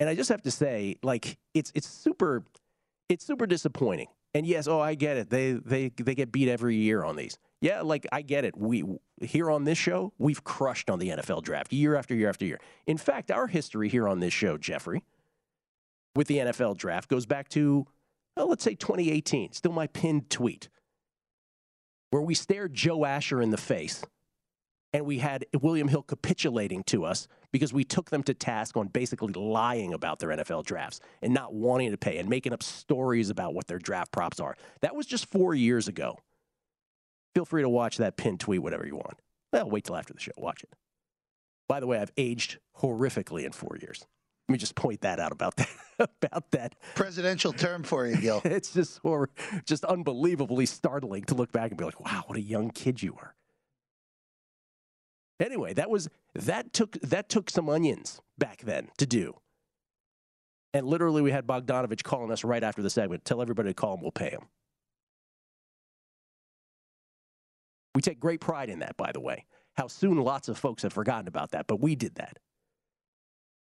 And 0.00 0.08
I 0.08 0.14
just 0.14 0.30
have 0.30 0.42
to 0.42 0.50
say, 0.50 0.96
like, 1.02 1.38
it's 1.54 1.72
it's 1.74 1.88
super, 1.88 2.44
it's 3.08 3.24
super 3.24 3.46
disappointing. 3.46 4.08
And 4.34 4.46
yes, 4.46 4.68
oh, 4.68 4.80
I 4.80 4.94
get 4.94 5.16
it. 5.16 5.30
They 5.30 5.52
they 5.52 5.90
they 5.96 6.14
get 6.14 6.30
beat 6.30 6.48
every 6.48 6.76
year 6.76 7.02
on 7.02 7.16
these. 7.16 7.38
Yeah, 7.60 7.82
like 7.82 8.06
I 8.12 8.22
get 8.22 8.44
it. 8.44 8.56
We 8.56 8.84
here 9.20 9.50
on 9.50 9.64
this 9.64 9.78
show, 9.78 10.12
we've 10.18 10.44
crushed 10.44 10.90
on 10.90 10.98
the 10.98 11.08
NFL 11.08 11.42
draft 11.42 11.72
year 11.72 11.96
after 11.96 12.14
year 12.14 12.28
after 12.28 12.44
year. 12.44 12.60
In 12.86 12.98
fact, 12.98 13.30
our 13.30 13.46
history 13.46 13.88
here 13.88 14.06
on 14.06 14.20
this 14.20 14.32
show, 14.32 14.58
Jeffrey, 14.58 15.02
with 16.14 16.28
the 16.28 16.38
NFL 16.38 16.76
draft 16.76 17.08
goes 17.08 17.26
back 17.26 17.48
to 17.50 17.86
well, 18.36 18.48
let's 18.48 18.62
say 18.62 18.74
2018. 18.74 19.52
Still 19.52 19.72
my 19.72 19.88
pinned 19.88 20.30
tweet 20.30 20.68
where 22.10 22.22
we 22.22 22.34
stared 22.34 22.74
Joe 22.74 23.04
Asher 23.04 23.42
in 23.42 23.50
the 23.50 23.56
face 23.56 24.04
and 24.92 25.04
we 25.04 25.18
had 25.18 25.44
William 25.60 25.88
Hill 25.88 26.02
capitulating 26.02 26.82
to 26.84 27.04
us 27.04 27.28
because 27.52 27.72
we 27.72 27.84
took 27.84 28.10
them 28.10 28.22
to 28.24 28.34
task 28.34 28.76
on 28.76 28.88
basically 28.88 29.32
lying 29.32 29.92
about 29.94 30.18
their 30.18 30.30
NFL 30.30 30.64
drafts 30.64 31.00
and 31.22 31.32
not 31.32 31.54
wanting 31.54 31.90
to 31.90 31.96
pay 31.96 32.18
and 32.18 32.28
making 32.28 32.52
up 32.52 32.62
stories 32.62 33.30
about 33.30 33.54
what 33.54 33.66
their 33.66 33.78
draft 33.78 34.12
props 34.12 34.40
are. 34.40 34.56
That 34.80 34.94
was 34.94 35.06
just 35.06 35.26
four 35.26 35.54
years 35.54 35.88
ago. 35.88 36.18
Feel 37.34 37.44
free 37.44 37.62
to 37.62 37.68
watch 37.68 37.98
that 37.98 38.16
pin 38.16 38.38
tweet, 38.38 38.62
whatever 38.62 38.86
you 38.86 38.96
want. 38.96 39.18
Well, 39.52 39.70
wait 39.70 39.84
till 39.84 39.96
after 39.96 40.12
the 40.12 40.20
show. 40.20 40.32
Watch 40.36 40.62
it. 40.62 40.70
By 41.68 41.80
the 41.80 41.86
way, 41.86 41.98
I've 41.98 42.12
aged 42.16 42.58
horrifically 42.80 43.44
in 43.44 43.52
four 43.52 43.76
years. 43.80 44.06
Let 44.48 44.52
me 44.54 44.58
just 44.58 44.74
point 44.74 45.02
that 45.02 45.20
out 45.20 45.32
about 45.32 45.56
that. 45.56 45.68
about 45.98 46.50
that 46.52 46.74
presidential 46.94 47.52
term 47.52 47.82
for 47.82 48.06
you, 48.06 48.16
Gill. 48.16 48.40
it's 48.44 48.72
just 48.72 49.00
or 49.02 49.30
just 49.66 49.84
unbelievably 49.84 50.66
startling 50.66 51.24
to 51.24 51.34
look 51.34 51.52
back 51.52 51.70
and 51.70 51.78
be 51.78 51.84
like, 51.84 52.00
"Wow, 52.00 52.24
what 52.26 52.38
a 52.38 52.40
young 52.40 52.70
kid 52.70 53.02
you 53.02 53.12
were." 53.12 53.34
Anyway, 55.40 55.72
that 55.74 55.88
was 55.90 56.08
that 56.34 56.72
took 56.72 56.92
that 57.00 57.28
took 57.28 57.50
some 57.50 57.68
onions 57.68 58.20
back 58.38 58.62
then 58.62 58.88
to 58.98 59.06
do. 59.06 59.34
And 60.74 60.86
literally, 60.86 61.22
we 61.22 61.30
had 61.30 61.46
Bogdanovich 61.46 62.02
calling 62.02 62.30
us 62.30 62.44
right 62.44 62.62
after 62.62 62.82
the 62.82 62.90
segment. 62.90 63.24
Tell 63.24 63.40
everybody 63.40 63.70
to 63.70 63.74
call 63.74 63.94
him. 63.94 64.02
We'll 64.02 64.10
pay 64.10 64.30
him. 64.30 64.42
We 67.94 68.02
take 68.02 68.20
great 68.20 68.40
pride 68.40 68.68
in 68.68 68.80
that, 68.80 68.96
by 68.96 69.12
the 69.12 69.20
way. 69.20 69.46
How 69.76 69.86
soon 69.86 70.18
lots 70.18 70.48
of 70.48 70.58
folks 70.58 70.82
have 70.82 70.92
forgotten 70.92 71.26
about 71.28 71.52
that, 71.52 71.66
but 71.66 71.80
we 71.80 71.94
did 71.94 72.16
that. 72.16 72.38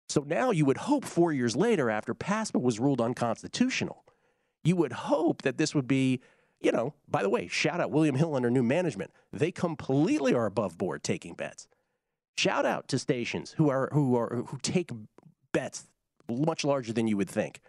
So 0.09 0.25
now 0.27 0.51
you 0.51 0.65
would 0.65 0.77
hope 0.79 1.05
four 1.05 1.33
years 1.33 1.57
later, 1.57 1.91
after 1.91 2.15
PASPA 2.15 2.61
was 2.61 2.81
ruled 2.81 3.01
unconstitutional, 3.01 4.05
you 4.65 4.77
would 4.77 4.93
hope 4.93 5.43
that 5.43 5.59
this 5.59 5.75
would 5.75 5.87
be 5.87 6.21
you 6.61 6.73
know, 6.73 6.95
by 7.09 7.23
the 7.23 7.31
way, 7.31 7.49
shout 7.49 7.81
out 7.81 7.91
William 7.91 8.17
Hill 8.17 8.35
under 8.35 8.51
new 8.51 8.63
management. 8.63 9.13
They 9.33 9.53
completely 9.53 10.35
are 10.35 10.47
above 10.47 10.79
board 10.79 11.03
taking 11.03 11.35
bets. 11.35 11.69
Shout 12.37 12.67
out 12.67 12.89
to 12.89 12.99
stations 12.99 13.53
who 13.53 13.69
are 13.71 13.89
who 13.93 14.17
are 14.17 14.45
who 14.49 14.59
take 14.59 14.91
bets 15.53 15.87
much 16.29 16.65
larger 16.65 16.93
than 16.93 17.09
you 17.09 17.17
would 17.17 17.31
think. 17.31 17.61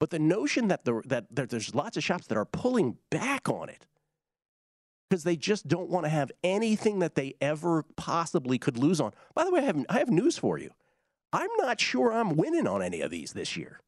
But 0.00 0.10
the 0.10 0.18
notion 0.18 0.68
that 0.68 0.84
the 0.84 1.02
that, 1.06 1.26
there's 1.50 1.74
lots 1.74 1.96
of 1.96 2.04
shops 2.04 2.26
that 2.28 2.38
are 2.38 2.44
pulling 2.44 2.96
back 3.10 3.48
on 3.48 3.68
it 3.68 3.86
because 5.08 5.24
they 5.24 5.36
just 5.36 5.66
don't 5.66 5.90
want 5.90 6.04
to 6.04 6.10
have 6.10 6.30
anything 6.44 6.98
that 7.00 7.14
they 7.14 7.34
ever 7.40 7.84
possibly 7.96 8.58
could 8.58 8.78
lose 8.78 9.00
on. 9.00 9.12
By 9.34 9.44
the 9.44 9.50
way, 9.50 9.60
I 9.60 9.64
have 9.64 9.86
I 9.88 9.98
have 9.98 10.10
news 10.10 10.38
for 10.38 10.58
you. 10.58 10.70
I'm 11.32 11.50
not 11.58 11.80
sure 11.80 12.12
I'm 12.12 12.36
winning 12.36 12.66
on 12.66 12.82
any 12.82 13.00
of 13.00 13.10
these 13.10 13.32
this 13.32 13.56
year. 13.56 13.80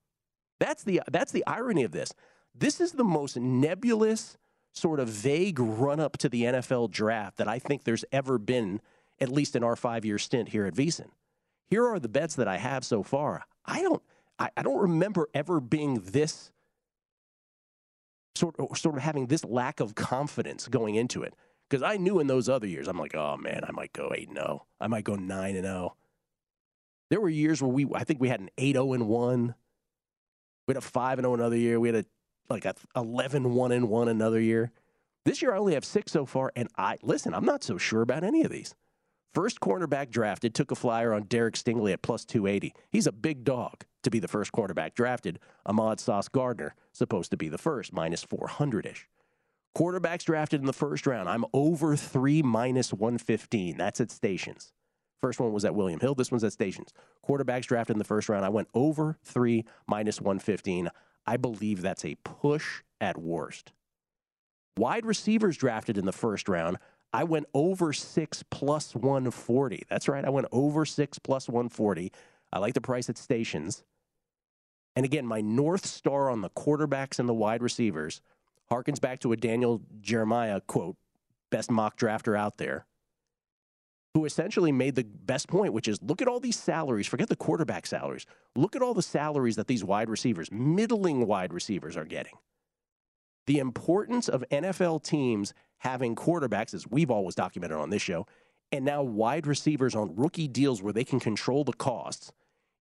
That's 0.59 0.85
the 0.85 1.03
that's 1.11 1.33
the 1.33 1.47
irony 1.47 1.85
of 1.85 1.93
this. 1.93 2.13
This 2.55 2.81
is 2.81 2.93
the 2.93 3.05
most 3.05 3.37
nebulous, 3.37 4.37
sort 4.73 5.01
of 5.01 5.09
vague 5.09 5.59
run 5.59 6.01
up 6.01 6.17
to 6.19 6.29
the 6.29 6.43
NFL 6.45 6.91
draft 6.91 7.39
that 7.39 7.49
I 7.49 7.59
think 7.59 7.85
there's 7.85 8.05
ever 8.13 8.39
been, 8.39 8.81
at 9.21 9.31
least 9.31 9.57
in 9.57 9.65
our 9.65 9.77
five 9.77 10.05
year 10.05 10.19
stint 10.19 10.51
here 10.51 10.67
at 10.67 10.75
VSiN. 10.75 11.09
Here 11.67 11.87
are 11.87 12.01
the 12.01 12.09
bets 12.09 12.35
that 12.37 12.49
I 12.49 12.57
have 12.57 12.85
so 12.85 13.03
far. 13.03 13.45
I 13.65 13.83
don't, 13.83 14.03
I, 14.39 14.51
I 14.57 14.63
don't 14.63 14.81
remember 14.81 15.29
ever 15.35 15.61
being 15.61 16.01
this 16.01 16.51
sort 18.35 18.57
of, 18.59 18.77
sort 18.77 18.97
of 18.97 19.03
having 19.03 19.27
this 19.27 19.45
lack 19.45 19.81
of 19.81 19.95
confidence 19.95 20.67
going 20.69 20.97
into 20.97 21.23
it. 21.23 21.35
Because 21.69 21.83
I 21.85 21.99
knew 21.99 22.19
in 22.19 22.27
those 22.27 22.49
other 22.49 22.67
years, 22.67 22.89
I'm 22.89 22.99
like, 22.99 23.15
oh 23.15 23.37
man, 23.37 23.61
I 23.67 23.71
might 23.71 23.93
go 23.93 24.11
8 24.13 24.31
0. 24.33 24.67
I 24.81 24.87
might 24.89 25.05
go 25.05 25.15
9 25.15 25.55
0. 25.55 25.97
There 27.11 27.21
were 27.21 27.29
years 27.29 27.63
where 27.63 27.71
we, 27.71 27.87
I 27.95 28.03
think 28.03 28.21
we 28.21 28.29
had 28.29 28.41
an 28.41 28.51
8 28.59 28.75
0 28.75 28.93
and 28.93 29.09
1. 29.09 29.55
We 30.67 30.73
had 30.73 30.83
a 30.83 30.87
5 30.87 31.21
0 31.21 31.35
another 31.35 31.57
year. 31.57 31.79
We 31.79 31.89
had 31.89 31.97
a 31.97 32.05
like 32.51 32.65
a 32.65 32.75
11 32.97 33.55
1 33.55 33.73
and 33.73 33.89
1 33.89 34.09
another 34.09 34.41
year. 34.41 34.73
This 35.25 35.41
year 35.41 35.55
I 35.55 35.59
only 35.59 35.75
have 35.75 35.85
six 35.85 36.13
so 36.13 36.27
far, 36.27 36.53
and 36.57 36.69
I 36.77 36.99
listen, 37.03 37.33
I'm 37.35 37.45
not 37.45 37.63
so 37.63 37.79
sure 37.79 38.03
about 38.03 38.25
any 38.25 38.43
of 38.43 38.51
these. 38.51 38.75
First 39.33 39.61
cornerback 39.61 40.11
drafted 40.11 40.55
took 40.55 40.73
a 40.73 40.75
flyer 40.75 41.13
on 41.13 41.23
Derek 41.25 41.55
Stingley 41.55 41.93
at 41.93 42.03
plus 42.03 42.25
280. 42.25 42.75
He's 42.91 43.07
a 43.07 43.13
big 43.13 43.45
dog 43.45 43.85
to 44.03 44.11
be 44.11 44.19
the 44.19 44.27
first 44.27 44.51
cornerback 44.51 44.95
drafted. 44.95 45.39
Ahmad 45.65 46.01
Sauce 46.01 46.27
Gardner, 46.29 46.75
supposed 46.93 47.31
to 47.31 47.37
be 47.37 47.49
the 47.49 47.59
first, 47.59 47.93
minus 47.93 48.25
400 48.25 48.87
ish. 48.87 49.09
Quarterbacks 49.77 50.25
drafted 50.25 50.61
in 50.61 50.67
the 50.67 50.73
first 50.73 51.07
round, 51.07 51.29
I'm 51.29 51.45
over 51.53 51.95
three 51.95 52.43
minus 52.43 52.93
115. 52.93 53.77
That's 53.77 54.01
at 54.01 54.11
stations. 54.11 54.73
First 55.21 55.39
one 55.39 55.53
was 55.53 55.65
at 55.65 55.75
William 55.75 56.01
Hill. 56.01 56.15
This 56.15 56.31
one's 56.31 56.45
at 56.45 56.53
stations. 56.53 56.93
Quarterbacks 57.29 57.67
drafted 57.67 57.95
in 57.95 57.99
the 57.99 58.05
first 58.05 58.29
round, 58.29 58.45
I 58.45 58.49
went 58.49 58.69
over 58.75 59.19
three 59.23 59.65
minus 59.87 60.21
115. 60.21 60.91
I 61.27 61.37
believe 61.37 61.83
that's 61.83 62.05
a 62.05 62.17
push 62.25 62.83
at 63.01 63.19
worst. 63.19 63.73
Wide 64.79 65.05
receivers 65.05 65.57
drafted 65.57 65.99
in 65.99 66.07
the 66.07 66.13
first 66.13 66.49
round, 66.49 66.79
I 67.13 67.25
went 67.25 67.47
over 67.53 67.93
six 67.93 68.43
plus 68.51 68.95
140. 68.95 69.83
That's 69.91 70.09
right, 70.09 70.25
I 70.25 70.31
went 70.31 70.47
over 70.53 70.87
six 70.87 71.19
plus 71.19 71.49
140. 71.49 72.13
I 72.53 72.59
like 72.59 72.75
the 72.75 72.81
price 72.81 73.11
at 73.11 73.19
stations. 73.19 73.85
And 74.97 75.05
again, 75.05 75.27
my 75.27 75.41
North 75.41 75.87
Star 75.87 76.31
on 76.31 76.41
the 76.41 76.51
quarterbacks 76.51 77.19
and 77.19 77.29
the 77.29 77.35
wide 77.35 77.63
receivers 77.63 78.21
harkens 78.71 79.01
back 79.01 79.19
to 79.21 79.33
a 79.33 79.37
Daniel 79.37 79.83
Jeremiah 80.01 80.61
quote, 80.61 80.97
best 81.51 81.71
mock 81.71 81.99
drafter 81.99 82.39
out 82.39 82.57
there 82.57 82.87
who 84.15 84.25
essentially 84.25 84.73
made 84.73 84.97
the 84.97 85.05
best 85.05 85.49
point, 85.49 85.73
which 85.73 85.87
is 85.89 86.03
look 86.03 86.21
at 86.21 86.29
all 86.29 86.41
these 86.41 86.59
salaries. 86.59 87.07
Forget 87.07 87.29
the 87.29 87.37
quarterback 87.37 87.87
salaries. 87.87 88.27
Look 88.57 88.75
at 88.75 88.83
all 88.83 88.95
the 88.95 89.03
salaries 89.03 89.57
that 89.57 89.69
these 89.69 89.85
wide 89.85 90.11
receivers, 90.11 90.51
middling 90.51 91.27
wide 91.27 91.53
receivers, 91.53 91.97
are 91.97 92.05
getting. 92.05 92.35
The 93.47 93.59
importance 93.59 94.29
of 94.29 94.45
NFL 94.51 95.03
teams 95.03 95.55
having 95.79 96.15
quarterbacks, 96.15 96.75
as 96.75 96.87
we've 96.89 97.11
always 97.11 97.35
documented 97.35 97.79
on 97.79 97.91
this 97.91 98.03
show, 98.03 98.27
and 98.73 98.85
now 98.85 99.03
wide 99.03 99.47
receivers 99.47 99.95
on 99.95 100.15
rookie 100.17 100.49
deals 100.49 100.83
where 100.83 100.93
they 100.93 101.05
can 101.05 101.21
control 101.21 101.65
the 101.65 101.73
costs 101.73 102.33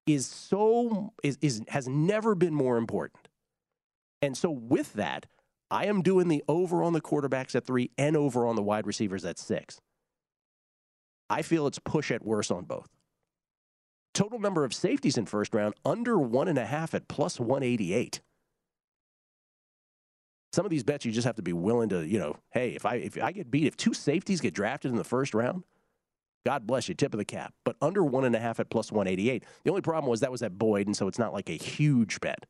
is 0.06 0.26
so 0.26 1.14
is, 1.24 1.38
is 1.42 1.62
has 1.70 1.88
never 1.88 2.36
been 2.36 2.54
more 2.54 2.78
important. 2.78 3.28
And 4.22 4.36
so 4.36 4.50
with 4.50 4.94
that, 4.94 5.28
I 5.72 5.86
am 5.86 6.02
doing 6.02 6.28
the 6.28 6.44
over 6.48 6.84
on 6.84 6.94
the 6.94 7.02
quarterbacks 7.02 7.56
at 7.56 7.66
three 7.66 7.92
and 7.98 8.18
over 8.18 8.46
on 8.46 8.56
the 8.56 8.64
wide 8.64 8.88
receivers 8.88 9.24
at 9.24 9.38
six. 9.38 9.80
I 11.30 11.42
feel 11.42 11.68
it's 11.68 11.80
push 11.80 12.12
at 12.12 12.26
worst 12.26 12.52
on 12.52 12.66
both. 12.66 12.90
Total 14.14 14.40
number 14.40 14.66
of 14.66 14.74
safeties 14.74 15.18
in 15.18 15.26
first 15.26 15.54
round 15.54 15.76
under 15.86 16.18
one 16.18 16.48
and 16.48 16.58
a 16.58 16.66
half 16.66 16.94
at 16.94 17.08
plus 17.08 17.40
188. 17.40 18.22
Some 20.52 20.66
of 20.66 20.72
these 20.72 20.84
bets 20.84 21.06
you 21.06 21.12
just 21.12 21.28
have 21.28 21.36
to 21.36 21.44
be 21.44 21.54
willing 21.54 21.90
to, 21.90 22.06
you 22.06 22.18
know, 22.18 22.36
hey, 22.50 22.72
if 22.72 22.86
I 22.86 22.96
if 22.96 23.22
I 23.22 23.32
get 23.32 23.52
beat, 23.52 23.68
if 23.68 23.78
two 23.78 23.94
safeties 23.94 24.42
get 24.42 24.56
drafted 24.56 24.90
in 24.90 24.98
the 24.98 25.04
first 25.04 25.36
round, 25.36 25.64
God 26.44 26.66
bless 26.66 26.90
you, 26.90 26.96
tip 26.96 27.14
of 27.14 27.20
the 27.20 27.26
cap. 27.26 27.54
But 27.64 27.76
under 27.82 28.04
one 28.04 28.26
and 28.26 28.36
a 28.36 28.40
half 28.40 28.60
at 28.60 28.72
plus 28.72 28.92
188. 28.92 29.44
The 29.64 29.70
only 29.70 29.84
problem 29.84 30.10
was 30.10 30.22
that 30.22 30.32
was 30.32 30.42
at 30.42 30.58
Boyd, 30.58 30.88
and 30.88 30.98
so 30.98 31.08
it's 31.08 31.20
not 31.20 31.34
like 31.34 31.50
a 31.50 31.54
huge 31.54 32.20
bet. 32.20 32.48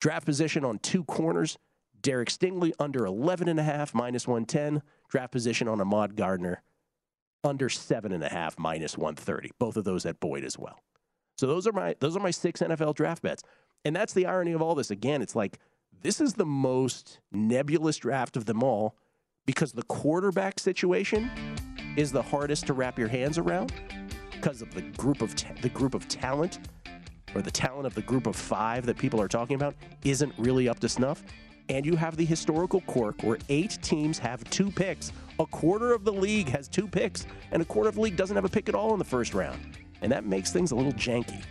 Draft 0.00 0.26
position 0.26 0.64
on 0.64 0.78
two 0.80 1.04
corners. 1.04 1.58
Derek 2.02 2.30
Stingley 2.30 2.72
under 2.80 3.04
11 3.04 3.46
and 3.48 3.60
a 3.60 3.62
half 3.62 3.94
minus 3.94 4.26
110. 4.26 4.82
Draft 5.08 5.30
position 5.30 5.68
on 5.68 5.80
Ahmad 5.80 6.16
Gardner 6.16 6.62
under 7.44 7.68
seven 7.68 8.12
and 8.12 8.22
a 8.22 8.28
half 8.28 8.58
minus 8.58 8.96
130. 8.96 9.50
Both 9.58 9.76
of 9.76 9.84
those 9.84 10.06
at 10.06 10.20
Boyd 10.20 10.44
as 10.44 10.58
well. 10.58 10.80
So 11.38 11.46
those 11.46 11.66
are 11.66 11.72
my 11.72 11.94
those 12.00 12.16
are 12.16 12.20
my 12.20 12.30
six 12.30 12.60
NFL 12.60 12.94
draft 12.94 13.22
bets. 13.22 13.42
And 13.84 13.96
that's 13.96 14.12
the 14.12 14.26
irony 14.26 14.52
of 14.52 14.60
all 14.60 14.74
this. 14.74 14.90
Again, 14.90 15.22
it's 15.22 15.34
like 15.34 15.58
this 16.02 16.20
is 16.20 16.34
the 16.34 16.44
most 16.44 17.20
nebulous 17.32 17.96
draft 17.96 18.36
of 18.36 18.44
them 18.46 18.62
all 18.62 18.96
because 19.46 19.72
the 19.72 19.82
quarterback 19.84 20.58
situation 20.58 21.30
is 21.96 22.12
the 22.12 22.22
hardest 22.22 22.66
to 22.66 22.72
wrap 22.72 22.98
your 22.98 23.08
hands 23.08 23.38
around 23.38 23.72
because 24.32 24.62
of 24.62 24.72
the 24.74 24.82
group 24.82 25.22
of 25.22 25.34
ta- 25.34 25.54
the 25.62 25.68
group 25.70 25.94
of 25.94 26.08
talent 26.08 26.60
or 27.34 27.42
the 27.42 27.50
talent 27.50 27.86
of 27.86 27.94
the 27.94 28.02
group 28.02 28.26
of 28.26 28.36
5 28.36 28.86
that 28.86 28.98
people 28.98 29.20
are 29.20 29.28
talking 29.28 29.54
about 29.56 29.74
isn't 30.04 30.32
really 30.36 30.68
up 30.68 30.78
to 30.80 30.88
snuff 30.88 31.22
and 31.70 31.86
you 31.86 31.94
have 31.94 32.16
the 32.16 32.24
historical 32.24 32.80
quirk 32.82 33.22
where 33.22 33.38
eight 33.48 33.78
teams 33.80 34.18
have 34.18 34.42
two 34.50 34.72
picks. 34.72 35.12
A 35.38 35.46
quarter 35.46 35.94
of 35.94 36.04
the 36.04 36.12
league 36.12 36.48
has 36.48 36.66
two 36.66 36.88
picks, 36.88 37.26
and 37.52 37.62
a 37.62 37.64
quarter 37.64 37.88
of 37.88 37.94
the 37.94 38.00
league 38.00 38.16
doesn't 38.16 38.34
have 38.34 38.44
a 38.44 38.48
pick 38.48 38.68
at 38.68 38.74
all 38.74 38.92
in 38.92 38.98
the 38.98 39.04
first 39.04 39.34
round. 39.34 39.78
And 40.02 40.10
that 40.10 40.26
makes 40.26 40.50
things 40.50 40.72
a 40.72 40.74
little 40.74 40.92
janky. 40.92 41.44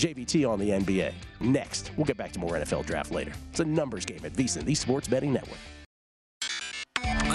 JVT 0.00 0.48
on 0.48 0.58
the 0.58 0.70
NBA. 0.70 1.12
Next, 1.40 1.90
we'll 1.96 2.06
get 2.06 2.16
back 2.16 2.32
to 2.32 2.38
more 2.38 2.52
NFL 2.52 2.86
draft 2.86 3.12
later. 3.12 3.32
It's 3.50 3.60
a 3.60 3.64
numbers 3.66 4.06
game 4.06 4.20
at 4.24 4.32
VSiN, 4.32 4.64
the 4.64 4.74
Sports 4.74 5.08
Betting 5.08 5.32
Network. 5.32 5.58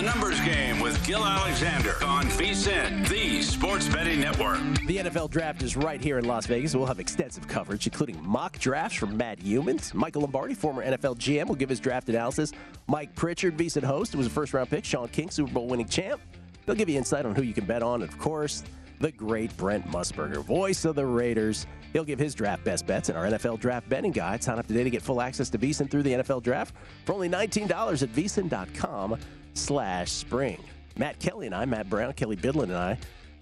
A 0.01 0.03
numbers 0.03 0.41
game 0.41 0.79
with 0.79 1.05
Gill 1.05 1.23
Alexander 1.23 1.93
on 2.03 2.23
VSiN, 2.23 3.07
the 3.07 3.43
Sports 3.43 3.87
Betting 3.87 4.19
Network. 4.19 4.57
The 4.87 4.97
NFL 4.97 5.29
draft 5.29 5.61
is 5.61 5.77
right 5.77 6.01
here 6.01 6.17
in 6.17 6.25
Las 6.25 6.47
Vegas. 6.47 6.75
We'll 6.75 6.87
have 6.87 6.99
extensive 6.99 7.47
coverage, 7.47 7.85
including 7.85 8.19
mock 8.27 8.57
drafts 8.57 8.97
from 8.97 9.15
Matt 9.15 9.41
Youmans. 9.41 9.93
Michael 9.93 10.21
Lombardi, 10.21 10.55
former 10.55 10.83
NFL 10.83 11.17
GM, 11.19 11.45
will 11.45 11.53
give 11.53 11.69
his 11.69 11.79
draft 11.79 12.09
analysis. 12.09 12.51
Mike 12.87 13.13
Pritchard, 13.13 13.55
VSiN 13.55 13.83
host, 13.83 14.13
who 14.13 14.17
was 14.17 14.25
a 14.25 14.31
first 14.31 14.55
round 14.55 14.71
pick. 14.71 14.83
Sean 14.85 15.07
King, 15.07 15.29
Super 15.29 15.53
Bowl 15.53 15.67
winning 15.67 15.87
champ. 15.87 16.19
They'll 16.65 16.75
give 16.75 16.89
you 16.89 16.97
insight 16.97 17.27
on 17.27 17.35
who 17.35 17.43
you 17.43 17.53
can 17.53 17.65
bet 17.65 17.83
on. 17.83 18.01
And 18.01 18.11
of 18.11 18.17
course, 18.17 18.63
the 19.01 19.11
great 19.11 19.55
Brent 19.55 19.85
Musburger, 19.85 20.43
voice 20.43 20.83
of 20.83 20.95
the 20.95 21.05
Raiders. 21.05 21.67
He'll 21.93 22.05
give 22.05 22.17
his 22.17 22.33
draft 22.33 22.63
best 22.63 22.87
bets 22.87 23.09
in 23.09 23.15
our 23.15 23.25
NFL 23.25 23.59
draft 23.59 23.87
betting 23.87 24.13
guide. 24.13 24.43
Sign 24.43 24.57
up 24.57 24.65
today 24.65 24.83
to 24.83 24.89
get 24.89 25.03
full 25.03 25.21
access 25.21 25.51
to 25.51 25.59
VSiN 25.59 25.91
through 25.91 26.03
the 26.03 26.13
NFL 26.13 26.41
draft 26.41 26.73
for 27.05 27.13
only 27.13 27.29
$19 27.29 27.69
at 28.01 28.09
VSiN.com 28.09 29.19
slash 29.53 30.11
spring. 30.11 30.63
Matt 30.97 31.19
Kelly 31.19 31.45
and 31.45 31.55
I, 31.55 31.65
Matt 31.65 31.89
Brown, 31.89 32.13
Kelly 32.13 32.35
Bidlin 32.35 32.63
and 32.63 32.73
I, 32.73 32.97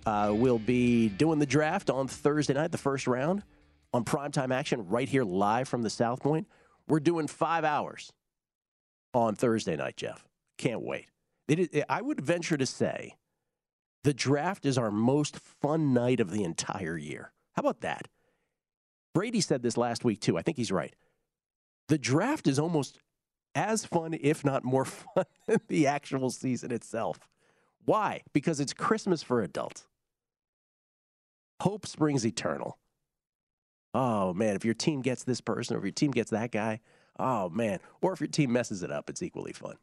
uh, 0.06 0.34
will 0.34 0.60
be 0.60 1.10
doing 1.10 1.39
the 1.39 1.45
draft 1.45 1.89
on 1.89 2.08
Thursday 2.08 2.54
night, 2.54 2.72
the 2.72 2.78
first 2.78 3.08
round, 3.08 3.43
on 3.93 4.06
primetime 4.06 4.54
action 4.54 4.88
right 4.88 5.10
here 5.10 5.24
live 5.24 5.67
from 5.67 5.82
the 5.82 5.89
South 5.89 6.22
Point. 6.22 6.48
We're 6.88 7.00
doing 7.00 7.28
five 7.28 7.63
hours 7.63 8.12
on 9.13 9.36
Thursday 9.36 9.76
night, 9.76 9.98
Jeff. 9.98 10.26
Can't 10.58 10.82
wait. 10.82 11.08
I 11.89 12.02
would 12.02 12.22
venture 12.22 12.58
to 12.58 12.65
say 12.65 13.15
the 14.04 14.13
draft 14.13 14.65
is 14.65 14.78
our 14.78 14.91
most 14.91 15.38
fun 15.38 15.93
night 15.93 16.19
of 16.19 16.32
the 16.32 16.43
entire 16.43 16.98
year. 16.98 17.32
How 17.54 17.62
about 17.62 17.82
that? 17.82 18.08
Brady 19.13 19.41
said 19.41 19.63
this 19.63 19.78
last 19.78 20.06
week, 20.06 20.22
too. 20.22 20.38
I 20.38 20.43
think 20.43 20.58
he's 20.58 20.72
right. 20.72 20.95
The 21.88 21.98
draft 21.98 22.48
is 22.48 22.60
almost 22.60 23.00
as 23.60 23.86
fun, 23.86 24.15
if 24.19 24.45
not 24.45 24.63
more 24.63 24.86
fun, 24.86 25.26
than 25.48 25.60
the 25.67 25.86
actual 25.86 26.30
season 26.30 26.72
itself. 26.72 27.19
Why? 27.86 28.22
Because 28.34 28.60
it's 28.60 28.74
Christmas 28.74 29.22
for 29.22 29.41
adults. 29.41 29.86
Hope 31.62 31.86
springs 31.86 32.26
eternal. 32.26 32.78
Oh, 33.93 34.34
man, 34.34 34.56
if 34.56 34.63
your 34.63 34.76
team 34.76 35.02
gets 35.02 35.24
this 35.24 35.41
person 35.41 35.76
or 35.76 35.80
if 35.80 35.84
your 35.84 35.91
team 35.91 36.12
gets 36.12 36.32
that 36.32 36.52
guy, 36.52 36.80
oh, 37.19 37.50
man. 37.50 37.80
Or 38.02 38.13
if 38.13 38.22
your 38.22 38.28
team 38.28 38.54
messes 38.54 38.84
it 38.84 38.91
up, 38.91 39.10
it's 39.10 39.22
equally 39.22 39.54
fun 39.54 39.76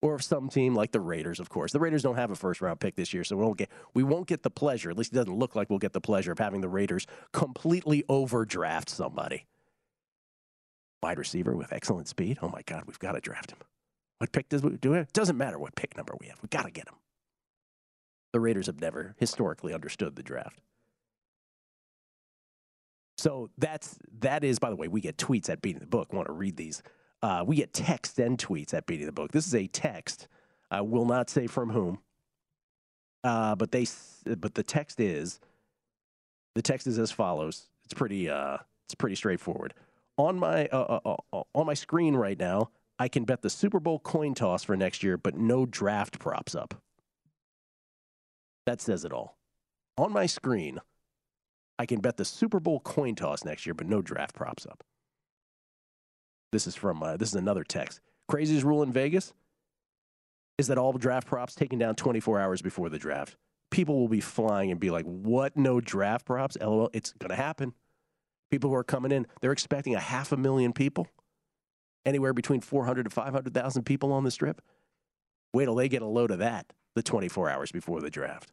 or 0.00 0.14
if 0.14 0.22
some 0.22 0.48
team 0.48 0.74
like 0.74 0.92
the 0.92 1.00
Raiders, 1.00 1.40
of 1.40 1.48
course. 1.48 1.72
The 1.72 1.80
Raiders 1.80 2.02
don't 2.02 2.16
have 2.16 2.30
a 2.30 2.36
first 2.36 2.60
round 2.60 2.80
pick 2.80 2.94
this 2.94 3.12
year, 3.12 3.24
so 3.24 3.36
we 3.36 3.44
won't 3.44 3.58
get 3.58 3.70
we 3.94 4.02
won't 4.02 4.26
get 4.26 4.42
the 4.42 4.50
pleasure. 4.50 4.90
At 4.90 4.96
least 4.96 5.12
it 5.12 5.16
doesn't 5.16 5.36
look 5.36 5.56
like 5.56 5.70
we'll 5.70 5.78
get 5.78 5.92
the 5.92 6.00
pleasure 6.00 6.32
of 6.32 6.38
having 6.38 6.60
the 6.60 6.68
Raiders 6.68 7.06
completely 7.32 8.04
overdraft 8.08 8.88
somebody. 8.88 9.46
Wide 11.02 11.18
receiver 11.18 11.56
with 11.56 11.72
excellent 11.72 12.08
speed. 12.08 12.38
Oh 12.42 12.48
my 12.48 12.62
God, 12.66 12.84
we've 12.86 12.98
got 12.98 13.12
to 13.12 13.20
draft 13.20 13.52
him. 13.52 13.58
What 14.18 14.32
pick 14.32 14.48
does 14.48 14.62
we 14.62 14.76
do? 14.76 14.94
It 14.94 15.12
doesn't 15.12 15.36
matter 15.36 15.58
what 15.58 15.76
pick 15.76 15.96
number 15.96 16.14
we 16.20 16.26
have. 16.26 16.38
We 16.42 16.48
got 16.48 16.64
to 16.64 16.70
get 16.70 16.88
him. 16.88 16.96
The 18.32 18.40
Raiders 18.40 18.66
have 18.66 18.80
never 18.80 19.14
historically 19.18 19.72
understood 19.72 20.16
the 20.16 20.22
draft. 20.22 20.60
So 23.16 23.50
that's 23.58 23.98
that 24.20 24.44
is, 24.44 24.58
by 24.58 24.70
the 24.70 24.76
way, 24.76 24.88
we 24.88 25.00
get 25.00 25.16
tweets 25.16 25.48
at 25.48 25.62
beating 25.62 25.80
the 25.80 25.86
book. 25.86 26.12
Want 26.12 26.26
to 26.26 26.32
read 26.32 26.56
these? 26.56 26.82
Uh, 27.22 27.44
we 27.46 27.56
get 27.56 27.72
texts 27.72 28.18
and 28.18 28.38
tweets 28.38 28.72
at 28.72 28.86
Beating 28.86 29.06
the 29.06 29.12
Book. 29.12 29.32
This 29.32 29.46
is 29.46 29.54
a 29.54 29.66
text. 29.66 30.28
I 30.70 30.82
will 30.82 31.04
not 31.04 31.28
say 31.30 31.48
from 31.48 31.70
whom, 31.70 31.98
uh, 33.24 33.56
but 33.56 33.72
they 33.72 33.86
but 34.24 34.54
the 34.54 34.62
text 34.62 35.00
is 35.00 35.40
the 36.54 36.62
text 36.62 36.86
is 36.86 36.98
as 36.98 37.10
follows. 37.10 37.66
It's 37.84 37.94
pretty 37.94 38.28
uh, 38.28 38.58
it's 38.86 38.94
pretty 38.94 39.16
straightforward. 39.16 39.74
On 40.18 40.36
my 40.36 40.66
uh, 40.66 40.98
uh, 41.04 41.16
uh, 41.32 41.42
on 41.54 41.66
my 41.66 41.74
screen 41.74 42.16
right 42.16 42.38
now, 42.38 42.70
I 42.98 43.06
can 43.06 43.24
bet 43.24 43.42
the 43.42 43.50
Super 43.50 43.78
Bowl 43.78 44.00
coin 44.00 44.34
toss 44.34 44.64
for 44.64 44.76
next 44.76 45.02
year, 45.04 45.16
but 45.16 45.36
no 45.36 45.64
draft 45.64 46.18
props 46.18 46.56
up. 46.56 46.74
That 48.66 48.80
says 48.80 49.04
it 49.04 49.12
all. 49.12 49.38
On 49.96 50.12
my 50.12 50.26
screen, 50.26 50.80
I 51.78 51.86
can 51.86 52.00
bet 52.00 52.16
the 52.16 52.24
Super 52.24 52.58
Bowl 52.58 52.80
coin 52.80 53.14
toss 53.14 53.44
next 53.44 53.64
year, 53.64 53.74
but 53.74 53.86
no 53.86 54.02
draft 54.02 54.34
props 54.34 54.66
up. 54.66 54.82
This 56.50 56.66
is 56.66 56.74
from 56.74 57.02
uh, 57.02 57.16
this 57.16 57.28
is 57.28 57.34
another 57.36 57.62
text. 57.62 58.00
Craziest 58.26 58.64
rule 58.64 58.82
in 58.82 58.92
Vegas 58.92 59.32
is 60.58 60.66
that 60.66 60.78
all 60.78 60.92
draft 60.92 61.28
props 61.28 61.54
taken 61.54 61.78
down 61.78 61.94
24 61.94 62.40
hours 62.40 62.60
before 62.60 62.88
the 62.88 62.98
draft. 62.98 63.36
People 63.70 64.00
will 64.00 64.08
be 64.08 64.20
flying 64.20 64.72
and 64.72 64.80
be 64.80 64.90
like, 64.90 65.04
"What? 65.04 65.56
No 65.56 65.80
draft 65.80 66.26
props? 66.26 66.56
LOL." 66.60 66.90
It's 66.92 67.14
to 67.20 67.34
happen. 67.34 67.74
People 68.50 68.70
who 68.70 68.76
are 68.76 68.84
coming 68.84 69.12
in, 69.12 69.26
they're 69.40 69.52
expecting 69.52 69.94
a 69.94 70.00
half 70.00 70.32
a 70.32 70.36
million 70.36 70.72
people, 70.72 71.06
anywhere 72.06 72.32
between 72.32 72.60
400 72.60 73.04
to 73.04 73.10
500,000 73.10 73.84
people 73.84 74.12
on 74.12 74.24
the 74.24 74.30
strip. 74.30 74.62
Wait 75.52 75.64
till 75.64 75.74
they 75.74 75.88
get 75.88 76.02
a 76.02 76.06
load 76.06 76.30
of 76.30 76.38
that 76.38 76.72
the 76.94 77.02
24 77.02 77.50
hours 77.50 77.72
before 77.72 78.00
the 78.00 78.10
draft. 78.10 78.52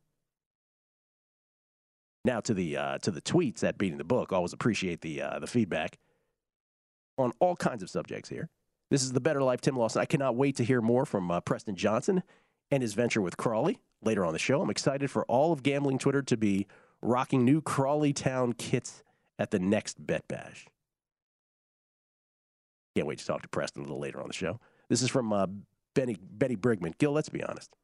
Now 2.24 2.40
to 2.42 2.54
the 2.54 2.76
uh, 2.76 2.98
to 3.00 3.12
the 3.12 3.22
tweets 3.22 3.64
at 3.64 3.78
beating 3.78 4.00
the 4.00 4.04
book. 4.04 4.34
Always 4.34 4.54
appreciate 4.54 5.02
the 5.02 5.22
uh, 5.22 5.40
the 5.40 5.48
feedback 5.48 6.00
on 7.18 7.32
all 7.40 7.56
kinds 7.56 7.84
of 7.84 7.90
subjects 7.90 8.30
here. 8.30 8.50
This 8.90 9.04
is 9.04 9.14
the 9.14 9.20
Better 9.20 9.42
Life 9.42 9.62
Tim 9.62 9.78
Lawson. 9.78 10.02
I 10.02 10.06
cannot 10.06 10.36
wait 10.36 10.56
to 10.58 10.64
hear 10.64 10.82
more 10.82 11.06
from 11.06 11.30
uh, 11.30 11.42
Preston 11.42 11.76
Johnson 11.76 12.24
and 12.72 12.82
his 12.82 12.94
venture 12.94 13.22
with 13.22 13.38
Crawley 13.38 13.80
later 14.04 14.26
on 14.26 14.34
the 14.34 14.40
show. 14.40 14.62
I'm 14.62 14.70
excited 14.70 15.10
for 15.10 15.26
all 15.26 15.52
of 15.52 15.64
gambling 15.64 16.00
Twitter 16.00 16.22
to 16.24 16.38
be 16.38 16.68
rocking 17.02 17.46
new 17.46 17.62
Crawley 17.62 18.14
Town 18.14 18.54
kits 18.54 19.04
at 19.40 19.52
the 19.52 19.60
next 19.60 20.06
Bet 20.06 20.28
Bash. 20.28 20.66
Can't 22.96 23.08
wait 23.08 23.20
to 23.20 23.26
talk 23.26 23.42
to 23.42 23.50
Preston 23.50 23.82
a 23.82 23.86
little 23.86 24.00
later 24.00 24.22
on 24.22 24.28
the 24.28 24.34
show. 24.34 24.60
This 24.90 25.02
is 25.02 25.10
from 25.10 25.34
uh, 25.34 25.48
Benny, 25.94 26.18
Betty 26.22 26.56
Brigman. 26.56 26.98
Gill, 26.98 27.12
let's 27.12 27.30
be 27.30 27.44
honest. 27.44 27.76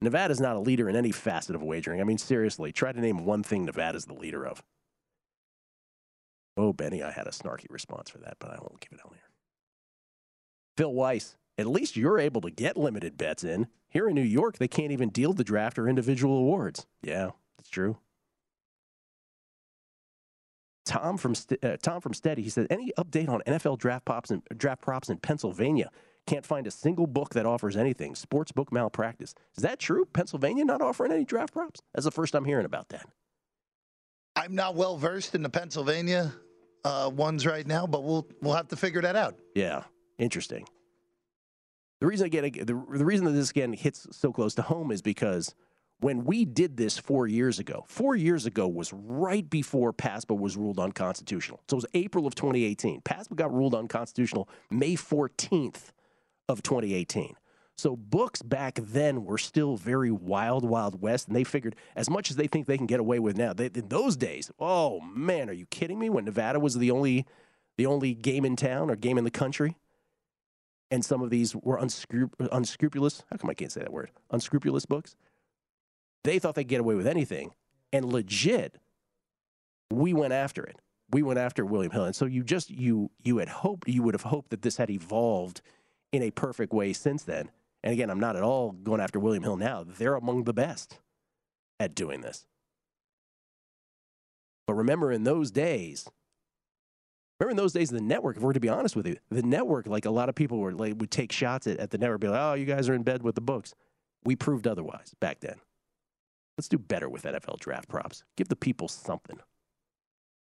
Nevada's 0.00 0.40
not 0.40 0.56
a 0.56 0.60
leader 0.60 0.88
in 0.88 0.96
any 0.96 1.12
facet 1.12 1.56
of 1.56 1.62
wagering. 1.62 2.00
I 2.00 2.04
mean, 2.04 2.18
seriously, 2.18 2.72
try 2.72 2.92
to 2.92 3.00
name 3.00 3.24
one 3.24 3.42
thing 3.42 3.64
Nevada's 3.64 4.04
the 4.04 4.14
leader 4.14 4.46
of. 4.46 4.62
Oh, 6.56 6.72
Benny, 6.72 7.02
I 7.02 7.10
had 7.10 7.26
a 7.26 7.30
snarky 7.30 7.66
response 7.68 8.10
for 8.10 8.18
that, 8.18 8.36
but 8.38 8.50
I 8.50 8.58
won't 8.60 8.80
give 8.80 8.92
it 8.92 9.00
out 9.04 9.12
here. 9.12 9.30
Phil 10.76 10.92
Weiss, 10.92 11.36
at 11.58 11.66
least 11.66 11.96
you're 11.96 12.18
able 12.18 12.40
to 12.42 12.50
get 12.50 12.76
limited 12.76 13.16
bets 13.16 13.44
in. 13.44 13.66
Here 13.88 14.08
in 14.08 14.14
New 14.14 14.22
York, 14.22 14.58
they 14.58 14.68
can't 14.68 14.92
even 14.92 15.08
deal 15.08 15.32
the 15.32 15.44
draft 15.44 15.78
or 15.78 15.88
individual 15.88 16.38
awards. 16.38 16.86
Yeah, 17.02 17.30
that's 17.56 17.70
true. 17.70 17.96
Tom 20.84 21.16
from 21.16 21.34
uh, 21.62 21.76
Tom 21.82 22.00
from 22.00 22.14
Steady, 22.14 22.42
he 22.42 22.50
said, 22.50 22.66
any 22.70 22.92
update 22.98 23.28
on 23.28 23.40
NFL 23.46 23.78
draft 23.78 24.04
props 24.04 24.30
and 24.30 24.42
draft 24.56 24.82
props 24.82 25.08
in 25.08 25.18
Pennsylvania? 25.18 25.90
Can't 26.26 26.46
find 26.46 26.66
a 26.66 26.70
single 26.70 27.06
book 27.06 27.30
that 27.34 27.44
offers 27.44 27.76
anything. 27.76 28.14
Sportsbook 28.14 28.72
malpractice. 28.72 29.34
Is 29.56 29.62
that 29.62 29.78
true? 29.78 30.06
Pennsylvania 30.06 30.64
not 30.64 30.80
offering 30.80 31.12
any 31.12 31.24
draft 31.24 31.52
props? 31.52 31.82
That's 31.94 32.04
the 32.04 32.10
first 32.10 32.34
I'm 32.34 32.44
hearing 32.44 32.64
about 32.64 32.88
that. 32.90 33.06
I'm 34.36 34.54
not 34.54 34.74
well 34.74 34.96
versed 34.96 35.34
in 35.34 35.42
the 35.42 35.50
Pennsylvania 35.50 36.32
uh, 36.84 37.10
ones 37.12 37.46
right 37.46 37.66
now, 37.66 37.86
but 37.86 38.02
we'll 38.04 38.26
we'll 38.40 38.54
have 38.54 38.68
to 38.68 38.76
figure 38.76 39.02
that 39.02 39.16
out. 39.16 39.38
Yeah, 39.54 39.84
interesting. 40.18 40.66
The 42.00 42.06
reason 42.06 42.26
again, 42.26 42.44
the, 42.44 42.64
the 42.64 43.04
reason 43.04 43.24
that 43.26 43.32
this 43.32 43.50
again 43.50 43.72
hits 43.72 44.06
so 44.10 44.32
close 44.32 44.54
to 44.56 44.62
home 44.62 44.90
is 44.90 45.00
because 45.02 45.54
when 46.00 46.24
we 46.24 46.44
did 46.44 46.76
this 46.76 46.98
four 46.98 47.26
years 47.26 47.58
ago, 47.58 47.84
four 47.88 48.16
years 48.16 48.46
ago 48.46 48.68
was 48.68 48.92
right 48.92 49.48
before 49.48 49.92
PASPA 49.92 50.36
was 50.36 50.56
ruled 50.56 50.78
unconstitutional. 50.78 51.60
So 51.68 51.76
it 51.76 51.78
was 51.78 51.86
April 51.94 52.26
of 52.26 52.34
2018. 52.34 53.00
PASPA 53.02 53.36
got 53.36 53.54
ruled 53.54 53.74
unconstitutional 53.74 54.48
May 54.70 54.96
14th 54.96 55.92
of 56.48 56.62
2018. 56.62 57.36
So 57.76 57.96
books 57.96 58.40
back 58.40 58.78
then 58.80 59.24
were 59.24 59.38
still 59.38 59.76
very 59.76 60.10
wild, 60.10 60.64
wild 60.64 61.00
west, 61.00 61.26
and 61.26 61.36
they 61.36 61.42
figured 61.42 61.74
as 61.96 62.08
much 62.08 62.30
as 62.30 62.36
they 62.36 62.46
think 62.46 62.66
they 62.66 62.76
can 62.76 62.86
get 62.86 63.00
away 63.00 63.18
with 63.18 63.36
now. 63.36 63.52
They, 63.52 63.66
in 63.66 63.88
those 63.88 64.16
days, 64.16 64.50
oh 64.60 65.00
man, 65.00 65.50
are 65.50 65.54
you 65.54 65.66
kidding 65.66 65.98
me? 65.98 66.08
When 66.08 66.24
Nevada 66.24 66.60
was 66.60 66.76
the 66.76 66.90
only, 66.90 67.26
the 67.76 67.86
only 67.86 68.14
game 68.14 68.44
in 68.44 68.54
town 68.54 68.90
or 68.90 68.96
game 68.96 69.18
in 69.18 69.24
the 69.24 69.30
country, 69.30 69.76
and 70.90 71.04
some 71.04 71.20
of 71.22 71.30
these 71.30 71.56
were 71.56 71.76
unscrup- 71.76 72.34
unscrupulous. 72.52 73.24
How 73.30 73.38
come 73.38 73.50
I 73.50 73.54
can't 73.54 73.72
say 73.72 73.80
that 73.80 73.92
word? 73.92 74.10
Unscrupulous 74.30 74.86
books. 74.86 75.16
They 76.24 76.38
thought 76.38 76.54
they'd 76.54 76.64
get 76.64 76.80
away 76.80 76.94
with 76.94 77.06
anything, 77.06 77.52
and 77.92 78.04
legit, 78.04 78.80
we 79.90 80.12
went 80.12 80.32
after 80.32 80.64
it. 80.64 80.80
We 81.10 81.22
went 81.22 81.38
after 81.38 81.64
William 81.64 81.92
Hill, 81.92 82.04
and 82.04 82.16
so 82.16 82.24
you 82.24 82.42
just 82.42 82.70
you 82.70 83.10
you 83.22 83.38
had 83.38 83.48
hoped 83.48 83.88
you 83.88 84.02
would 84.02 84.14
have 84.14 84.22
hoped 84.22 84.50
that 84.50 84.62
this 84.62 84.78
had 84.78 84.90
evolved 84.90 85.60
in 86.12 86.22
a 86.22 86.30
perfect 86.30 86.72
way 86.72 86.92
since 86.92 87.22
then 87.22 87.50
and 87.84 87.92
again, 87.92 88.08
I'm 88.08 88.18
not 88.18 88.34
at 88.34 88.42
all 88.42 88.72
going 88.72 89.02
after 89.02 89.20
William 89.20 89.42
Hill 89.42 89.58
now. 89.58 89.84
They're 89.86 90.14
among 90.14 90.44
the 90.44 90.54
best 90.54 91.00
at 91.78 91.94
doing 91.94 92.22
this. 92.22 92.46
But 94.66 94.72
remember, 94.72 95.12
in 95.12 95.24
those 95.24 95.50
days, 95.50 96.08
remember 97.38 97.50
in 97.50 97.56
those 97.58 97.74
days, 97.74 97.90
the 97.90 98.00
network, 98.00 98.38
if 98.38 98.42
we're 98.42 98.54
to 98.54 98.60
be 98.60 98.70
honest 98.70 98.96
with 98.96 99.06
you, 99.06 99.18
the 99.30 99.42
network, 99.42 99.86
like 99.86 100.06
a 100.06 100.10
lot 100.10 100.30
of 100.30 100.34
people 100.34 100.60
were 100.60 100.72
like, 100.72 100.94
would 100.96 101.10
take 101.10 101.30
shots 101.30 101.66
at, 101.66 101.76
at 101.76 101.90
the 101.90 101.98
network, 101.98 102.22
be 102.22 102.28
like, 102.28 102.40
oh, 102.40 102.54
you 102.54 102.64
guys 102.64 102.88
are 102.88 102.94
in 102.94 103.02
bed 103.02 103.22
with 103.22 103.34
the 103.34 103.42
books. 103.42 103.74
We 104.24 104.34
proved 104.34 104.66
otherwise 104.66 105.14
back 105.20 105.40
then. 105.40 105.56
Let's 106.56 106.68
do 106.68 106.78
better 106.78 107.08
with 107.08 107.24
NFL 107.24 107.58
draft 107.58 107.88
props. 107.88 108.22
Give 108.36 108.48
the 108.48 108.56
people 108.56 108.88
something. 108.88 109.38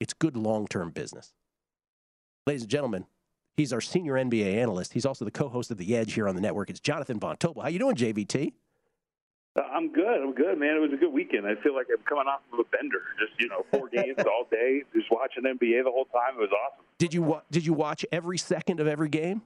It's 0.01 0.13
good 0.13 0.37
long 0.37 0.67
term 0.67 0.91
business. 0.91 1.33
Ladies 2.47 2.63
and 2.63 2.71
gentlemen, 2.71 3.07
he's 3.57 3.73
our 3.73 3.81
senior 3.81 4.15
NBA 4.15 4.57
analyst. 4.57 4.93
He's 4.93 5.07
also 5.07 5.25
the 5.25 5.31
co 5.31 5.49
host 5.49 5.71
of 5.71 5.79
The 5.79 5.97
Edge 5.97 6.13
here 6.13 6.29
on 6.29 6.35
the 6.35 6.43
network. 6.43 6.69
It's 6.69 6.81
Jonathan 6.81 7.19
Von 7.19 7.37
Tobel. 7.39 7.63
How 7.63 7.69
you 7.69 7.79
doing, 7.79 7.97
JVT? 7.97 8.53
Uh, 9.57 9.63
I'm 9.73 9.93
good. 9.93 10.21
I'm 10.21 10.35
good, 10.35 10.59
man. 10.59 10.77
It 10.77 10.81
was 10.81 10.93
a 10.93 10.97
good 10.97 11.13
weekend. 11.13 11.47
I 11.47 11.55
feel 11.63 11.75
like 11.75 11.87
I'm 11.91 12.03
coming 12.05 12.25
off 12.27 12.41
of 12.53 12.59
a 12.59 12.65
bender. 12.77 13.01
Just 13.19 13.41
you 13.41 13.49
know, 13.49 13.65
four 13.71 13.89
games 13.93 14.19
all 14.27 14.47
day, 14.51 14.83
just 14.95 15.11
watching 15.11 15.45
NBA 15.45 15.85
the 15.85 15.91
whole 15.91 16.07
time. 16.07 16.35
It 16.37 16.41
was 16.41 16.51
awesome. 16.51 16.85
Did 16.99 17.15
you 17.15 17.23
wa- 17.23 17.43
did 17.51 17.65
you 17.65 17.73
watch 17.73 18.05
every 18.13 18.37
second 18.37 18.81
of 18.81 18.87
every 18.87 19.09
game? 19.09 19.43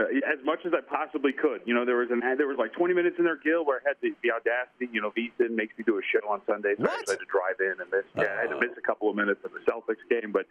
Uh, 0.00 0.04
as 0.32 0.42
much 0.44 0.60
as 0.64 0.72
I 0.72 0.80
possibly 0.80 1.32
could. 1.32 1.60
You 1.66 1.74
know, 1.74 1.84
there 1.84 1.96
was 1.96 2.10
an 2.10 2.20
there 2.38 2.46
was 2.46 2.56
like 2.58 2.72
20 2.72 2.94
minutes 2.94 3.16
in 3.18 3.24
there 3.24 3.36
Gil, 3.36 3.64
where 3.66 3.80
I 3.84 3.88
had 3.88 3.96
the, 4.00 4.10
the 4.22 4.32
audacity. 4.32 4.88
You 4.92 5.02
know, 5.02 5.10
VSIN 5.10 5.50
makes 5.50 5.76
me 5.76 5.84
do 5.84 5.98
a 5.98 6.00
show 6.00 6.26
on 6.28 6.40
Sunday, 6.46 6.74
so? 6.78 6.88
I 6.88 6.92
had 6.92 7.06
to 7.06 7.28
drive 7.28 7.60
in 7.60 7.74
and 7.80 7.90
miss. 7.90 8.04
Yeah, 8.16 8.36
I 8.38 8.42
had 8.42 8.50
to 8.50 8.60
miss 8.60 8.76
a 8.78 8.80
couple 8.80 9.10
of 9.10 9.16
minutes 9.16 9.40
of 9.44 9.50
the 9.52 9.60
Celtics 9.70 10.00
game, 10.08 10.32
but 10.32 10.46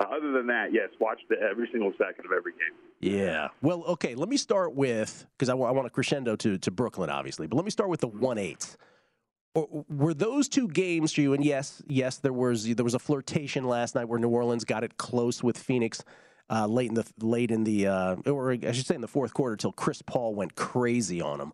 uh, 0.00 0.08
other 0.14 0.32
than 0.32 0.46
that, 0.48 0.72
yes, 0.72 0.88
watched 1.00 1.28
the, 1.28 1.36
every 1.40 1.68
single 1.70 1.92
second 1.92 2.26
of 2.26 2.32
every 2.36 2.52
game. 2.52 2.74
Yeah. 3.00 3.48
Well, 3.62 3.84
okay. 3.84 4.14
Let 4.14 4.28
me 4.28 4.36
start 4.36 4.74
with 4.74 5.26
because 5.36 5.48
I, 5.48 5.52
w- 5.52 5.68
I 5.68 5.72
want 5.72 5.86
to 5.86 5.90
crescendo 5.90 6.34
to 6.36 6.58
to 6.58 6.70
Brooklyn, 6.70 7.10
obviously, 7.10 7.46
but 7.46 7.56
let 7.56 7.64
me 7.64 7.70
start 7.70 7.90
with 7.90 8.00
the 8.00 8.08
one 8.08 8.38
eight. 8.38 8.76
Were 9.54 10.14
those 10.14 10.48
two 10.48 10.68
games 10.68 11.12
for 11.12 11.20
you? 11.20 11.34
And 11.34 11.44
yes, 11.44 11.82
yes, 11.86 12.18
there 12.18 12.32
was 12.32 12.74
there 12.74 12.84
was 12.84 12.94
a 12.94 12.98
flirtation 12.98 13.64
last 13.64 13.94
night 13.94 14.08
where 14.08 14.18
New 14.18 14.28
Orleans 14.28 14.64
got 14.64 14.84
it 14.84 14.98
close 14.98 15.42
with 15.42 15.56
Phoenix 15.56 16.04
uh, 16.50 16.66
late 16.66 16.88
in 16.88 16.94
the 16.94 17.06
late 17.20 17.50
in 17.50 17.64
the 17.64 17.86
uh, 17.86 18.16
or 18.26 18.52
I 18.52 18.72
should 18.72 18.86
say 18.86 18.94
in 18.94 19.00
the 19.00 19.08
fourth 19.08 19.34
quarter 19.34 19.52
until 19.52 19.72
Chris 19.72 20.02
Paul 20.02 20.34
went 20.34 20.54
crazy 20.54 21.20
on 21.20 21.40
him. 21.40 21.52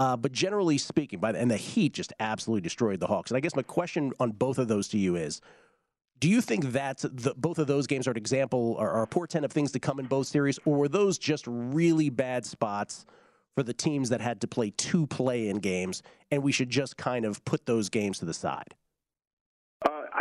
Uh, 0.00 0.16
but 0.16 0.32
generally 0.32 0.78
speaking, 0.78 1.20
by 1.20 1.30
the, 1.30 1.38
and 1.38 1.50
the 1.50 1.56
Heat 1.56 1.92
just 1.92 2.12
absolutely 2.18 2.62
destroyed 2.62 2.98
the 2.98 3.06
Hawks. 3.06 3.30
And 3.30 3.36
I 3.36 3.40
guess 3.40 3.54
my 3.54 3.62
question 3.62 4.12
on 4.18 4.32
both 4.32 4.58
of 4.58 4.66
those 4.66 4.88
to 4.88 4.98
you 4.98 5.16
is: 5.16 5.40
Do 6.18 6.28
you 6.28 6.40
think 6.40 6.72
that 6.72 7.04
both 7.36 7.58
of 7.58 7.66
those 7.68 7.86
games 7.86 8.08
are 8.08 8.12
an 8.12 8.16
example 8.16 8.76
or, 8.78 8.90
or 8.90 9.02
a 9.02 9.06
portent 9.06 9.44
of 9.44 9.52
things 9.52 9.70
to 9.72 9.78
come 9.78 10.00
in 10.00 10.06
both 10.06 10.26
series, 10.26 10.58
or 10.64 10.78
were 10.78 10.88
those 10.88 11.18
just 11.18 11.44
really 11.46 12.10
bad 12.10 12.44
spots 12.44 13.06
for 13.54 13.62
the 13.62 13.74
teams 13.74 14.08
that 14.08 14.20
had 14.20 14.40
to 14.40 14.48
play 14.48 14.70
two 14.70 15.06
play-in 15.06 15.58
games, 15.58 16.02
and 16.30 16.42
we 16.42 16.52
should 16.52 16.70
just 16.70 16.96
kind 16.96 17.24
of 17.24 17.44
put 17.44 17.66
those 17.66 17.88
games 17.88 18.18
to 18.18 18.24
the 18.24 18.34
side? 18.34 18.74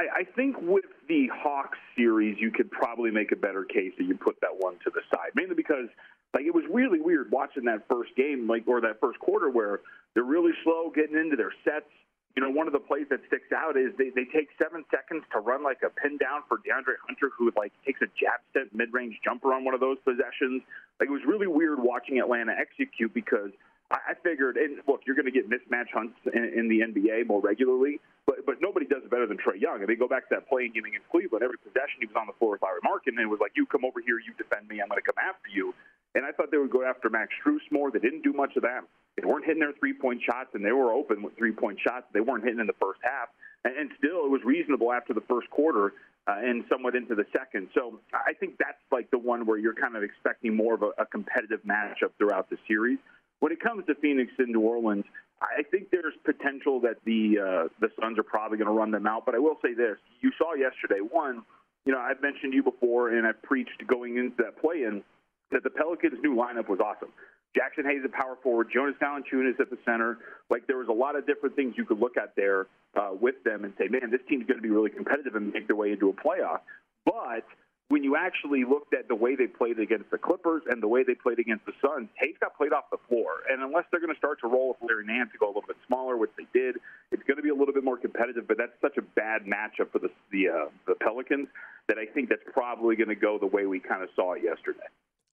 I, 0.02 0.22
I 0.22 0.24
think 0.24 0.56
with 0.60 0.86
the 1.08 1.30
Hawks 1.34 1.78
series, 1.96 2.38
you 2.40 2.52
could 2.52 2.72
probably 2.72 3.12
make 3.12 3.32
a 3.32 3.36
better 3.36 3.64
case 3.64 3.94
that 3.98 4.06
you 4.06 4.18
put 4.18 4.40
that 4.42 4.58
one 4.58 4.76
to 4.84 4.90
the 4.90 5.02
side, 5.14 5.32
mainly 5.36 5.56
because 5.56 5.90
like 6.34 6.46
it 6.46 6.54
was 6.56 6.64
really 6.72 7.00
weird 7.00 7.32
watching 7.32 7.66
that 7.66 7.88
first 7.88 8.16
game, 8.16 8.48
like 8.48 8.64
or 8.68 8.82
that 8.82 9.00
first 9.00 9.20
quarter 9.20 9.50
where 9.50 9.82
they're 10.14 10.24
really 10.24 10.54
slow 10.64 10.92
getting 10.94 11.18
into 11.18 11.36
their 11.36 11.54
sets. 11.64 11.90
You 12.36 12.42
know, 12.42 12.50
one 12.50 12.66
of 12.66 12.74
the 12.74 12.80
plays 12.80 13.08
that 13.10 13.20
sticks 13.28 13.52
out 13.52 13.76
is 13.76 13.92
they, 13.98 14.10
they 14.10 14.24
take 14.24 14.48
seven 14.56 14.86
seconds 14.90 15.24
to 15.34 15.40
run 15.40 15.64
like 15.64 15.84
a 15.86 15.90
pin 15.90 16.18
down 16.18 16.42
for 16.48 16.58
DeAndre 16.60 16.96
Hunter, 17.06 17.30
who 17.38 17.52
like 17.58 17.74
takes 17.86 18.02
a 18.02 18.08
jab 18.18 18.40
step 18.50 18.68
mid 18.74 18.94
range 18.94 19.20
jumper 19.24 19.54
on 19.54 19.66
one 19.66 19.74
of 19.74 19.82
those 19.82 19.98
possessions. 20.06 20.64
Like 21.00 21.10
it 21.10 21.14
was 21.14 21.24
really 21.28 21.48
weird 21.48 21.78
watching 21.78 22.20
Atlanta 22.20 22.54
execute 22.58 23.14
because 23.14 23.52
I 23.92 24.14
figured, 24.24 24.56
and 24.56 24.80
look, 24.88 25.02
you're 25.06 25.18
going 25.18 25.26
to 25.26 25.36
get 25.36 25.50
mismatch 25.50 25.92
hunts 25.94 26.16
in, 26.34 26.46
in 26.56 26.68
the 26.70 26.80
NBA 26.80 27.28
more 27.28 27.42
regularly, 27.42 28.00
but 28.26 28.46
but 28.46 28.62
nobody 28.62 28.86
does 28.86 29.04
it 29.04 29.10
better 29.10 29.28
than 29.28 29.38
Trae 29.38 29.60
Young. 29.60 29.84
I 29.84 29.86
mean, 29.86 29.98
go 29.98 30.08
back 30.08 30.30
to 30.30 30.36
that 30.36 30.48
playing 30.48 30.74
game 30.74 30.86
against 30.86 31.10
Cleveland. 31.10 31.44
Every 31.44 31.58
possession 31.58 32.00
he 32.00 32.08
was 32.08 32.16
on 32.16 32.28
the 32.28 32.38
floor 32.38 32.58
with 32.58 32.62
Lauri 32.62 32.82
Markkanen, 32.82 33.20
and 33.20 33.28
it 33.28 33.34
was 33.34 33.40
like, 33.42 33.54
"You 33.56 33.66
come 33.66 33.86
over 33.86 34.02
here, 34.02 34.20
you 34.20 34.34
defend 34.38 34.68
me, 34.68 34.82
I'm 34.82 34.90
going 34.90 35.02
to 35.02 35.06
come 35.06 35.18
after 35.18 35.50
you." 35.50 35.74
And 36.14 36.26
I 36.26 36.32
thought 36.32 36.52
they 36.52 36.58
would 36.58 36.72
go 36.72 36.84
after 36.84 37.10
Max 37.10 37.32
Strus 37.40 37.64
more. 37.72 37.90
They 37.90 38.00
didn't 38.00 38.22
do 38.24 38.34
much 38.34 38.56
of 38.58 38.64
that. 38.64 38.84
They 39.16 39.26
weren't 39.26 39.46
hitting 39.46 39.62
their 39.62 39.74
three 39.80 39.94
point 39.94 40.22
shots, 40.22 40.50
and 40.54 40.64
they 40.64 40.72
were 40.72 40.92
open 40.92 41.24
with 41.24 41.38
three 41.38 41.54
point 41.54 41.80
shots. 41.80 42.06
They 42.14 42.22
weren't 42.22 42.44
hitting 42.44 42.60
in 42.60 42.68
the 42.68 42.80
first 42.82 43.00
half, 43.04 43.30
and, 43.64 43.76
and 43.76 43.92
still 43.98 44.26
it 44.26 44.32
was 44.32 44.42
reasonable 44.44 44.92
after 44.92 45.14
the 45.14 45.26
first 45.28 45.50
quarter. 45.50 45.94
Uh, 46.28 46.36
and 46.38 46.64
somewhat 46.70 46.96
into 46.96 47.16
the 47.16 47.26
second. 47.36 47.68
So 47.74 48.00
I 48.14 48.34
think 48.34 48.60
that's 48.60 48.78
like 48.92 49.10
the 49.10 49.18
one 49.18 49.44
where 49.48 49.58
you're 49.58 49.74
kind 49.74 49.96
of 49.96 50.04
expecting 50.04 50.56
more 50.56 50.76
of 50.76 50.84
a, 50.84 50.92
a 51.00 51.06
competitive 51.08 51.62
matchup 51.64 52.12
throughout 52.20 52.48
the 52.48 52.58
series. 52.68 53.00
When 53.40 53.52
it 53.52 53.60
comes 53.60 53.88
to 53.88 53.96
Phoenix 53.96 54.32
and 54.38 54.50
New 54.50 54.60
Orleans, 54.60 55.06
I 55.42 55.64
think 55.64 55.90
there's 55.92 56.14
potential 56.24 56.80
that 56.82 56.98
the 57.04 57.40
uh, 57.40 57.68
the 57.80 57.90
Suns 58.00 58.20
are 58.20 58.24
probably 58.24 58.58
going 58.58 58.68
to 58.68 58.74
run 58.74 58.92
them 58.92 59.08
out. 59.08 59.26
But 59.26 59.36
I 59.36 59.40
will 59.40 59.58
say 59.64 59.74
this: 59.74 59.98
you 60.22 60.32
saw 60.38 60.54
yesterday. 60.54 61.02
One, 61.02 61.44
you 61.86 61.92
know, 61.92 62.00
I've 62.00 62.22
mentioned 62.22 62.54
you 62.54 62.62
before, 62.62 63.10
and 63.10 63.26
I've 63.26 63.42
preached 63.42 63.86
going 63.88 64.18
into 64.18 64.36
that 64.44 64.62
play-in 64.62 65.04
that 65.52 65.64
the 65.64 65.70
Pelicans' 65.70 66.20
new 66.22 66.36
lineup 66.36 66.70
was 66.70 66.80
awesome. 66.80 67.10
Jaxson 67.58 67.86
Hayes 67.86 68.02
at 68.06 68.12
power 68.14 68.38
forward, 68.42 68.70
Jonas 68.74 68.96
Valanciunas 69.02 69.60
at 69.60 69.70
the 69.70 69.78
center. 69.84 70.20
Like 70.50 70.68
there 70.68 70.78
was 70.78 70.88
a 70.88 70.94
lot 70.94 71.16
of 71.16 71.26
different 71.26 71.56
things 71.56 71.74
you 71.76 71.86
could 71.86 72.00
look 72.00 72.16
at 72.18 72.36
there 72.36 72.68
uh, 72.96 73.10
with 73.20 73.44
them 73.44 73.66
and 73.66 73.74
say, 73.78 73.88
man, 73.90 74.10
this 74.10 74.22
team's 74.30 74.46
going 74.46 74.58
to 74.58 74.62
be 74.62 74.70
really 74.70 74.90
competitive 74.90 75.36
and 75.36 75.52
make 75.52 75.68
their 75.68 75.76
way 75.76 75.92
into 75.92 76.10
a 76.10 76.14
playoff. 76.14 76.62
But 77.06 77.44
when 77.92 78.06
you 78.06 78.16
actually 78.16 78.64
looked 78.64 78.94
at 78.94 79.10
the 79.10 79.16
way 79.16 79.36
they 79.36 79.48
played 79.48 79.78
against 79.78 80.10
the 80.12 80.18
Clippers 80.18 80.64
and 80.70 80.82
the 80.82 80.88
way 80.88 81.04
they 81.04 81.14
played 81.14 81.40
against 81.40 81.66
the 81.66 81.74
Suns, 81.82 82.08
Hayes 82.20 82.36
got 82.40 82.56
played 82.56 82.72
off 82.72 82.86
the 82.90 82.98
floor. 83.10 83.44
And 83.52 83.62
unless 83.62 83.84
they're 83.92 84.00
going 84.00 84.14
to 84.14 84.18
start 84.18 84.40
to 84.42 84.48
roll 84.48 84.70
with 84.70 84.90
Larry 84.90 85.06
Nance 85.06 85.30
to 85.34 85.38
go 85.38 85.48
a 85.48 85.52
little 85.52 85.68
bit 85.68 85.76
smaller, 85.88 86.16
which 86.16 86.32
they 86.38 86.48
did, 86.58 86.78
it's 87.12 87.22
going 87.24 87.36
to 87.36 87.44
be 87.44 87.50
a 87.50 87.54
little 87.54 87.74
bit 87.74 87.84
more 87.84 87.98
competitive. 87.98 88.48
But 88.48 88.58
that's 88.58 88.72
such 88.82 88.96
a 88.96 89.02
bad 89.02 89.42
matchup 89.44 89.92
for 89.92 90.00
the 90.00 90.10
the, 90.32 90.48
uh, 90.48 90.70
the 90.88 90.96
Pelicans 90.96 91.50
that 91.90 91.98
I 91.98 92.06
think 92.06 92.30
that's 92.30 92.44
probably 92.54 92.96
going 92.96 93.10
to 93.10 93.16
go 93.16 93.38
the 93.38 93.48
way 93.48 93.66
we 93.66 93.82
kind 93.82 94.02
of 94.02 94.10
saw 94.16 94.34
it 94.34 94.44
yesterday. 94.44 94.88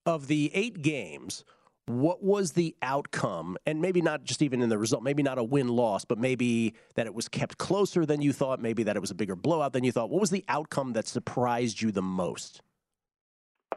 Of 0.05 0.27
the 0.27 0.51
eight 0.53 0.83
games, 0.83 1.44
what 1.88 2.22
was 2.22 2.53
the 2.53 2.74
outcome 2.83 3.57
and 3.66 3.81
maybe 3.81 4.01
not 4.01 4.24
just 4.24 4.42
even 4.42 4.62
in 4.62 4.68
the 4.68 4.79
result 4.79 5.03
maybe 5.03 5.22
not 5.22 5.38
a 5.38 5.44
win 5.44 5.68
loss 5.68 6.05
but 6.05 6.18
maybe 6.18 6.74
that 6.94 7.07
it 7.07 7.14
was 7.14 7.29
kept 7.29 7.59
closer 7.59 8.05
than 8.05 8.20
you 8.20 8.33
thought 8.33 8.61
maybe 8.61 8.83
that 8.83 8.96
it 8.96 9.01
was 9.01 9.11
a 9.11 9.14
bigger 9.14 9.37
blowout 9.37 9.72
than 9.72 9.85
you 9.85 9.92
thought 9.92 10.11
what 10.11 10.20
was 10.20 10.31
the 10.31 10.44
outcome 10.48 10.92
that 10.92 11.07
surprised 11.07 11.81
you 11.81 11.90
the 11.90 12.03
most 12.03 12.62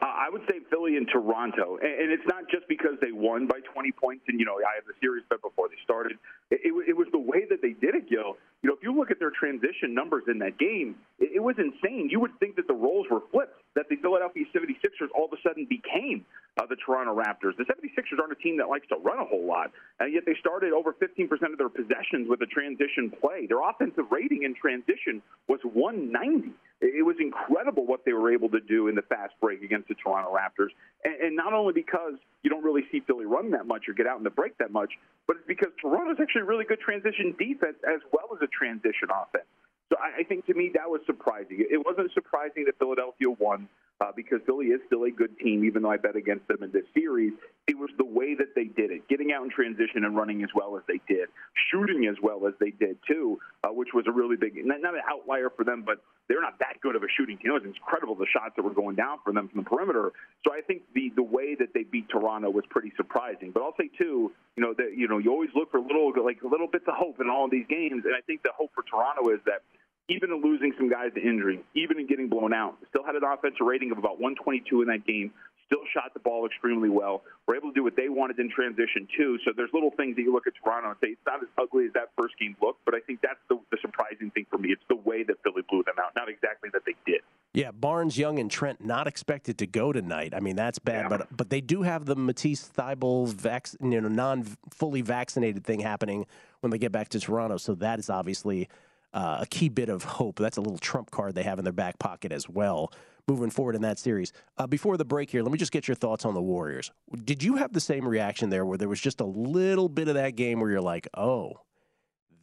uh, 0.00 0.06
I 0.06 0.30
would 0.30 0.42
say 0.50 0.58
Philly 0.70 0.96
and 0.96 1.06
Toronto, 1.06 1.76
and, 1.82 1.92
and 2.00 2.10
it's 2.10 2.26
not 2.26 2.48
just 2.50 2.66
because 2.66 2.96
they 3.02 3.12
won 3.12 3.46
by 3.46 3.60
20 3.60 3.92
points. 3.92 4.24
And 4.26 4.40
you 4.40 4.46
know, 4.46 4.56
I 4.56 4.74
have 4.74 4.86
the 4.86 4.96
series 5.00 5.22
bet 5.28 5.42
before 5.42 5.68
they 5.68 5.76
started. 5.84 6.16
It, 6.52 6.60
it, 6.68 6.92
it 6.92 6.96
was 6.96 7.08
the 7.12 7.18
way 7.18 7.48
that 7.48 7.62
they 7.62 7.72
did 7.72 7.96
it, 7.96 8.10
Gil. 8.10 8.36
You 8.60 8.68
know, 8.68 8.76
if 8.76 8.82
you 8.84 8.94
look 8.94 9.10
at 9.10 9.18
their 9.18 9.32
transition 9.32 9.94
numbers 9.94 10.24
in 10.28 10.38
that 10.44 10.58
game, 10.58 10.96
it, 11.18 11.32
it 11.36 11.42
was 11.42 11.56
insane. 11.56 12.12
You 12.12 12.20
would 12.20 12.38
think 12.40 12.56
that 12.56 12.68
the 12.68 12.76
roles 12.76 13.06
were 13.10 13.22
flipped, 13.32 13.56
that 13.74 13.88
the 13.88 13.96
Philadelphia 13.96 14.44
76ers 14.52 15.08
all 15.16 15.24
of 15.24 15.32
a 15.32 15.40
sudden 15.40 15.64
became 15.64 16.26
uh, 16.60 16.66
the 16.68 16.76
Toronto 16.76 17.16
Raptors. 17.16 17.56
The 17.56 17.64
76ers 17.64 18.20
aren't 18.20 18.32
a 18.32 18.42
team 18.44 18.58
that 18.58 18.68
likes 18.68 18.86
to 18.88 18.96
run 19.00 19.18
a 19.18 19.24
whole 19.24 19.46
lot, 19.46 19.72
and 19.98 20.12
yet 20.12 20.24
they 20.26 20.36
started 20.38 20.74
over 20.74 20.92
15% 20.92 21.24
of 21.32 21.56
their 21.56 21.72
possessions 21.72 22.28
with 22.28 22.42
a 22.42 22.46
transition 22.52 23.08
play. 23.08 23.46
Their 23.48 23.64
offensive 23.64 24.12
rating 24.12 24.42
in 24.44 24.54
transition 24.54 25.22
was 25.48 25.60
190. 25.64 26.52
It 26.82 27.06
was 27.06 27.16
incredible 27.20 27.86
what 27.86 28.04
they 28.04 28.12
were 28.12 28.32
able 28.32 28.50
to 28.50 28.60
do 28.60 28.88
in 28.88 28.94
the 28.94 29.06
fast 29.08 29.32
break 29.40 29.62
against 29.62 29.88
the 29.88 29.94
Toronto 29.94 30.34
Raptors. 30.34 30.74
And, 31.04 31.14
and 31.14 31.36
not 31.36 31.54
only 31.54 31.72
because 31.72 32.14
you 32.42 32.50
don't 32.50 32.64
really 32.64 32.82
see 32.90 33.00
Philly 33.06 33.24
run 33.24 33.52
that 33.52 33.66
much 33.66 33.88
or 33.88 33.94
get 33.94 34.06
out 34.06 34.18
in 34.18 34.24
the 34.24 34.34
break 34.34 34.58
that 34.58 34.72
much, 34.72 34.90
but 35.26 35.46
because 35.46 35.70
Toronto's 35.80 36.18
actually 36.20 36.41
really 36.46 36.64
good 36.64 36.80
transition 36.80 37.34
defense 37.38 37.76
as 37.86 38.00
well 38.12 38.28
as 38.34 38.40
a 38.42 38.48
transition 38.48 39.08
offense. 39.10 39.48
So 39.90 39.96
I, 40.00 40.20
I 40.20 40.22
think 40.24 40.46
to 40.46 40.54
me 40.54 40.70
that 40.74 40.88
was 40.88 41.00
surprising. 41.06 41.64
It 41.68 41.84
wasn't 41.84 42.12
surprising 42.12 42.64
that 42.66 42.78
Philadelphia 42.78 43.30
won 43.30 43.68
uh, 44.00 44.12
because 44.14 44.40
Philly 44.46 44.66
is 44.66 44.80
still 44.86 45.04
a 45.04 45.10
good 45.10 45.38
team, 45.38 45.64
even 45.64 45.82
though 45.82 45.90
I 45.90 45.98
bet 45.98 46.16
against 46.16 46.48
them 46.48 46.62
in 46.62 46.72
this 46.72 46.84
series. 46.94 47.32
It 47.72 47.78
was 47.78 47.88
the 47.96 48.04
way 48.04 48.34
that 48.34 48.54
they 48.54 48.64
did 48.64 48.90
it, 48.90 49.08
getting 49.08 49.32
out 49.32 49.44
in 49.44 49.50
transition 49.50 50.04
and 50.04 50.14
running 50.14 50.44
as 50.44 50.50
well 50.54 50.76
as 50.76 50.82
they 50.86 51.00
did, 51.08 51.32
shooting 51.72 52.04
as 52.04 52.16
well 52.22 52.46
as 52.46 52.52
they 52.60 52.68
did 52.68 52.98
too, 53.08 53.40
uh, 53.64 53.72
which 53.72 53.88
was 53.94 54.04
a 54.06 54.12
really 54.12 54.36
big, 54.36 54.60
not, 54.60 54.82
not 54.82 54.92
an 54.92 55.00
outlier 55.08 55.48
for 55.48 55.64
them, 55.64 55.80
but 55.80 55.96
they're 56.28 56.42
not 56.42 56.58
that 56.58 56.82
good 56.82 56.96
of 56.96 57.02
a 57.02 57.08
shooting 57.16 57.38
team. 57.38 57.52
It 57.52 57.64
was 57.64 57.64
incredible 57.64 58.14
the 58.14 58.26
shots 58.28 58.52
that 58.56 58.62
were 58.62 58.76
going 58.76 58.96
down 58.96 59.24
for 59.24 59.32
them 59.32 59.48
from 59.48 59.64
the 59.64 59.68
perimeter. 59.70 60.12
So 60.44 60.52
I 60.52 60.60
think 60.60 60.82
the 60.92 61.16
the 61.16 61.22
way 61.22 61.54
that 61.54 61.72
they 61.72 61.84
beat 61.84 62.10
Toronto 62.10 62.50
was 62.50 62.64
pretty 62.68 62.92
surprising. 62.94 63.52
But 63.52 63.62
I'll 63.62 63.76
say 63.80 63.88
too, 63.96 64.30
you 64.56 64.62
know 64.62 64.74
that 64.76 64.92
you 64.94 65.08
know 65.08 65.16
you 65.16 65.32
always 65.32 65.50
look 65.56 65.70
for 65.70 65.80
little 65.80 66.12
like 66.22 66.44
little 66.44 66.68
bits 66.68 66.84
of 66.88 66.94
hope 66.94 67.20
in 67.24 67.30
all 67.30 67.46
of 67.46 67.50
these 67.50 67.66
games, 67.70 68.04
and 68.04 68.12
I 68.14 68.20
think 68.20 68.42
the 68.42 68.52
hope 68.52 68.72
for 68.74 68.84
Toronto 68.84 69.32
is 69.32 69.40
that 69.46 69.64
even 70.08 70.30
in 70.30 70.42
losing 70.42 70.72
some 70.76 70.90
guys 70.90 71.10
to 71.14 71.20
injury, 71.22 71.64
even 71.74 71.98
in 71.98 72.06
getting 72.06 72.28
blown 72.28 72.52
out, 72.52 72.76
still 72.90 73.04
had 73.04 73.14
an 73.14 73.22
offensive 73.24 73.64
rating 73.64 73.92
of 73.92 73.98
about 73.98 74.20
122 74.20 74.82
in 74.82 74.88
that 74.88 75.06
game. 75.06 75.32
Still 75.72 75.86
shot 75.94 76.12
the 76.12 76.20
ball 76.20 76.44
extremely 76.44 76.90
well. 76.90 77.22
Were 77.46 77.56
able 77.56 77.70
to 77.70 77.74
do 77.74 77.82
what 77.82 77.96
they 77.96 78.10
wanted 78.10 78.38
in 78.38 78.50
transition 78.50 79.08
too. 79.16 79.38
So 79.42 79.52
there's 79.56 79.70
little 79.72 79.90
things 79.96 80.16
that 80.16 80.22
you 80.22 80.30
look 80.30 80.46
at 80.46 80.52
Toronto 80.62 80.90
and 80.90 80.98
say 81.00 81.08
it's 81.12 81.26
not 81.26 81.42
as 81.42 81.48
ugly 81.56 81.86
as 81.86 81.92
that 81.94 82.10
first 82.14 82.38
game 82.38 82.54
looked, 82.60 82.84
but 82.84 82.94
I 82.94 83.00
think 83.00 83.20
that's 83.22 83.40
the, 83.48 83.58
the 83.70 83.78
surprising 83.80 84.30
thing 84.32 84.44
for 84.50 84.58
me. 84.58 84.68
It's 84.68 84.82
the 84.90 84.96
way 84.96 85.22
that 85.22 85.36
Philly 85.42 85.62
blew 85.70 85.82
them 85.84 85.94
out, 85.98 86.12
not 86.14 86.28
exactly 86.28 86.68
that 86.74 86.82
they 86.84 86.94
did. 87.06 87.22
Yeah, 87.54 87.70
Barnes, 87.70 88.18
Young, 88.18 88.38
and 88.38 88.50
Trent 88.50 88.84
not 88.84 89.06
expected 89.06 89.56
to 89.58 89.66
go 89.66 89.92
tonight. 89.94 90.34
I 90.36 90.40
mean, 90.40 90.56
that's 90.56 90.78
bad, 90.78 91.04
yeah. 91.04 91.16
but 91.16 91.34
but 91.34 91.48
they 91.48 91.62
do 91.62 91.80
have 91.82 92.04
the 92.04 92.16
Matisse 92.16 92.68
Thybulle 92.68 93.28
vac, 93.28 93.68
you 93.80 93.98
know, 93.98 94.08
non 94.08 94.44
fully 94.70 95.00
vaccinated 95.00 95.64
thing 95.64 95.80
happening 95.80 96.26
when 96.60 96.70
they 96.70 96.78
get 96.78 96.92
back 96.92 97.08
to 97.10 97.20
Toronto. 97.20 97.56
So 97.56 97.74
that 97.76 97.98
is 97.98 98.10
obviously 98.10 98.68
uh, 99.14 99.38
a 99.40 99.46
key 99.46 99.70
bit 99.70 99.88
of 99.88 100.04
hope. 100.04 100.36
That's 100.36 100.58
a 100.58 100.60
little 100.60 100.78
trump 100.78 101.10
card 101.10 101.34
they 101.34 101.44
have 101.44 101.58
in 101.58 101.64
their 101.64 101.72
back 101.72 101.98
pocket 101.98 102.30
as 102.30 102.46
well 102.46 102.92
moving 103.28 103.50
forward 103.50 103.74
in 103.74 103.82
that 103.82 103.98
series. 103.98 104.32
Uh, 104.58 104.66
before 104.66 104.96
the 104.96 105.04
break 105.04 105.30
here, 105.30 105.42
let 105.42 105.52
me 105.52 105.58
just 105.58 105.72
get 105.72 105.88
your 105.88 105.94
thoughts 105.94 106.24
on 106.24 106.34
the 106.34 106.42
Warriors. 106.42 106.90
Did 107.24 107.42
you 107.42 107.56
have 107.56 107.72
the 107.72 107.80
same 107.80 108.06
reaction 108.06 108.50
there 108.50 108.66
where 108.66 108.78
there 108.78 108.88
was 108.88 109.00
just 109.00 109.20
a 109.20 109.26
little 109.26 109.88
bit 109.88 110.08
of 110.08 110.14
that 110.14 110.36
game 110.36 110.60
where 110.60 110.70
you're 110.70 110.80
like, 110.80 111.08
oh, 111.16 111.60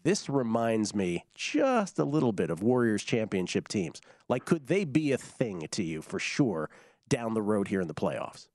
this 0.03 0.29
reminds 0.29 0.95
me 0.95 1.25
just 1.35 1.99
a 1.99 2.05
little 2.05 2.31
bit 2.31 2.49
of 2.49 2.63
Warriors 2.63 3.03
championship 3.03 3.67
teams. 3.67 4.01
Like, 4.29 4.45
could 4.45 4.67
they 4.67 4.85
be 4.85 5.11
a 5.11 5.17
thing 5.17 5.67
to 5.71 5.83
you 5.83 6.01
for 6.01 6.19
sure 6.19 6.69
down 7.09 7.33
the 7.33 7.41
road 7.41 7.67
here 7.67 7.81
in 7.81 7.87
the 7.87 7.93
playoffs? 7.93 8.47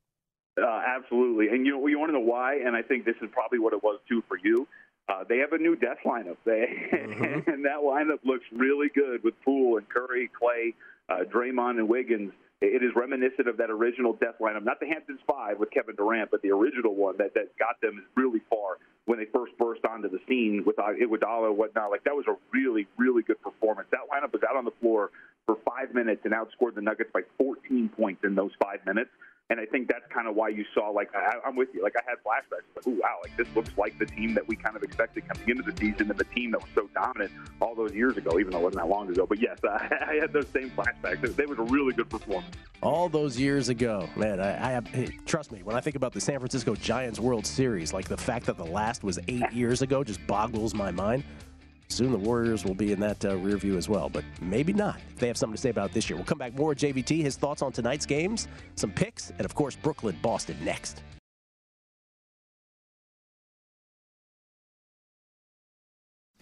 Uh, 0.60 0.82
absolutely. 0.86 1.48
And 1.48 1.66
you 1.66 1.72
know, 1.72 1.86
you 1.86 1.98
want 1.98 2.10
to 2.10 2.14
know 2.14 2.24
why? 2.24 2.56
And 2.56 2.76
I 2.76 2.82
think 2.82 3.04
this 3.04 3.16
is 3.20 3.28
probably 3.32 3.58
what 3.58 3.72
it 3.72 3.82
was 3.82 3.98
too 4.08 4.22
for 4.28 4.38
you. 4.42 4.66
Uh, 5.08 5.22
they 5.28 5.38
have 5.38 5.52
a 5.52 5.58
new 5.58 5.76
death 5.76 5.98
lineup, 6.06 6.36
they, 6.46 6.64
mm-hmm. 6.92 7.50
and 7.50 7.64
that 7.64 7.78
lineup 7.84 8.18
looks 8.24 8.44
really 8.52 8.88
good 8.94 9.22
with 9.22 9.34
Poole 9.44 9.76
and 9.76 9.86
Curry, 9.88 10.30
Clay, 10.38 10.74
uh, 11.10 11.24
Draymond, 11.30 11.78
and 11.78 11.88
Wiggins. 11.88 12.32
It 12.62 12.82
is 12.82 12.92
reminiscent 12.96 13.46
of 13.46 13.58
that 13.58 13.68
original 13.68 14.14
death 14.14 14.36
lineup, 14.40 14.64
not 14.64 14.80
the 14.80 14.86
Hamptons 14.86 15.20
Five 15.26 15.58
with 15.58 15.70
Kevin 15.70 15.96
Durant, 15.96 16.30
but 16.30 16.40
the 16.40 16.50
original 16.50 16.94
one 16.94 17.18
that, 17.18 17.34
that 17.34 17.58
got 17.58 17.78
them 17.82 18.06
really 18.16 18.40
far 18.48 18.78
when 19.04 19.18
they 19.18 19.26
first 19.26 19.52
burst 19.58 19.84
onto 19.84 20.08
the 20.08 20.20
scene 20.26 20.62
with 20.64 20.78
uh, 20.78 20.94
Iguodala 20.96 21.48
and 21.48 21.58
whatnot. 21.58 21.90
Like 21.90 22.04
that 22.04 22.14
was 22.14 22.24
a 22.26 22.36
really, 22.52 22.86
really 22.96 23.22
good 23.22 23.40
performance. 23.42 23.88
That 23.90 24.08
lineup 24.10 24.32
was 24.32 24.42
out 24.48 24.56
on 24.56 24.64
the 24.64 24.72
floor 24.80 25.10
for 25.44 25.58
five 25.68 25.94
minutes 25.94 26.22
and 26.24 26.32
outscored 26.32 26.74
the 26.74 26.80
Nuggets 26.80 27.10
by 27.12 27.20
14 27.36 27.90
points 27.90 28.24
in 28.24 28.34
those 28.34 28.52
five 28.62 28.80
minutes. 28.86 29.10
And 29.50 29.60
I 29.60 29.66
think 29.66 29.88
that's 29.88 30.06
kind 30.10 30.26
of 30.26 30.34
why 30.34 30.48
you 30.48 30.64
saw, 30.72 30.88
like, 30.88 31.10
I, 31.14 31.34
I'm 31.46 31.54
with 31.54 31.68
you. 31.74 31.82
Like, 31.82 31.92
I 31.96 32.02
had 32.08 32.16
flashbacks. 32.24 32.64
Like, 32.74 32.86
oh, 32.86 32.98
wow, 32.98 33.18
like, 33.22 33.36
this 33.36 33.46
looks 33.54 33.70
like 33.76 33.98
the 33.98 34.06
team 34.06 34.32
that 34.34 34.48
we 34.48 34.56
kind 34.56 34.74
of 34.74 34.82
expected 34.82 35.28
coming 35.28 35.46
into 35.50 35.70
the 35.70 35.76
season 35.76 36.10
and 36.10 36.18
the 36.18 36.24
team 36.24 36.52
that 36.52 36.62
was 36.62 36.70
so 36.74 36.88
dominant 36.94 37.30
all 37.60 37.74
those 37.74 37.92
years 37.92 38.16
ago, 38.16 38.38
even 38.38 38.52
though 38.52 38.60
it 38.60 38.62
wasn't 38.62 38.82
that 38.82 38.88
long 38.88 39.10
ago. 39.10 39.26
But 39.26 39.42
yes, 39.42 39.58
I, 39.64 39.88
I 40.08 40.14
had 40.18 40.32
those 40.32 40.48
same 40.48 40.70
flashbacks. 40.70 41.22
It, 41.24 41.38
it 41.38 41.48
was 41.48 41.58
a 41.58 41.62
really 41.62 41.92
good 41.92 42.08
performance. 42.08 42.56
All 42.82 43.10
those 43.10 43.38
years 43.38 43.68
ago, 43.68 44.08
man, 44.16 44.40
I, 44.40 44.68
I 44.68 44.70
have, 44.70 44.86
hey, 44.86 45.18
trust 45.26 45.52
me, 45.52 45.62
when 45.62 45.76
I 45.76 45.80
think 45.80 45.96
about 45.96 46.14
the 46.14 46.22
San 46.22 46.38
Francisco 46.38 46.74
Giants 46.74 47.20
World 47.20 47.46
Series, 47.46 47.92
like 47.92 48.08
the 48.08 48.16
fact 48.16 48.46
that 48.46 48.56
the 48.56 48.64
last 48.64 49.04
was 49.04 49.18
eight 49.28 49.44
years 49.52 49.82
ago 49.82 50.02
just 50.02 50.26
boggles 50.26 50.74
my 50.74 50.90
mind. 50.90 51.22
Soon 51.88 52.12
the 52.12 52.18
Warriors 52.18 52.64
will 52.64 52.74
be 52.74 52.92
in 52.92 53.00
that 53.00 53.24
uh, 53.24 53.36
rear 53.36 53.56
view 53.56 53.76
as 53.76 53.88
well, 53.88 54.08
but 54.08 54.24
maybe 54.40 54.72
not. 54.72 54.98
If 55.10 55.18
they 55.18 55.28
have 55.28 55.36
something 55.36 55.56
to 55.56 55.60
say 55.60 55.70
about 55.70 55.92
this 55.92 56.08
year. 56.08 56.16
We'll 56.16 56.24
come 56.24 56.38
back 56.38 56.54
more 56.54 56.68
with 56.68 56.78
JVT, 56.78 57.22
his 57.22 57.36
thoughts 57.36 57.62
on 57.62 57.72
tonight's 57.72 58.06
games, 58.06 58.48
some 58.74 58.90
picks, 58.90 59.30
and 59.30 59.44
of 59.44 59.54
course, 59.54 59.76
Brooklyn, 59.76 60.16
Boston 60.22 60.56
next. 60.64 61.02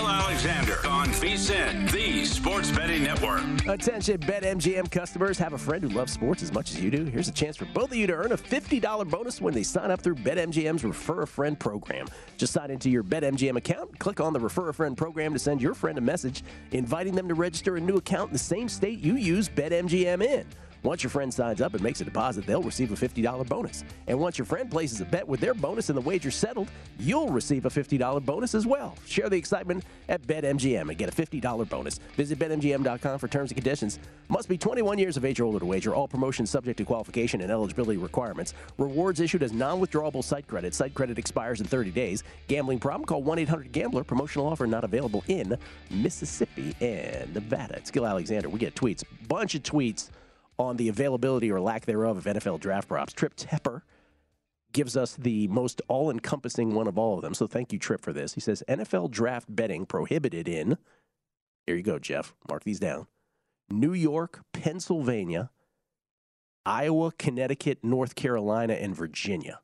Gil 0.00 0.08
Alexander 0.08 0.78
on 0.88 1.08
VSIN, 1.08 1.90
the 1.90 2.24
Sports 2.24 2.70
Betting 2.70 3.02
Network. 3.02 3.42
Attention, 3.66 4.16
BetMGM 4.16 4.90
customers. 4.90 5.36
Have 5.36 5.52
a 5.52 5.58
friend 5.58 5.82
who 5.84 5.90
loves 5.90 6.10
sports 6.10 6.42
as 6.42 6.54
much 6.54 6.70
as 6.70 6.82
you 6.82 6.90
do. 6.90 7.04
Here's 7.04 7.28
a 7.28 7.32
chance 7.32 7.54
for 7.54 7.66
both 7.66 7.90
of 7.90 7.96
you 7.96 8.06
to 8.06 8.14
earn 8.14 8.32
a 8.32 8.36
$50 8.38 9.10
bonus 9.10 9.42
when 9.42 9.52
they 9.52 9.62
sign 9.62 9.90
up 9.90 10.00
through 10.00 10.14
BetMGM's 10.14 10.84
Refer 10.84 11.20
a 11.20 11.26
Friend 11.26 11.60
program. 11.60 12.06
Just 12.38 12.54
sign 12.54 12.70
into 12.70 12.88
your 12.88 13.04
BetMGM 13.04 13.56
account, 13.58 13.98
click 13.98 14.20
on 14.20 14.32
the 14.32 14.40
Refer 14.40 14.70
a 14.70 14.74
Friend 14.74 14.96
program 14.96 15.34
to 15.34 15.38
send 15.38 15.60
your 15.60 15.74
friend 15.74 15.98
a 15.98 16.00
message 16.00 16.44
inviting 16.70 17.14
them 17.14 17.28
to 17.28 17.34
register 17.34 17.76
a 17.76 17.80
new 17.80 17.96
account 17.96 18.30
in 18.30 18.32
the 18.32 18.38
same 18.38 18.70
state 18.70 19.00
you 19.00 19.16
use 19.16 19.50
BetMGM 19.50 20.24
in. 20.24 20.46
Once 20.82 21.02
your 21.02 21.10
friend 21.10 21.32
signs 21.32 21.60
up 21.60 21.74
and 21.74 21.82
makes 21.82 22.00
a 22.00 22.04
deposit, 22.04 22.46
they'll 22.46 22.62
receive 22.62 22.90
a 22.90 22.94
$50 22.94 23.46
bonus. 23.46 23.84
And 24.06 24.18
once 24.18 24.38
your 24.38 24.46
friend 24.46 24.70
places 24.70 25.00
a 25.00 25.04
bet 25.04 25.28
with 25.28 25.40
their 25.40 25.52
bonus 25.52 25.90
and 25.90 25.96
the 25.96 26.00
wager 26.00 26.30
settled, 26.30 26.70
you'll 26.98 27.28
receive 27.28 27.66
a 27.66 27.68
$50 27.68 28.24
bonus 28.24 28.54
as 28.54 28.66
well. 28.66 28.94
Share 29.06 29.28
the 29.28 29.36
excitement 29.36 29.84
at 30.08 30.22
BetMGM 30.22 30.88
and 30.88 30.96
get 30.96 31.10
a 31.10 31.12
$50 31.12 31.68
bonus. 31.68 31.98
Visit 32.14 32.38
BetMGM.com 32.38 33.18
for 33.18 33.28
terms 33.28 33.50
and 33.50 33.56
conditions. 33.56 33.98
Must 34.28 34.48
be 34.48 34.56
21 34.56 34.98
years 34.98 35.16
of 35.18 35.24
age 35.26 35.38
or 35.38 35.44
older 35.44 35.58
to 35.58 35.66
wager. 35.66 35.94
All 35.94 36.08
promotions 36.08 36.48
subject 36.48 36.78
to 36.78 36.84
qualification 36.84 37.42
and 37.42 37.50
eligibility 37.50 37.98
requirements. 37.98 38.54
Rewards 38.78 39.20
issued 39.20 39.42
as 39.42 39.52
non 39.52 39.80
withdrawable 39.80 40.24
site 40.24 40.46
credit. 40.46 40.74
Site 40.74 40.94
credit 40.94 41.18
expires 41.18 41.60
in 41.60 41.66
30 41.66 41.90
days. 41.90 42.24
Gambling 42.48 42.78
problem? 42.78 43.04
Call 43.04 43.22
1 43.22 43.38
800 43.40 43.72
Gambler. 43.72 44.04
Promotional 44.04 44.46
offer 44.46 44.66
not 44.66 44.84
available 44.84 45.24
in 45.28 45.58
Mississippi 45.90 46.74
and 46.80 47.34
Nevada. 47.34 47.74
It's 47.76 47.90
Gil 47.90 48.06
Alexander. 48.06 48.48
We 48.48 48.58
get 48.58 48.74
tweets, 48.74 49.04
bunch 49.28 49.54
of 49.54 49.62
tweets 49.62 50.10
on 50.60 50.76
the 50.76 50.88
availability 50.88 51.50
or 51.50 51.60
lack 51.60 51.86
thereof 51.86 52.18
of 52.18 52.24
NFL 52.24 52.60
draft 52.60 52.88
props. 52.88 53.12
Trip 53.12 53.34
Tepper 53.34 53.82
gives 54.72 54.96
us 54.96 55.16
the 55.16 55.48
most 55.48 55.80
all 55.88 56.10
encompassing 56.10 56.74
one 56.74 56.86
of 56.86 56.98
all 56.98 57.16
of 57.16 57.22
them. 57.22 57.34
So 57.34 57.46
thank 57.46 57.72
you, 57.72 57.78
Trip, 57.78 58.02
for 58.02 58.12
this. 58.12 58.34
He 58.34 58.40
says 58.40 58.62
NFL 58.68 59.10
draft 59.10 59.54
betting 59.54 59.86
prohibited 59.86 60.48
in, 60.48 60.76
here 61.66 61.76
you 61.76 61.82
go, 61.82 61.98
Jeff, 61.98 62.34
mark 62.48 62.64
these 62.64 62.78
down 62.78 63.06
New 63.70 63.94
York, 63.94 64.42
Pennsylvania, 64.52 65.50
Iowa, 66.66 67.12
Connecticut, 67.18 67.78
North 67.82 68.14
Carolina, 68.14 68.74
and 68.74 68.94
Virginia. 68.94 69.60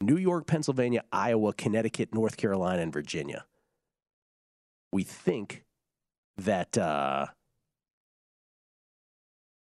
New 0.00 0.16
York, 0.16 0.46
Pennsylvania, 0.46 1.02
Iowa, 1.12 1.52
Connecticut, 1.52 2.14
North 2.14 2.36
Carolina, 2.36 2.82
and 2.82 2.92
Virginia. 2.92 3.44
We 4.92 5.02
think 5.02 5.64
that 6.36 6.78
uh, 6.78 7.26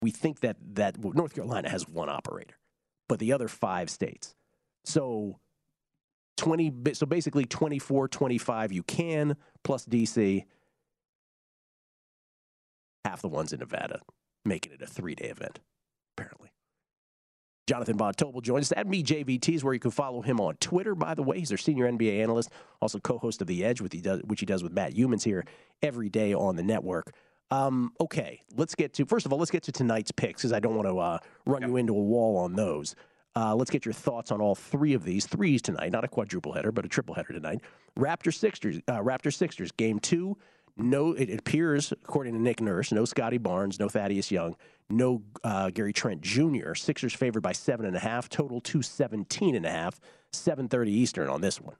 we 0.05 0.11
think 0.11 0.41
that 0.41 0.59
that 0.75 1.03
North 1.03 1.35
Carolina 1.35 1.71
has 1.71 1.89
one 1.89 2.11
operator, 2.11 2.59
but 3.09 3.19
the 3.19 3.33
other 3.33 3.49
five 3.49 3.89
states. 3.89 4.35
So 4.85 5.41
20 6.37 6.73
so 6.93 7.07
basically 7.07 7.47
24 7.47 8.09
25 8.09 8.73
you 8.73 8.83
can 8.83 9.37
plus 9.63 9.87
DC 9.87 10.45
half 13.05 13.23
the 13.23 13.29
ones 13.29 13.53
in 13.53 13.61
Nevada 13.61 14.01
making 14.45 14.73
it 14.73 14.83
a 14.83 14.87
3-day 14.87 15.29
event 15.29 15.61
apparently. 16.19 16.51
Jonathan 17.67 17.97
Von 17.97 18.13
Tobel 18.13 18.43
joins 18.43 18.71
us 18.71 18.77
at 18.77 18.87
me 18.87 19.03
JVT 19.03 19.55
is 19.55 19.65
where 19.65 19.73
you 19.73 19.81
can 19.81 19.91
follow 19.91 20.21
him 20.21 20.39
on 20.39 20.57
Twitter. 20.57 20.95
By 20.95 21.15
the 21.15 21.23
way, 21.23 21.39
he's 21.39 21.51
our 21.51 21.57
senior 21.57 21.91
NBA 21.91 22.23
analyst, 22.23 22.51
also 22.83 22.99
co-host 22.99 23.41
of 23.41 23.47
The 23.47 23.65
Edge, 23.65 23.81
which 23.81 23.95
he 23.95 24.03
does, 24.03 24.21
which 24.25 24.41
he 24.41 24.45
does 24.45 24.63
with 24.63 24.73
Matt 24.73 24.95
Youmans 24.95 25.25
here 25.25 25.47
every 25.81 26.11
day 26.11 26.35
on 26.35 26.57
the 26.57 26.63
network. 26.63 27.15
Um, 27.55 27.93
okay, 28.01 28.41
let's 28.57 28.75
get 28.75 28.95
to 28.95 29.07
first 29.07 29.27
of 29.27 29.33
all, 29.33 29.39
let's 29.39 29.51
get 29.51 29.63
to 29.65 29.73
tonight's 29.73 30.11
picks 30.11 30.43
because 30.43 30.53
I 30.53 30.61
don't 30.61 30.75
want 30.75 30.89
to 30.89 30.99
uh, 30.99 31.19
run 31.47 31.63
you 31.63 31.77
into 31.77 31.93
a 31.93 32.03
wall 32.03 32.37
on 32.37 32.55
those. 32.55 32.95
Uh, 33.37 33.55
let's 33.55 33.71
get 33.71 33.85
your 33.85 33.93
thoughts 33.93 34.31
on 34.31 34.41
all 34.41 34.55
three 34.55 34.95
of 34.95 35.05
these 35.05 35.27
threes 35.27 35.61
tonight. 35.61 35.91
Not 35.93 36.05
a 36.05 36.09
quadruple 36.09 36.53
header, 36.53 36.73
but 36.73 36.85
a 36.85 36.89
triple 36.89 37.15
header 37.15 37.33
tonight. 37.33 37.61
Raptor 37.99 38.33
Sixers, 38.33 38.81
uh, 38.89 38.99
Raptor 38.99 39.33
Sixers, 39.33 39.73
game 39.73 39.99
two. 39.99 40.37
No, 40.77 41.13
it 41.13 41.31
appears 41.39 41.93
according 41.93 42.35
to 42.35 42.41
Nick 42.41 42.61
Nurse, 42.61 42.91
no 42.91 43.05
Scottie 43.05 43.39
Barnes, 43.39 43.79
no 43.79 43.89
Thaddeus 43.89 44.31
Young, 44.31 44.57
no 44.91 45.23
uh, 45.45 45.71
Gary 45.71 45.93
Trent 45.93 46.21
Jr. 46.21 46.75
Sixers 46.75 47.15
favored 47.15 47.43
by 47.43 47.53
seven 47.53 47.87
and 47.87 47.95
a 47.97 48.01
half. 48.01 48.29
Total 48.29 48.61
two 48.61 48.83
seventeen 48.83 49.55
and 49.55 49.67
a 49.67 49.71
half. 49.71 50.01
Seven 50.33 50.69
thirty 50.69 50.93
Eastern 50.93 51.29
on 51.29 51.41
this 51.41 51.61
one. 51.61 51.77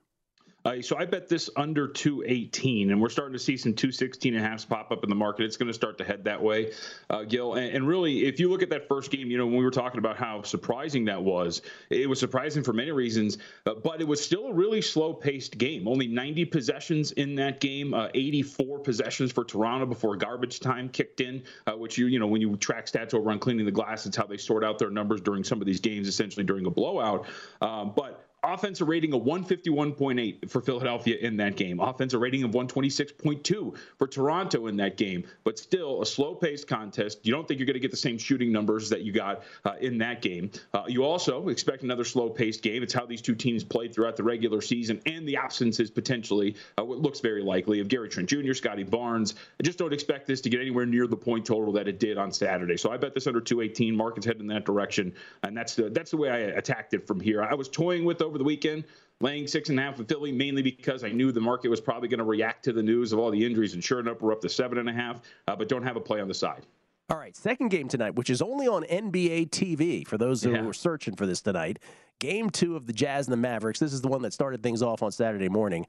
Uh, 0.65 0.81
so 0.81 0.97
I 0.97 1.05
bet 1.05 1.29
this 1.29 1.47
under 1.55 1.87
218, 1.87 2.89
and 2.89 2.99
we're 2.99 3.09
starting 3.09 3.33
to 3.33 3.39
see 3.39 3.55
some 3.55 3.73
216 3.75 4.35
and 4.35 4.43
a 4.43 4.47
half 4.47 4.67
pop 4.67 4.91
up 4.91 5.03
in 5.03 5.09
the 5.09 5.15
market. 5.15 5.45
It's 5.45 5.57
going 5.57 5.67
to 5.67 5.73
start 5.73 5.99
to 5.99 6.03
head 6.03 6.23
that 6.23 6.41
way, 6.41 6.71
uh, 7.11 7.23
Gil. 7.23 7.53
And, 7.53 7.75
and, 7.75 7.87
really, 7.87 8.25
if 8.25 8.39
you 8.39 8.49
look 8.49 8.63
at 8.63 8.71
that 8.71 8.87
first 8.87 9.11
game, 9.11 9.29
you 9.29 9.37
know, 9.37 9.45
when 9.45 9.57
we 9.57 9.63
were 9.63 9.69
talking 9.69 9.99
about 9.99 10.17
how 10.17 10.41
surprising 10.41 11.05
that 11.05 11.21
was, 11.21 11.61
it 11.91 12.09
was 12.09 12.19
surprising 12.19 12.63
for 12.63 12.73
many 12.73 12.89
reasons, 12.91 13.37
uh, 13.67 13.75
but 13.75 14.01
it 14.01 14.07
was 14.07 14.23
still 14.23 14.47
a 14.47 14.53
really 14.53 14.81
slow 14.81 15.13
paced 15.13 15.57
game. 15.59 15.87
Only 15.87 16.07
90 16.07 16.45
possessions 16.45 17.11
in 17.11 17.35
that 17.35 17.59
game, 17.59 17.93
uh, 17.93 18.07
84 18.15 18.79
possessions 18.79 19.31
for 19.31 19.43
Toronto 19.43 19.85
before 19.85 20.15
garbage 20.15 20.59
time 20.59 20.89
kicked 20.89 21.21
in, 21.21 21.43
uh, 21.67 21.73
which 21.73 21.97
you, 21.97 22.07
you 22.07 22.17
know, 22.17 22.27
when 22.27 22.41
you 22.41 22.55
track 22.57 22.87
stats 22.87 23.13
over 23.13 23.29
on 23.29 23.37
cleaning 23.37 23.65
the 23.65 23.71
glass, 23.71 24.07
it's 24.07 24.17
how 24.17 24.25
they 24.25 24.37
sort 24.37 24.63
out 24.63 24.79
their 24.79 24.89
numbers 24.89 25.21
during 25.21 25.43
some 25.43 25.61
of 25.61 25.67
these 25.67 25.79
games, 25.79 26.07
essentially 26.07 26.43
during 26.43 26.65
a 26.65 26.71
blowout. 26.71 27.27
Um, 27.61 27.93
but 27.95 28.25
offensive 28.53 28.87
rating 28.87 29.13
of 29.13 29.21
151.8 29.21 30.49
for 30.49 30.61
Philadelphia 30.61 31.17
in 31.21 31.37
that 31.37 31.55
game, 31.55 31.79
offensive 31.79 32.19
rating 32.19 32.43
of 32.43 32.51
126.2 32.51 33.77
for 33.97 34.07
Toronto 34.07 34.67
in 34.67 34.77
that 34.77 34.97
game, 34.97 35.23
but 35.43 35.57
still 35.57 36.01
a 36.01 36.05
slow 36.05 36.35
paced 36.35 36.67
contest. 36.67 37.19
You 37.23 37.33
don't 37.33 37.47
think 37.47 37.59
you're 37.59 37.67
going 37.67 37.75
to 37.75 37.79
get 37.79 37.91
the 37.91 37.97
same 37.97 38.17
shooting 38.17 38.51
numbers 38.51 38.89
that 38.89 39.01
you 39.01 39.11
got 39.11 39.43
uh, 39.63 39.73
in 39.79 39.97
that 39.99 40.21
game. 40.21 40.51
Uh, 40.73 40.83
you 40.87 41.03
also 41.03 41.49
expect 41.49 41.83
another 41.83 42.03
slow 42.03 42.29
paced 42.29 42.61
game. 42.61 42.83
It's 42.83 42.93
how 42.93 43.05
these 43.05 43.21
two 43.21 43.35
teams 43.35 43.63
played 43.63 43.93
throughout 43.93 44.15
the 44.15 44.23
regular 44.23 44.61
season 44.61 45.01
and 45.05 45.27
the 45.27 45.37
absences 45.37 45.89
potentially, 45.89 46.55
uh, 46.77 46.83
what 46.83 46.99
looks 46.99 47.19
very 47.19 47.43
likely, 47.43 47.79
of 47.79 47.87
Gary 47.87 48.09
Trent 48.09 48.29
Jr., 48.29 48.53
Scottie 48.53 48.83
Barnes. 48.83 49.35
I 49.59 49.63
just 49.63 49.77
don't 49.77 49.93
expect 49.93 50.27
this 50.27 50.41
to 50.41 50.49
get 50.49 50.61
anywhere 50.61 50.85
near 50.85 51.07
the 51.07 51.17
point 51.17 51.45
total 51.45 51.71
that 51.73 51.87
it 51.87 51.99
did 51.99 52.17
on 52.17 52.31
Saturday. 52.31 52.77
So 52.77 52.91
I 52.91 52.97
bet 52.97 53.13
this 53.13 53.27
under 53.27 53.41
218. 53.41 53.95
Market's 53.95 54.25
heading 54.25 54.41
in 54.41 54.47
that 54.47 54.65
direction, 54.65 55.13
and 55.43 55.55
that's 55.55 55.75
the, 55.75 55.89
that's 55.89 56.11
the 56.11 56.17
way 56.17 56.29
I 56.29 56.37
attacked 56.37 56.93
it 56.93 57.07
from 57.07 57.19
here. 57.19 57.43
I 57.43 57.53
was 57.53 57.69
toying 57.69 58.05
with 58.05 58.21
over 58.21 58.34
over 58.35 58.39
the 58.39 58.43
weekend, 58.43 58.83
laying 59.21 59.47
six 59.47 59.69
and 59.69 59.79
a 59.79 59.81
half 59.81 59.97
with 59.97 60.09
Philly, 60.09 60.31
mainly 60.33 60.61
because 60.61 61.05
I 61.05 61.09
knew 61.09 61.31
the 61.31 61.39
market 61.39 61.69
was 61.69 61.79
probably 61.79 62.09
going 62.09 62.19
to 62.19 62.25
react 62.25 62.65
to 62.65 62.73
the 62.73 62.83
news 62.83 63.13
of 63.13 63.19
all 63.19 63.31
the 63.31 63.45
injuries. 63.45 63.73
And 63.73 63.81
sure 63.83 64.01
enough, 64.01 64.21
we're 64.21 64.33
up 64.33 64.41
to 64.41 64.49
seven 64.49 64.77
and 64.77 64.89
a 64.89 64.93
half, 64.93 65.21
uh, 65.47 65.55
but 65.55 65.69
don't 65.69 65.83
have 65.83 65.95
a 65.95 66.01
play 66.01 66.19
on 66.19 66.27
the 66.27 66.33
side. 66.33 66.65
All 67.09 67.17
right, 67.17 67.35
second 67.35 67.69
game 67.69 67.87
tonight, 67.87 68.15
which 68.15 68.29
is 68.29 68.41
only 68.41 68.67
on 68.67 68.83
NBA 68.83 69.51
TV 69.51 70.05
for 70.05 70.17
those 70.17 70.43
who 70.43 70.51
yeah. 70.51 70.63
were 70.63 70.73
searching 70.73 71.15
for 71.15 71.25
this 71.25 71.41
tonight. 71.41 71.79
Game 72.19 72.49
two 72.49 72.75
of 72.75 72.87
the 72.87 72.93
Jazz 72.93 73.27
and 73.27 73.33
the 73.33 73.37
Mavericks. 73.37 73.79
This 73.79 73.93
is 73.93 74.01
the 74.01 74.07
one 74.09 74.21
that 74.23 74.33
started 74.33 74.61
things 74.61 74.81
off 74.81 75.01
on 75.01 75.11
Saturday 75.11 75.47
morning. 75.49 75.85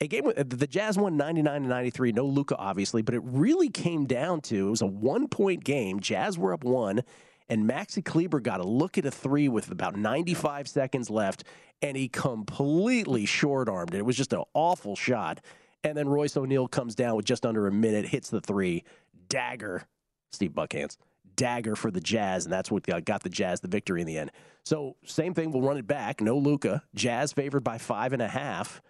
A 0.00 0.06
game 0.06 0.32
the 0.34 0.66
Jazz 0.66 0.96
won 0.96 1.16
99 1.16 1.62
to 1.62 1.68
93. 1.68 2.12
No 2.12 2.24
Luka, 2.24 2.56
obviously, 2.56 3.02
but 3.02 3.14
it 3.14 3.22
really 3.24 3.68
came 3.68 4.06
down 4.06 4.40
to 4.42 4.68
it 4.68 4.70
was 4.70 4.82
a 4.82 4.86
one 4.86 5.28
point 5.28 5.62
game. 5.62 6.00
Jazz 6.00 6.38
were 6.38 6.54
up 6.54 6.64
one, 6.64 7.02
and 7.48 7.68
Maxi 7.68 8.04
Kleber 8.04 8.40
got 8.40 8.60
a 8.60 8.66
look 8.66 8.98
at 8.98 9.06
a 9.06 9.10
three 9.10 9.48
with 9.48 9.70
about 9.70 9.96
95 9.96 10.68
seconds 10.68 11.10
left, 11.10 11.44
and 11.80 11.96
he 11.96 12.08
completely 12.08 13.26
short 13.26 13.68
armed 13.68 13.94
it. 13.94 13.98
It 13.98 14.04
was 14.04 14.16
just 14.16 14.32
an 14.32 14.42
awful 14.54 14.96
shot. 14.96 15.40
And 15.84 15.96
then 15.96 16.08
Royce 16.08 16.36
O'Neale 16.36 16.68
comes 16.68 16.94
down 16.94 17.16
with 17.16 17.24
just 17.24 17.44
under 17.44 17.66
a 17.66 17.72
minute, 17.72 18.06
hits 18.06 18.30
the 18.30 18.40
three, 18.40 18.84
dagger, 19.28 19.82
Steve 20.30 20.52
Buckhantz, 20.52 20.96
dagger 21.34 21.74
for 21.74 21.90
the 21.90 22.00
Jazz, 22.00 22.44
and 22.44 22.52
that's 22.52 22.70
what 22.70 22.84
got 23.04 23.22
the 23.22 23.28
Jazz 23.28 23.60
the 23.60 23.68
victory 23.68 24.00
in 24.00 24.06
the 24.06 24.18
end. 24.18 24.30
So 24.64 24.96
same 25.04 25.34
thing, 25.34 25.50
we'll 25.50 25.62
run 25.62 25.76
it 25.76 25.86
back. 25.86 26.20
No 26.20 26.36
Luka, 26.38 26.84
Jazz 26.94 27.32
favored 27.32 27.64
by 27.64 27.78
five 27.78 28.12
and 28.12 28.22
a 28.22 28.28
half. 28.28 28.80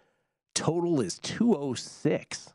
Total 0.55 1.01
is 1.01 1.19
206. 1.19 2.53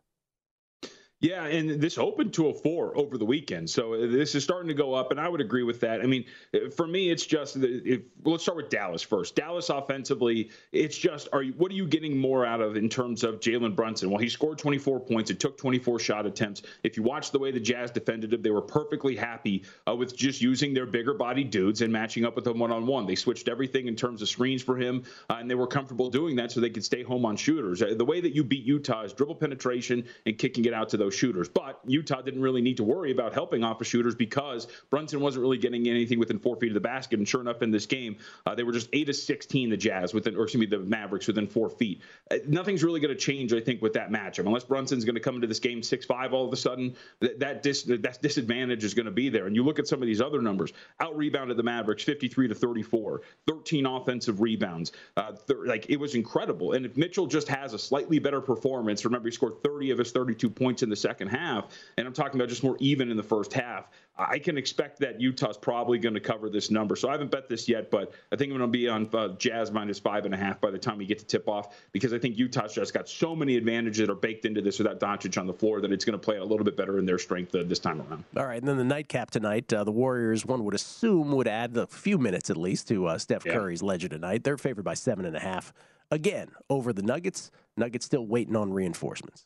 Yeah, 1.20 1.45
and 1.45 1.82
this 1.82 1.97
opened 1.97 2.34
to 2.34 2.49
a 2.49 2.53
four 2.53 2.95
over 2.95 3.18
the 3.18 3.26
weekend, 3.26 3.72
so 3.72 3.95
uh, 3.95 3.97
this 4.01 4.36
is 4.36 4.43
starting 4.43 4.68
to 4.68 4.76
go 4.76 4.93
up, 4.93 5.09
and 5.09 5.20
I 5.20 5.28
would 5.28 5.41
agree 5.41 5.63
with 5.63 5.80
that. 5.80 5.99
I 6.01 6.05
mean, 6.05 6.26
uh, 6.53 6.70
for 6.70 6.86
me, 6.86 7.09
it's 7.09 7.26
just 7.26 7.55
if 7.57 8.01
let's 8.24 8.43
start 8.43 8.55
with 8.55 8.70
Dallas 8.70 9.01
first. 9.01 9.36
Dallas 9.36 9.72
offensively, 9.72 10.51
it's 10.72 10.95
just 10.95 11.28
are 11.34 11.41
you, 11.41 11.53
what 11.53 11.72
are 11.72 11.76
you 11.76 11.88
getting 11.88 12.15
more 12.15 12.45
out 12.45 12.61
of 12.61 12.76
in 12.76 12.88
terms 12.88 13.24
of 13.24 13.39
Jalen 13.39 13.76
Brunson? 13.76 14.11
Well, 14.11 14.20
he 14.20 14.30
scored 14.30 14.59
24 14.59 14.99
points. 14.99 15.32
It 15.32 15.39
took 15.39 15.57
24 15.57 15.97
shot 15.97 16.28
attempts. 16.28 16.61
If 16.84 16.97
you 16.97 17.01
watch 17.01 17.32
the 17.32 17.39
way 17.39 17.49
the 17.49 17.59
Jazz 17.59 17.89
defended 17.89 18.32
him, 18.32 18.43
they 18.43 18.51
were 18.51 18.61
perfectly 18.61 19.15
happy 19.15 19.63
uh, 19.88 19.95
with 19.95 20.15
just 20.15 20.39
using 20.39 20.76
their 20.76 20.86
bigger 20.86 21.15
body 21.15 21.43
dudes 21.43 21.82
and 21.82 21.91
matching 21.91 22.26
up 22.26 22.36
with 22.36 22.45
them 22.45 22.59
one 22.59 22.72
on 22.72 22.86
one. 22.86 23.07
They 23.07 23.15
switched 23.15 23.47
everything 23.47 23.88
in 23.88 23.95
terms 23.95 24.22
of 24.22 24.30
screens 24.30 24.61
for 24.61 24.78
him, 24.78 25.03
uh, 25.32 25.38
and 25.39 25.49
they 25.49 25.55
were 25.55 25.65
comfortable 25.65 26.11
doing 26.11 26.36
that 26.36 26.51
so 26.51 26.59
they 26.59 26.70
could 26.70 26.86
stay 26.86 27.01
home 27.01 27.26
on 27.26 27.38
shooters. 27.38 27.82
Uh, 27.82 27.95
the 27.97 28.05
way 28.05 28.22
that 28.22 28.36
you 28.36 28.43
beat 28.43 28.65
Utah 28.65 29.01
is 29.01 29.13
dribble 29.13 29.38
penetration 29.38 30.05
and 30.28 30.38
kicking 30.38 30.65
it 30.65 30.76
out 30.76 30.89
to 30.89 30.97
those 30.97 31.07
those 31.08 31.16
shooters. 31.16 31.47
But 31.47 31.80
Utah 31.86 32.22
didn't 32.22 32.41
really 32.41 32.62
need 32.62 32.78
to 32.78 32.84
worry 32.84 33.12
about 33.12 33.34
helping 33.34 33.64
off 33.64 33.80
the 33.80 33.86
shooters 33.86 34.14
because 34.14 34.68
Brunson 34.89 35.22
wasn't 35.22 35.41
really 35.41 35.58
getting 35.58 35.88
anything 35.88 36.20
within 36.20 36.38
four 36.38 36.58
feet 36.58 36.70
of 36.70 36.74
the 36.74 36.82
basket. 36.82 37.18
And 37.20 37.28
sure 37.28 37.39
enough, 37.39 37.62
in 37.62 37.72
this 37.72 37.86
game, 37.86 38.18
uh, 38.45 38.55
they 38.55 38.64
were 38.64 38.74
just 38.74 38.89
eight 38.91 39.08
of 39.08 39.16
16, 39.16 39.70
the 39.70 39.78
Jazz 39.78 40.14
within, 40.14 40.36
or 40.36 40.43
excuse 40.43 40.60
me, 40.60 40.66
the 40.66 40.80
Mavericks 40.80 41.28
within 41.28 41.47
four 41.47 41.70
feet. 41.70 42.01
Uh, 42.30 42.38
nothing's 42.45 42.84
really 42.84 42.99
going 42.99 43.14
to 43.14 43.20
change, 43.20 43.53
I 43.53 43.62
think, 43.62 43.82
with 43.82 43.93
that 43.93 44.12
matchup 44.12 44.45
unless 44.45 44.66
Brunson's 44.66 45.05
going 45.05 45.16
to 45.16 45.22
come 45.22 45.36
into 45.36 45.47
this 45.47 45.60
game 45.60 45.82
six 45.82 46.05
five 46.05 46.34
all 46.34 46.45
of 46.45 46.51
a 46.51 46.58
sudden. 46.58 46.95
That 47.22 47.39
that, 47.39 47.64
dis, 47.64 47.84
that 47.84 48.22
disadvantage 48.22 48.84
is 48.84 48.93
going 48.93 49.05
to 49.05 49.12
be 49.12 49.30
there. 49.30 49.47
And 49.47 49.55
you 49.55 49.64
look 49.64 49.80
at 49.80 49.88
some 49.88 50.01
of 50.01 50.08
these 50.08 50.20
other 50.22 50.41
numbers: 50.41 50.74
out 50.99 51.16
rebounded 51.16 51.55
the 51.55 51.64
Mavericks 51.64 52.03
53 52.03 52.49
to 52.49 52.55
34, 52.55 53.22
13 53.47 53.86
offensive 53.86 54.41
rebounds. 54.41 54.91
Uh, 55.16 55.32
th- 55.32 55.60
like 55.66 55.86
it 55.89 55.97
was 55.97 56.16
incredible. 56.16 56.74
And 56.74 56.86
if 56.86 56.97
Mitchell 56.97 57.28
just 57.28 57.47
has 57.47 57.74
a 57.74 57.80
slightly 57.80 58.20
better 58.20 58.41
performance, 58.41 59.05
remember 59.05 59.30
he 59.30 59.34
scored 59.34 59.64
30 59.64 59.91
of 59.91 59.99
his 59.99 60.12
32 60.12 60.49
points 60.49 60.84
in 60.84 60.89
the 60.89 60.95
second 60.98 61.30
half, 61.30 61.68
and 61.98 62.06
I'm 62.06 62.14
talking 62.14 62.39
about 62.39 62.50
just 62.50 62.64
more 62.64 62.78
even 62.80 63.10
in 63.10 63.18
the 63.18 63.24
first 63.24 63.54
half. 63.54 63.89
I 64.20 64.39
can 64.39 64.58
expect 64.58 65.00
that 65.00 65.22
Utah's 65.22 65.58
probably 65.58 66.00
going 66.00 66.16
to 66.16 66.20
cover 66.20 66.50
this 66.50 66.72
number. 66.72 66.95
So 66.95 67.08
I 67.08 67.12
haven't 67.12 67.30
bet 67.30 67.48
this 67.48 67.70
yet, 67.70 67.91
but 67.91 68.14
I 68.32 68.36
think 68.36 68.52
I'm 68.52 68.58
going 68.58 68.72
to 68.72 68.78
be 68.78 68.89
on 68.89 69.10
uh, 69.14 69.30
Jazz 69.38 69.72
minus 69.72 70.00
five 70.00 70.26
and 70.26 70.34
a 70.34 70.38
half 70.38 70.60
by 70.60 70.72
the 70.72 70.80
time 70.80 70.98
we 70.98 71.06
get 71.06 71.20
to 71.20 71.26
tip 71.26 71.48
off 71.48 71.76
because 71.91 72.14
I 72.14 72.20
think 72.20 72.38
Utah's 72.38 72.74
just 72.74 72.93
got 72.93 73.08
so 73.08 73.36
many 73.36 73.58
advantages 73.58 74.00
that 74.00 74.12
are 74.12 74.16
baked 74.16 74.45
into 74.45 74.62
this 74.62 74.80
without 74.80 75.00
Doncic 75.00 75.39
on 75.39 75.45
the 75.45 75.54
floor 75.54 75.82
that 75.82 75.91
it's 75.91 76.04
going 76.04 76.20
to 76.20 76.24
play 76.24 76.38
a 76.38 76.43
little 76.43 76.66
bit 76.66 76.76
better 76.76 76.98
in 76.98 77.06
their 77.06 77.20
strength 77.20 77.54
uh, 77.54 77.64
this 77.64 77.80
time 77.80 78.02
around. 78.02 78.24
All 78.36 78.45
right, 78.45 78.60
and 78.60 78.68
then 78.68 78.78
the 78.78 78.84
nightcap 78.84 79.30
tonight, 79.30 79.72
uh, 79.72 79.84
the 79.84 79.91
Warriors, 79.91 80.45
one 80.45 80.64
would 80.66 80.74
assume, 80.74 81.32
would 81.34 81.48
add 81.48 81.78
a 81.78 81.86
few 81.86 82.18
minutes 82.18 82.50
at 82.50 82.58
least 82.58 82.88
to 82.88 83.06
uh, 83.06 83.18
Steph 83.20 83.45
yeah. 83.45 83.54
Curry's 83.54 83.84
ledger 83.84 84.10
tonight. 84.10 84.43
They're 84.43 84.58
favored 84.58 84.86
by 84.86 84.95
seven 84.95 85.26
and 85.26 85.36
a 85.36 85.39
half. 85.39 85.74
Again, 86.10 86.50
over 86.70 86.93
the 86.93 87.04
Nuggets. 87.04 87.52
Nuggets 87.76 88.06
still 88.06 88.26
waiting 88.26 88.56
on 88.56 88.74
reinforcements. 88.74 89.45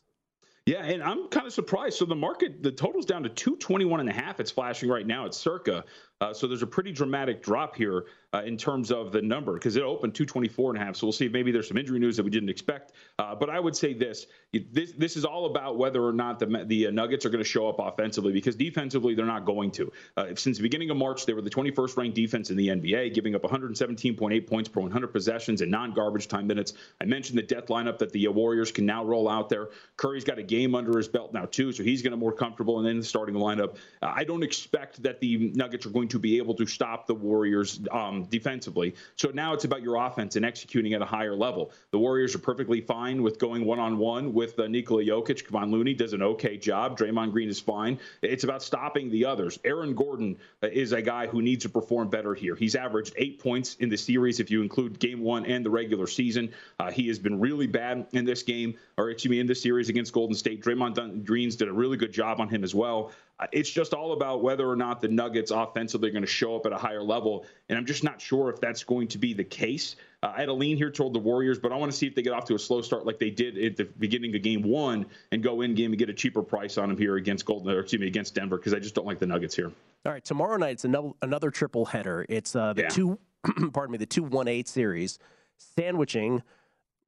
Yeah, 0.66 0.84
and 0.84 1.02
I'm 1.02 1.26
kind 1.28 1.46
of 1.46 1.52
surprised. 1.52 1.98
So 1.98 2.04
the 2.04 2.14
market, 2.14 2.62
the 2.62 2.70
total's 2.70 3.04
down 3.04 3.24
to 3.24 3.28
221 3.28 3.98
and 3.98 4.08
a 4.08 4.12
half. 4.12 4.38
It's 4.38 4.50
flashing 4.50 4.88
right 4.88 5.06
now. 5.06 5.26
It's 5.26 5.36
circa. 5.36 5.84
Uh, 6.22 6.32
so 6.32 6.46
there's 6.46 6.62
a 6.62 6.66
pretty 6.66 6.92
dramatic 6.92 7.42
drop 7.42 7.74
here 7.74 8.04
uh, 8.32 8.42
in 8.46 8.56
terms 8.56 8.92
of 8.92 9.10
the 9.10 9.20
number 9.20 9.54
because 9.54 9.74
it 9.74 9.82
opened 9.82 10.14
224 10.14 10.70
and 10.70 10.80
a 10.80 10.84
half. 10.84 10.94
So 10.94 11.06
we'll 11.06 11.12
see 11.12 11.26
if 11.26 11.32
maybe 11.32 11.50
there's 11.50 11.66
some 11.66 11.76
injury 11.76 11.98
news 11.98 12.16
that 12.16 12.22
we 12.22 12.30
didn't 12.30 12.48
expect. 12.48 12.92
Uh, 13.18 13.34
but 13.34 13.50
I 13.50 13.58
would 13.58 13.76
say 13.76 13.92
this: 13.92 14.26
this 14.70 14.92
this 14.92 15.16
is 15.16 15.24
all 15.24 15.46
about 15.46 15.78
whether 15.78 16.00
or 16.00 16.12
not 16.12 16.38
the 16.38 16.64
the 16.66 16.86
uh, 16.86 16.90
Nuggets 16.92 17.26
are 17.26 17.28
going 17.28 17.42
to 17.42 17.48
show 17.48 17.68
up 17.68 17.80
offensively 17.80 18.32
because 18.32 18.54
defensively 18.54 19.16
they're 19.16 19.26
not 19.26 19.44
going 19.44 19.72
to. 19.72 19.92
Uh, 20.16 20.26
since 20.36 20.58
the 20.58 20.62
beginning 20.62 20.90
of 20.90 20.96
March, 20.96 21.26
they 21.26 21.32
were 21.32 21.42
the 21.42 21.50
21st 21.50 21.96
ranked 21.96 22.14
defense 22.14 22.50
in 22.50 22.56
the 22.56 22.68
NBA, 22.68 23.14
giving 23.14 23.34
up 23.34 23.42
117.8 23.42 24.46
points 24.46 24.68
per 24.68 24.80
100 24.80 25.08
possessions 25.08 25.60
in 25.60 25.70
non-garbage 25.70 26.28
time 26.28 26.46
minutes. 26.46 26.74
I 27.00 27.04
mentioned 27.04 27.36
the 27.36 27.42
death 27.42 27.66
lineup 27.66 27.98
that 27.98 28.12
the 28.12 28.28
uh, 28.28 28.30
Warriors 28.30 28.70
can 28.70 28.86
now 28.86 29.04
roll 29.04 29.28
out 29.28 29.48
there. 29.48 29.70
Curry's 29.96 30.24
got 30.24 30.38
a 30.38 30.42
game 30.44 30.76
under 30.76 30.96
his 30.96 31.08
belt 31.08 31.34
now 31.34 31.46
too, 31.46 31.72
so 31.72 31.82
he's 31.82 32.00
going 32.00 32.12
to 32.12 32.16
more 32.16 32.32
comfortable. 32.32 32.78
And 32.78 32.86
then 32.86 33.00
the 33.00 33.04
starting 33.04 33.34
lineup, 33.34 33.76
I 34.00 34.22
don't 34.22 34.44
expect 34.44 35.02
that 35.02 35.18
the 35.18 35.50
Nuggets 35.54 35.84
are 35.84 35.90
going 35.90 36.08
to 36.08 36.11
be 36.18 36.38
able 36.38 36.54
to 36.54 36.66
stop 36.66 37.06
the 37.06 37.14
Warriors 37.14 37.80
um, 37.90 38.24
defensively. 38.24 38.94
So 39.16 39.30
now 39.32 39.52
it's 39.52 39.64
about 39.64 39.82
your 39.82 39.96
offense 39.96 40.36
and 40.36 40.44
executing 40.44 40.94
at 40.94 41.02
a 41.02 41.06
higher 41.06 41.34
level. 41.34 41.72
The 41.90 41.98
Warriors 41.98 42.34
are 42.34 42.38
perfectly 42.38 42.80
fine 42.80 43.22
with 43.22 43.38
going 43.38 43.64
one 43.64 43.78
on 43.78 43.98
one 43.98 44.32
with 44.32 44.58
uh, 44.58 44.66
Nikola 44.66 45.04
Jokic. 45.04 45.46
Kevon 45.46 45.70
Looney 45.70 45.94
does 45.94 46.12
an 46.12 46.22
okay 46.22 46.56
job. 46.56 46.98
Draymond 46.98 47.32
Green 47.32 47.48
is 47.48 47.60
fine. 47.60 47.98
It's 48.22 48.44
about 48.44 48.62
stopping 48.62 49.10
the 49.10 49.24
others. 49.24 49.58
Aaron 49.64 49.94
Gordon 49.94 50.36
uh, 50.62 50.68
is 50.68 50.92
a 50.92 51.02
guy 51.02 51.26
who 51.26 51.42
needs 51.42 51.64
to 51.64 51.68
perform 51.68 52.08
better 52.08 52.34
here. 52.34 52.54
He's 52.56 52.74
averaged 52.74 53.14
eight 53.16 53.38
points 53.38 53.76
in 53.76 53.88
the 53.88 53.96
series 53.96 54.40
if 54.40 54.50
you 54.50 54.62
include 54.62 54.98
game 54.98 55.20
one 55.20 55.46
and 55.46 55.64
the 55.64 55.70
regular 55.70 56.06
season. 56.06 56.52
Uh, 56.78 56.90
he 56.90 57.08
has 57.08 57.18
been 57.18 57.40
really 57.40 57.66
bad 57.66 58.06
in 58.12 58.24
this 58.24 58.42
game, 58.42 58.74
or 58.96 59.10
excuse 59.10 59.30
me, 59.30 59.40
in 59.40 59.46
this 59.46 59.62
series 59.62 59.88
against 59.88 60.12
Golden 60.12 60.34
State. 60.34 60.62
Draymond 60.62 61.24
Green's 61.24 61.56
did 61.56 61.68
a 61.68 61.72
really 61.72 61.96
good 61.96 62.12
job 62.12 62.40
on 62.40 62.48
him 62.48 62.64
as 62.64 62.74
well. 62.74 63.12
It's 63.50 63.70
just 63.70 63.94
all 63.94 64.12
about 64.12 64.42
whether 64.42 64.68
or 64.68 64.76
not 64.76 65.00
the 65.00 65.08
Nuggets 65.08 65.50
offensively 65.50 66.08
are 66.08 66.12
going 66.12 66.22
to 66.22 66.28
show 66.28 66.54
up 66.54 66.66
at 66.66 66.72
a 66.72 66.76
higher 66.76 67.02
level. 67.02 67.46
And 67.68 67.78
I'm 67.78 67.86
just 67.86 68.04
not 68.04 68.20
sure 68.20 68.50
if 68.50 68.60
that's 68.60 68.84
going 68.84 69.08
to 69.08 69.18
be 69.18 69.34
the 69.34 69.44
case. 69.44 69.96
Uh, 70.22 70.32
I 70.36 70.40
had 70.40 70.48
a 70.48 70.52
lean 70.52 70.76
here 70.76 70.90
toward 70.90 71.12
the 71.12 71.18
Warriors, 71.18 71.58
but 71.58 71.72
I 71.72 71.76
want 71.76 71.90
to 71.90 71.96
see 71.96 72.06
if 72.06 72.14
they 72.14 72.22
get 72.22 72.32
off 72.32 72.44
to 72.46 72.54
a 72.54 72.58
slow 72.58 72.82
start 72.82 73.06
like 73.06 73.18
they 73.18 73.30
did 73.30 73.58
at 73.58 73.76
the 73.76 73.84
beginning 73.84 74.34
of 74.36 74.42
game 74.42 74.62
one 74.62 75.06
and 75.32 75.42
go 75.42 75.62
in 75.62 75.74
game 75.74 75.90
and 75.92 75.98
get 75.98 76.08
a 76.10 76.14
cheaper 76.14 76.42
price 76.42 76.78
on 76.78 76.88
them 76.88 76.98
here 76.98 77.16
against 77.16 77.44
Golden, 77.44 77.70
or 77.72 77.80
excuse 77.80 78.00
me, 78.00 78.06
against 78.06 78.34
Denver, 78.34 78.56
because 78.56 78.74
I 78.74 78.78
just 78.78 78.94
don't 78.94 79.06
like 79.06 79.18
the 79.18 79.26
Nuggets 79.26 79.56
here. 79.56 79.72
All 80.04 80.12
right, 80.12 80.24
tomorrow 80.24 80.56
night 80.56 80.72
it's 80.72 80.84
another, 80.84 81.10
another 81.22 81.50
triple 81.50 81.84
header. 81.84 82.26
It's 82.28 82.54
uh, 82.54 82.72
the 82.72 82.82
yeah. 82.82 82.88
two, 82.88 83.18
pardon 83.72 83.92
me, 83.92 83.98
the 83.98 84.06
two 84.06 84.22
one 84.22 84.48
eight 84.48 84.68
series, 84.68 85.18
sandwiching 85.56 86.42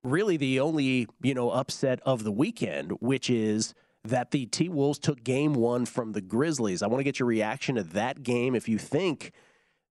really 0.05 0.37
the 0.37 0.61
only 0.61 1.09
you 1.23 1.35
know 1.35 1.51
upset 1.51 2.01
of 2.05 2.23
the 2.23 2.31
weekend, 2.31 2.93
which 3.01 3.29
is 3.31 3.75
that 4.05 4.31
the 4.31 4.47
T 4.47 4.69
Wolves 4.69 4.99
took 4.99 5.25
game 5.25 5.55
one 5.55 5.87
from 5.87 6.13
the 6.13 6.21
Grizzlies. 6.21 6.83
I 6.83 6.87
want 6.87 7.01
to 7.01 7.05
get 7.05 7.19
your 7.19 7.27
reaction 7.27 7.77
to 7.77 7.83
that 7.83 8.23
game. 8.23 8.55
If 8.55 8.69
you 8.69 8.79
think 8.79 9.33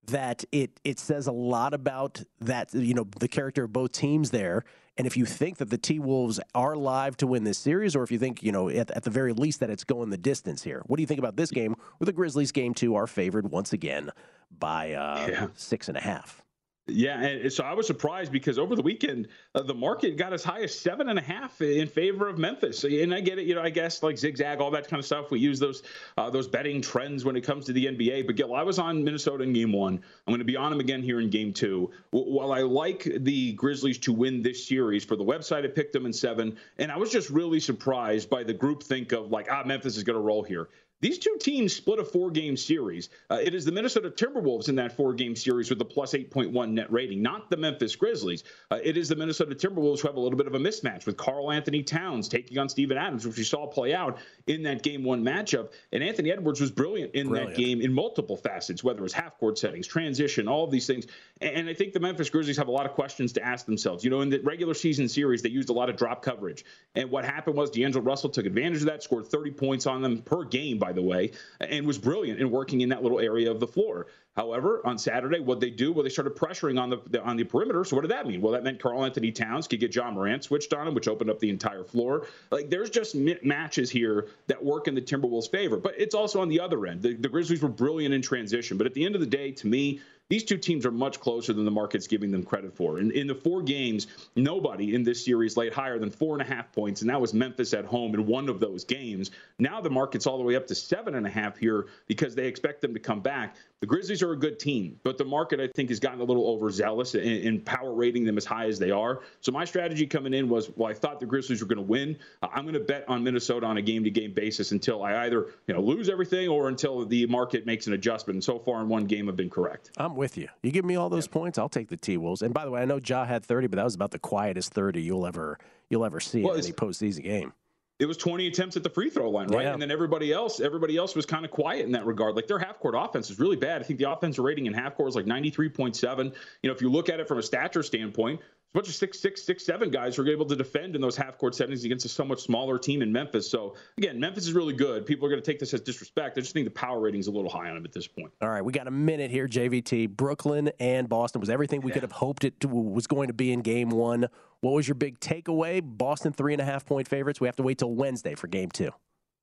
that 0.07 0.43
it 0.51 0.79
it 0.83 0.99
says 0.99 1.27
a 1.27 1.31
lot 1.31 1.73
about 1.73 2.21
that 2.41 2.73
you 2.73 2.93
know 2.93 3.07
the 3.19 3.27
character 3.27 3.63
of 3.63 3.73
both 3.73 3.91
teams 3.91 4.31
there. 4.31 4.63
And 4.95 5.07
if 5.07 5.17
you 5.17 5.25
think 5.25 5.57
that 5.57 5.71
the 5.71 5.77
T 5.77 5.97
Wolves 5.97 6.39
are 6.53 6.75
live 6.75 7.17
to 7.17 7.25
win 7.27 7.45
this 7.45 7.57
series, 7.57 7.95
or 7.95 8.03
if 8.03 8.11
you 8.11 8.19
think 8.19 8.43
you 8.43 8.51
know 8.51 8.69
at, 8.69 8.91
at 8.91 9.03
the 9.03 9.09
very 9.09 9.33
least 9.33 9.59
that 9.61 9.69
it's 9.69 9.83
going 9.83 10.09
the 10.09 10.17
distance 10.17 10.61
here, 10.61 10.83
what 10.85 10.97
do 10.97 11.01
you 11.01 11.07
think 11.07 11.19
about 11.19 11.35
this 11.35 11.49
game? 11.49 11.75
Where 11.97 12.05
the 12.05 12.13
Grizzlies 12.13 12.51
game 12.51 12.73
two 12.73 12.95
are 12.95 13.07
favored 13.07 13.49
once 13.49 13.73
again 13.73 14.11
by 14.51 14.93
uh, 14.93 15.27
yeah. 15.29 15.47
six 15.55 15.87
and 15.87 15.97
a 15.97 16.01
half. 16.01 16.43
Yeah, 16.87 17.17
and 17.21 17.53
so 17.53 17.63
I 17.63 17.73
was 17.73 17.87
surprised 17.87 18.33
because 18.33 18.59
over 18.59 18.75
the 18.75 18.81
weekend 18.81 19.29
uh, 19.55 19.61
the 19.61 19.73
market 19.73 20.17
got 20.17 20.33
as 20.33 20.43
high 20.43 20.63
as 20.63 20.77
seven 20.77 21.07
and 21.07 21.17
a 21.17 21.21
half 21.21 21.61
in 21.61 21.87
favor 21.87 22.27
of 22.27 22.37
Memphis. 22.37 22.83
And 22.83 23.13
I 23.13 23.21
get 23.21 23.39
it, 23.39 23.45
you 23.45 23.55
know, 23.55 23.61
I 23.61 23.69
guess 23.69 24.03
like 24.03 24.17
zigzag, 24.17 24.59
all 24.59 24.69
that 24.71 24.89
kind 24.89 24.99
of 24.99 25.05
stuff. 25.05 25.31
We 25.31 25.39
use 25.39 25.59
those 25.59 25.83
uh, 26.17 26.29
those 26.29 26.45
betting 26.49 26.81
trends 26.81 27.23
when 27.23 27.37
it 27.37 27.41
comes 27.41 27.63
to 27.67 27.73
the 27.73 27.85
NBA. 27.85 28.27
But 28.27 28.35
Gil, 28.35 28.53
I 28.53 28.63
was 28.63 28.79
on 28.79 29.01
Minnesota 29.01 29.45
in 29.45 29.53
Game 29.53 29.71
One. 29.71 29.93
I'm 29.93 30.31
going 30.31 30.39
to 30.39 30.45
be 30.45 30.57
on 30.57 30.71
them 30.71 30.81
again 30.81 31.01
here 31.01 31.21
in 31.21 31.29
Game 31.29 31.53
Two. 31.53 31.89
While 32.11 32.51
I 32.51 32.59
like 32.63 33.07
the 33.17 33.53
Grizzlies 33.53 33.99
to 33.99 34.11
win 34.11 34.41
this 34.41 34.67
series, 34.67 35.05
for 35.05 35.15
the 35.15 35.23
website 35.23 35.63
I 35.63 35.69
picked 35.69 35.93
them 35.93 36.05
in 36.05 36.11
seven, 36.11 36.57
and 36.79 36.91
I 36.91 36.97
was 36.97 37.09
just 37.09 37.29
really 37.29 37.61
surprised 37.61 38.29
by 38.29 38.43
the 38.43 38.53
group 38.53 38.83
think 38.83 39.13
of 39.13 39.31
like, 39.31 39.47
ah, 39.49 39.63
Memphis 39.65 39.95
is 39.95 40.03
going 40.03 40.17
to 40.17 40.21
roll 40.21 40.43
here. 40.43 40.67
These 41.03 41.19
two 41.19 41.35
teams 41.37 41.75
split 41.75 41.99
a 41.99 42.05
four 42.05 42.31
game 42.31 42.55
series. 42.55 43.09
Uh, 43.29 43.37
it 43.43 43.53
is 43.53 43.65
the 43.65 43.73
Minnesota 43.73 44.09
Timberwolves 44.09 44.69
in 44.69 44.75
that 44.75 44.95
four 44.95 45.13
game 45.13 45.35
series 45.35 45.69
with 45.69 45.81
a 45.81 45.85
plus 45.85 46.13
8.1 46.13 46.71
net 46.71 46.89
rating, 46.89 47.21
not 47.21 47.49
the 47.49 47.57
Memphis 47.57 47.93
Grizzlies. 47.93 48.45
Uh, 48.71 48.79
it 48.81 48.95
is 48.95 49.09
the 49.09 49.15
Minnesota 49.17 49.53
Timberwolves 49.53 49.99
who 49.99 50.07
have 50.07 50.15
a 50.15 50.19
little 50.21 50.37
bit 50.37 50.47
of 50.47 50.55
a 50.55 50.59
mismatch 50.59 51.05
with 51.05 51.17
Karl-Anthony 51.17 51.83
Towns 51.83 52.29
taking 52.29 52.57
on 52.57 52.69
Steven 52.69 52.97
Adams, 52.97 53.27
which 53.27 53.35
we 53.35 53.43
saw 53.43 53.67
play 53.67 53.93
out 53.93 54.17
in 54.47 54.63
that 54.63 54.81
game 54.81 55.03
one 55.03 55.21
matchup. 55.21 55.73
And 55.91 56.01
Anthony 56.01 56.31
Edwards 56.31 56.61
was 56.61 56.71
brilliant 56.71 57.13
in 57.15 57.27
brilliant. 57.27 57.49
that 57.53 57.57
game 57.61 57.81
in 57.81 57.91
multiple 57.91 58.37
facets, 58.37 58.81
whether 58.81 58.99
it 58.99 59.03
was 59.03 59.11
half 59.11 59.37
court 59.37 59.57
settings, 59.57 59.85
transition, 59.85 60.47
all 60.47 60.63
of 60.63 60.71
these 60.71 60.87
things. 60.87 61.07
And 61.41 61.67
I 61.67 61.73
think 61.73 61.91
the 61.91 61.99
Memphis 61.99 62.29
Grizzlies 62.29 62.55
have 62.55 62.69
a 62.69 62.71
lot 62.71 62.85
of 62.85 62.93
questions 62.93 63.33
to 63.33 63.45
ask 63.45 63.65
themselves. 63.65 64.05
You 64.05 64.09
know, 64.09 64.21
in 64.21 64.29
the 64.29 64.39
regular 64.39 64.73
season 64.73 65.09
series, 65.09 65.41
they 65.41 65.49
used 65.49 65.67
a 65.67 65.73
lot 65.73 65.89
of 65.89 65.97
drop 65.97 66.21
coverage. 66.21 66.63
And 66.95 67.11
what 67.11 67.25
happened 67.25 67.57
was 67.57 67.71
D'Angelo 67.71 68.05
Russell 68.05 68.29
took 68.29 68.45
advantage 68.45 68.79
of 68.79 68.85
that, 68.85 69.03
scored 69.03 69.27
30 69.27 69.51
points 69.51 69.85
on 69.85 70.01
them 70.01 70.21
per 70.21 70.45
game, 70.45 70.77
by 70.77 70.92
the 70.95 71.01
way, 71.01 71.31
and 71.59 71.85
was 71.85 71.97
brilliant 71.97 72.39
in 72.39 72.49
working 72.49 72.81
in 72.81 72.89
that 72.89 73.03
little 73.03 73.19
area 73.19 73.49
of 73.51 73.59
the 73.59 73.67
floor. 73.67 74.07
However, 74.35 74.81
on 74.83 74.97
Saturday, 74.97 75.39
what 75.39 75.59
they 75.59 75.69
do? 75.69 75.93
Well, 75.93 76.03
they 76.03 76.09
started 76.09 76.35
pressuring 76.35 76.79
on 76.81 76.89
the, 76.89 76.97
the 77.07 77.21
on 77.21 77.37
the 77.37 77.43
perimeter. 77.43 77.83
So 77.85 77.95
what 77.95 78.01
did 78.01 78.11
that 78.11 78.25
mean? 78.25 78.41
Well, 78.41 78.53
that 78.53 78.63
meant 78.63 78.81
Karl-Anthony 78.81 79.31
Towns 79.31 79.67
could 79.67 79.79
get 79.79 79.93
Ja 79.95 80.09
Morant 80.09 80.43
switched 80.43 80.73
on 80.73 80.87
him, 80.87 80.95
which 80.95 81.07
opened 81.07 81.29
up 81.29 81.39
the 81.39 81.49
entire 81.49 81.83
floor. 81.83 82.25
Like 82.49 82.69
there's 82.69 82.89
just 82.89 83.15
matches 83.15 83.91
here 83.91 84.27
that 84.47 84.63
work 84.63 84.87
in 84.87 84.95
the 84.95 85.01
Timberwolves' 85.01 85.51
favor, 85.51 85.77
but 85.77 85.93
it's 85.97 86.15
also 86.15 86.41
on 86.41 86.49
the 86.49 86.59
other 86.59 86.87
end. 86.87 87.03
The, 87.03 87.13
the 87.13 87.29
Grizzlies 87.29 87.61
were 87.61 87.69
brilliant 87.69 88.13
in 88.13 88.23
transition, 88.23 88.77
but 88.77 88.87
at 88.87 88.95
the 88.95 89.05
end 89.05 89.13
of 89.13 89.21
the 89.21 89.27
day, 89.27 89.51
to 89.51 89.67
me, 89.67 90.01
these 90.33 90.43
two 90.43 90.57
teams 90.57 90.83
are 90.83 90.91
much 90.91 91.19
closer 91.19 91.53
than 91.53 91.63
the 91.63 91.69
market's 91.69 92.07
giving 92.07 92.31
them 92.31 92.41
credit 92.41 92.75
for. 92.75 92.97
In, 92.97 93.11
in 93.11 93.27
the 93.27 93.35
four 93.35 93.61
games, 93.61 94.07
nobody 94.35 94.95
in 94.95 95.03
this 95.03 95.23
series 95.23 95.55
laid 95.55 95.71
higher 95.71 95.99
than 95.99 96.09
four 96.09 96.33
and 96.33 96.41
a 96.41 96.55
half 96.55 96.71
points, 96.71 97.01
and 97.01 97.11
that 97.11 97.21
was 97.21 97.35
Memphis 97.35 97.71
at 97.75 97.85
home 97.85 98.15
in 98.15 98.25
one 98.25 98.49
of 98.49 98.59
those 98.59 98.83
games. 98.83 99.29
Now 99.59 99.79
the 99.79 99.91
market's 99.91 100.25
all 100.25 100.39
the 100.39 100.43
way 100.43 100.55
up 100.55 100.65
to 100.65 100.73
seven 100.73 101.13
and 101.13 101.27
a 101.27 101.29
half 101.29 101.55
here 101.57 101.85
because 102.07 102.33
they 102.33 102.47
expect 102.47 102.81
them 102.81 102.95
to 102.95 102.99
come 102.99 103.19
back. 103.19 103.57
The 103.79 103.85
Grizzlies 103.85 104.23
are 104.23 104.31
a 104.31 104.39
good 104.39 104.59
team, 104.59 104.99
but 105.03 105.19
the 105.19 105.25
market, 105.25 105.59
I 105.59 105.67
think, 105.67 105.89
has 105.89 105.99
gotten 105.99 106.21
a 106.21 106.23
little 106.23 106.47
overzealous 106.47 107.13
in, 107.13 107.21
in 107.21 107.61
power 107.61 107.93
rating 107.93 108.23
them 108.23 108.37
as 108.37 108.45
high 108.45 108.65
as 108.67 108.79
they 108.79 108.89
are. 108.89 109.19
So 109.41 109.51
my 109.51 109.65
strategy 109.65 110.07
coming 110.07 110.33
in 110.33 110.49
was, 110.49 110.71
well, 110.75 110.89
I 110.89 110.95
thought 110.95 111.19
the 111.19 111.27
Grizzlies 111.27 111.61
were 111.61 111.67
going 111.67 111.77
to 111.77 111.83
win. 111.83 112.17
I'm 112.41 112.63
going 112.63 112.73
to 112.73 112.79
bet 112.79 113.07
on 113.07 113.23
Minnesota 113.23 113.67
on 113.67 113.77
a 113.77 113.81
game-to-game 113.83 114.33
basis 114.33 114.71
until 114.71 115.03
I 115.03 115.25
either 115.25 115.47
you 115.67 115.75
know 115.75 115.81
lose 115.81 116.09
everything 116.09 116.47
or 116.47 116.69
until 116.69 117.05
the 117.05 117.27
market 117.27 117.67
makes 117.67 117.85
an 117.85 117.93
adjustment. 117.93 118.35
And 118.35 118.43
so 118.43 118.57
far 118.57 118.81
in 118.81 118.87
one 118.87 119.05
game, 119.05 119.29
I've 119.29 119.35
been 119.35 119.49
correct. 119.49 119.91
I'm 119.97 120.15
with 120.15 120.22
you. 120.37 120.47
You 120.61 120.71
give 120.71 120.85
me 120.85 120.95
all 120.95 121.09
those 121.09 121.27
yeah. 121.27 121.33
points, 121.33 121.57
I'll 121.57 121.69
take 121.69 121.89
the 121.89 121.97
T 121.97 122.17
Wolves. 122.17 122.41
And 122.41 122.53
by 122.53 122.65
the 122.65 122.71
way, 122.71 122.81
I 122.81 122.85
know 122.85 122.99
Ja 123.03 123.25
had 123.25 123.43
30, 123.43 123.67
but 123.67 123.77
that 123.77 123.83
was 123.85 123.95
about 123.95 124.11
the 124.11 124.19
quietest 124.19 124.73
30 124.73 125.01
you'll 125.01 125.25
ever 125.25 125.57
you'll 125.89 126.05
ever 126.05 126.19
see 126.19 126.41
well, 126.41 126.53
in 126.53 126.61
any 126.61 126.71
postseason 126.71 127.23
game 127.23 127.53
it 127.99 128.05
was 128.05 128.17
20 128.17 128.47
attempts 128.47 128.75
at 128.75 128.83
the 128.83 128.89
free 128.89 129.09
throw 129.09 129.29
line, 129.29 129.47
right? 129.47 129.63
Yeah. 129.63 129.73
And 129.73 129.81
then 129.81 129.91
everybody 129.91 130.33
else, 130.33 130.59
everybody 130.59 130.97
else 130.97 131.15
was 131.15 131.25
kind 131.25 131.45
of 131.45 131.51
quiet 131.51 131.85
in 131.85 131.91
that 131.91 132.05
regard. 132.05 132.35
Like 132.35 132.47
their 132.47 132.59
half 132.59 132.79
court 132.79 132.95
offense 132.97 133.29
is 133.29 133.39
really 133.39 133.55
bad. 133.55 133.81
I 133.81 133.83
think 133.85 133.99
the 133.99 134.11
offensive 134.11 134.43
rating 134.43 134.65
in 134.65 134.73
half 134.73 134.95
court 134.95 135.09
is 135.09 135.15
like 135.15 135.25
93.7. 135.25 136.25
You 136.25 136.69
know, 136.69 136.75
if 136.75 136.81
you 136.81 136.89
look 136.89 137.09
at 137.09 137.19
it 137.19 137.27
from 137.27 137.37
a 137.37 137.43
stature 137.43 137.83
standpoint, 137.83 138.41
a 138.73 138.77
bunch 138.77 138.87
of 138.87 138.95
six, 138.95 139.19
six, 139.19 139.43
six, 139.43 139.63
seven 139.63 139.91
guys 139.91 140.15
who 140.15 140.23
are 140.23 140.29
able 140.29 140.45
to 140.45 140.55
defend 140.55 140.95
in 140.95 141.01
those 141.01 141.15
half 141.15 141.37
court 141.37 141.53
settings 141.53 141.85
against 141.85 142.05
a 142.05 142.09
somewhat 142.09 142.39
smaller 142.39 142.79
team 142.79 143.03
in 143.03 143.11
Memphis. 143.11 143.49
So 143.49 143.75
again, 143.99 144.19
Memphis 144.19 144.45
is 144.45 144.53
really 144.53 144.73
good. 144.73 145.05
People 145.05 145.27
are 145.27 145.29
going 145.29 145.41
to 145.41 145.45
take 145.45 145.59
this 145.59 145.73
as 145.75 145.81
disrespect. 145.81 146.37
I 146.37 146.41
just 146.41 146.53
think 146.53 146.65
the 146.65 146.71
power 146.71 146.99
rating 146.99 147.19
is 147.19 147.27
a 147.27 147.31
little 147.31 147.51
high 147.51 147.69
on 147.69 147.75
them 147.75 147.85
at 147.85 147.91
this 147.91 148.07
point. 148.07 148.31
All 148.41 148.49
right, 148.49 148.65
we 148.65 148.73
got 148.73 148.87
a 148.87 148.91
minute 148.91 149.29
here. 149.29 149.47
JVT, 149.47 150.09
Brooklyn 150.09 150.71
and 150.79 151.07
Boston 151.07 151.39
was 151.39 151.51
everything 151.51 151.81
we 151.81 151.91
yeah. 151.91 151.93
could 151.93 152.03
have 152.03 152.13
hoped 152.13 152.43
it 152.43 152.65
was 152.65 153.05
going 153.05 153.27
to 153.27 153.33
be 153.33 153.53
in 153.53 153.61
Game 153.61 153.89
One. 153.89 154.27
What 154.61 154.71
was 154.71 154.87
your 154.87 154.95
big 154.95 155.19
takeaway? 155.19 155.81
Boston 155.83 156.33
three 156.33 156.53
and 156.53 156.61
a 156.61 156.65
half 156.65 156.85
point 156.85 157.07
favorites. 157.07 157.39
We 157.39 157.47
have 157.47 157.57
to 157.57 157.63
wait 157.63 157.77
till 157.77 157.93
Wednesday 157.93 158.33
for 158.33 158.47
Game 158.47 158.71
Two. 158.71 158.91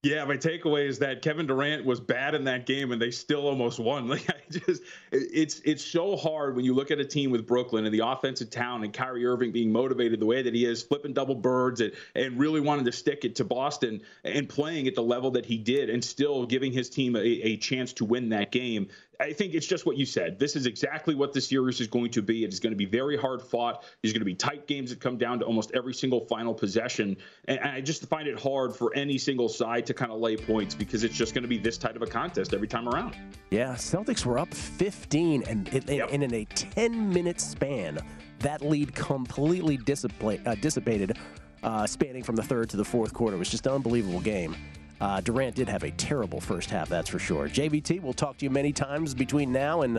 Yeah, 0.03 0.25
my 0.25 0.39
takeaway 0.39 0.87
is 0.89 0.99
that 1.01 1.21
Kevin 1.21 1.47
Durant 1.47 1.85
was 1.85 2.01
bad 2.01 2.35
in 2.35 2.45
that 2.45 2.65
game, 2.65 2.91
and 2.91 3.01
they 3.01 3.11
still 3.11 3.47
almost 3.47 3.79
won. 3.79 4.09
Like 4.11 4.31
I 4.31 4.41
just, 4.51 4.83
it's 5.13 5.61
it's 5.61 5.85
so 5.85 6.17
hard 6.17 6.57
when 6.57 6.65
you 6.65 6.73
look 6.75 6.91
at 6.91 6.99
a 6.99 7.05
team 7.05 7.31
with 7.31 7.47
Brooklyn 7.47 7.85
and 7.85 7.95
the 7.95 8.07
offensive 8.07 8.49
town 8.49 8.83
and 8.83 8.95
Kyrie 8.95 9.27
Irving 9.27 9.53
being 9.53 9.71
motivated 9.71 10.19
the 10.19 10.27
way 10.27 10.41
that 10.41 10.55
he 10.55 10.65
is, 10.65 10.83
flipping 10.83 11.13
double 11.13 11.35
birds 11.35 11.83
and 11.83 11.93
and 12.15 12.39
really 12.39 12.61
wanting 12.61 12.87
to 12.87 12.93
stick 12.93 13.27
it 13.27 13.37
to 13.37 13.45
Boston 13.45 14.01
and 14.25 14.49
playing 14.49 14.89
at 14.89 14.95
the 14.95 15.03
level 15.03 15.33
that 15.33 15.45
he 15.45 15.59
did, 15.59 15.91
and 15.91 16.03
still 16.03 16.47
giving 16.47 16.73
his 16.73 16.89
team 16.89 17.15
a, 17.15 17.21
a 17.21 17.57
chance 17.59 17.93
to 17.93 18.07
win 18.07 18.31
that 18.31 18.51
game. 18.51 18.89
I 19.21 19.35
think 19.35 19.53
it's 19.53 19.67
just 19.67 19.85
what 19.85 19.99
you 19.99 20.07
said. 20.07 20.39
This 20.39 20.57
is 20.57 20.65
exactly 20.65 21.15
what 21.15 21.35
the 21.35 21.41
series 21.43 21.79
is 21.81 21.87
going 21.87 22.11
to 22.13 22.23
be. 22.23 22.43
It 22.43 22.53
is 22.53 22.59
going 22.59 22.73
to 22.73 22.77
be 22.77 22.87
very 22.87 23.19
hard 23.19 23.43
fought. 23.43 23.85
There's 24.01 24.15
going 24.15 24.23
to 24.23 24.25
be 24.27 24.35
tight 24.35 24.67
games 24.67 24.89
that 24.91 25.01
come 25.01 25.19
down 25.19 25.39
to 25.41 25.45
almost 25.45 25.73
every 25.75 25.93
single 25.93 26.21
final 26.21 26.55
possession. 26.55 27.19
And 27.45 27.61
I 27.61 27.83
just 27.83 28.07
find 28.09 28.27
it 28.27 28.41
hard 28.41 28.75
for 28.75 28.95
any 28.95 29.19
single 29.19 29.51
side 29.51 29.85
to 29.87 29.95
kind 29.95 30.11
of 30.11 30.21
lay 30.21 30.39
points 30.39 30.75
because 30.75 31.05
it's 31.05 31.15
just 31.15 31.35
going 31.35 31.43
to 31.43 31.49
be 31.49 31.59
this 31.59 31.77
tight 31.77 31.97
of 31.97 32.03
a 32.03 32.07
contest 32.07 32.55
every 32.55 32.69
time 32.69 32.89
around. 32.89 33.15
Yeah, 33.51 33.75
Celtics 33.75 34.25
were 34.25 34.39
up 34.39 34.55
15, 34.55 35.43
and, 35.43 35.69
yep. 35.89 36.09
and 36.11 36.23
in 36.23 36.33
a 36.33 36.47
10 36.47 37.13
minute 37.13 37.41
span, 37.41 37.99
that 38.39 38.63
lead 38.63 38.95
completely 38.95 39.77
uh, 39.77 40.55
dissipated, 40.55 41.19
uh, 41.63 41.87
spanning 41.87 42.23
from 42.23 42.37
the 42.37 42.43
third 42.43 42.71
to 42.71 42.79
the 42.79 42.85
fourth 42.85 43.13
quarter. 43.13 43.37
It 43.37 43.39
was 43.39 43.51
just 43.51 43.67
an 43.67 43.73
unbelievable 43.75 44.21
game. 44.21 44.57
Uh, 45.01 45.21
Durant 45.21 45.57
did 45.57 45.69
have 45.69 45.83
a 45.83 45.91
terrible 45.93 46.41
first 46.41 46.71
half, 46.71 46.89
that's 46.89 47.09
for 47.09 47.19
sure. 47.19 47.49
JVT, 47.49 48.03
we'll 48.03 48.13
talk 48.13 48.37
to 48.39 48.45
you 48.45 48.51
many 48.51 48.73
times 48.73 49.15
between 49.15 49.51
now 49.51 49.83
and 49.83 49.99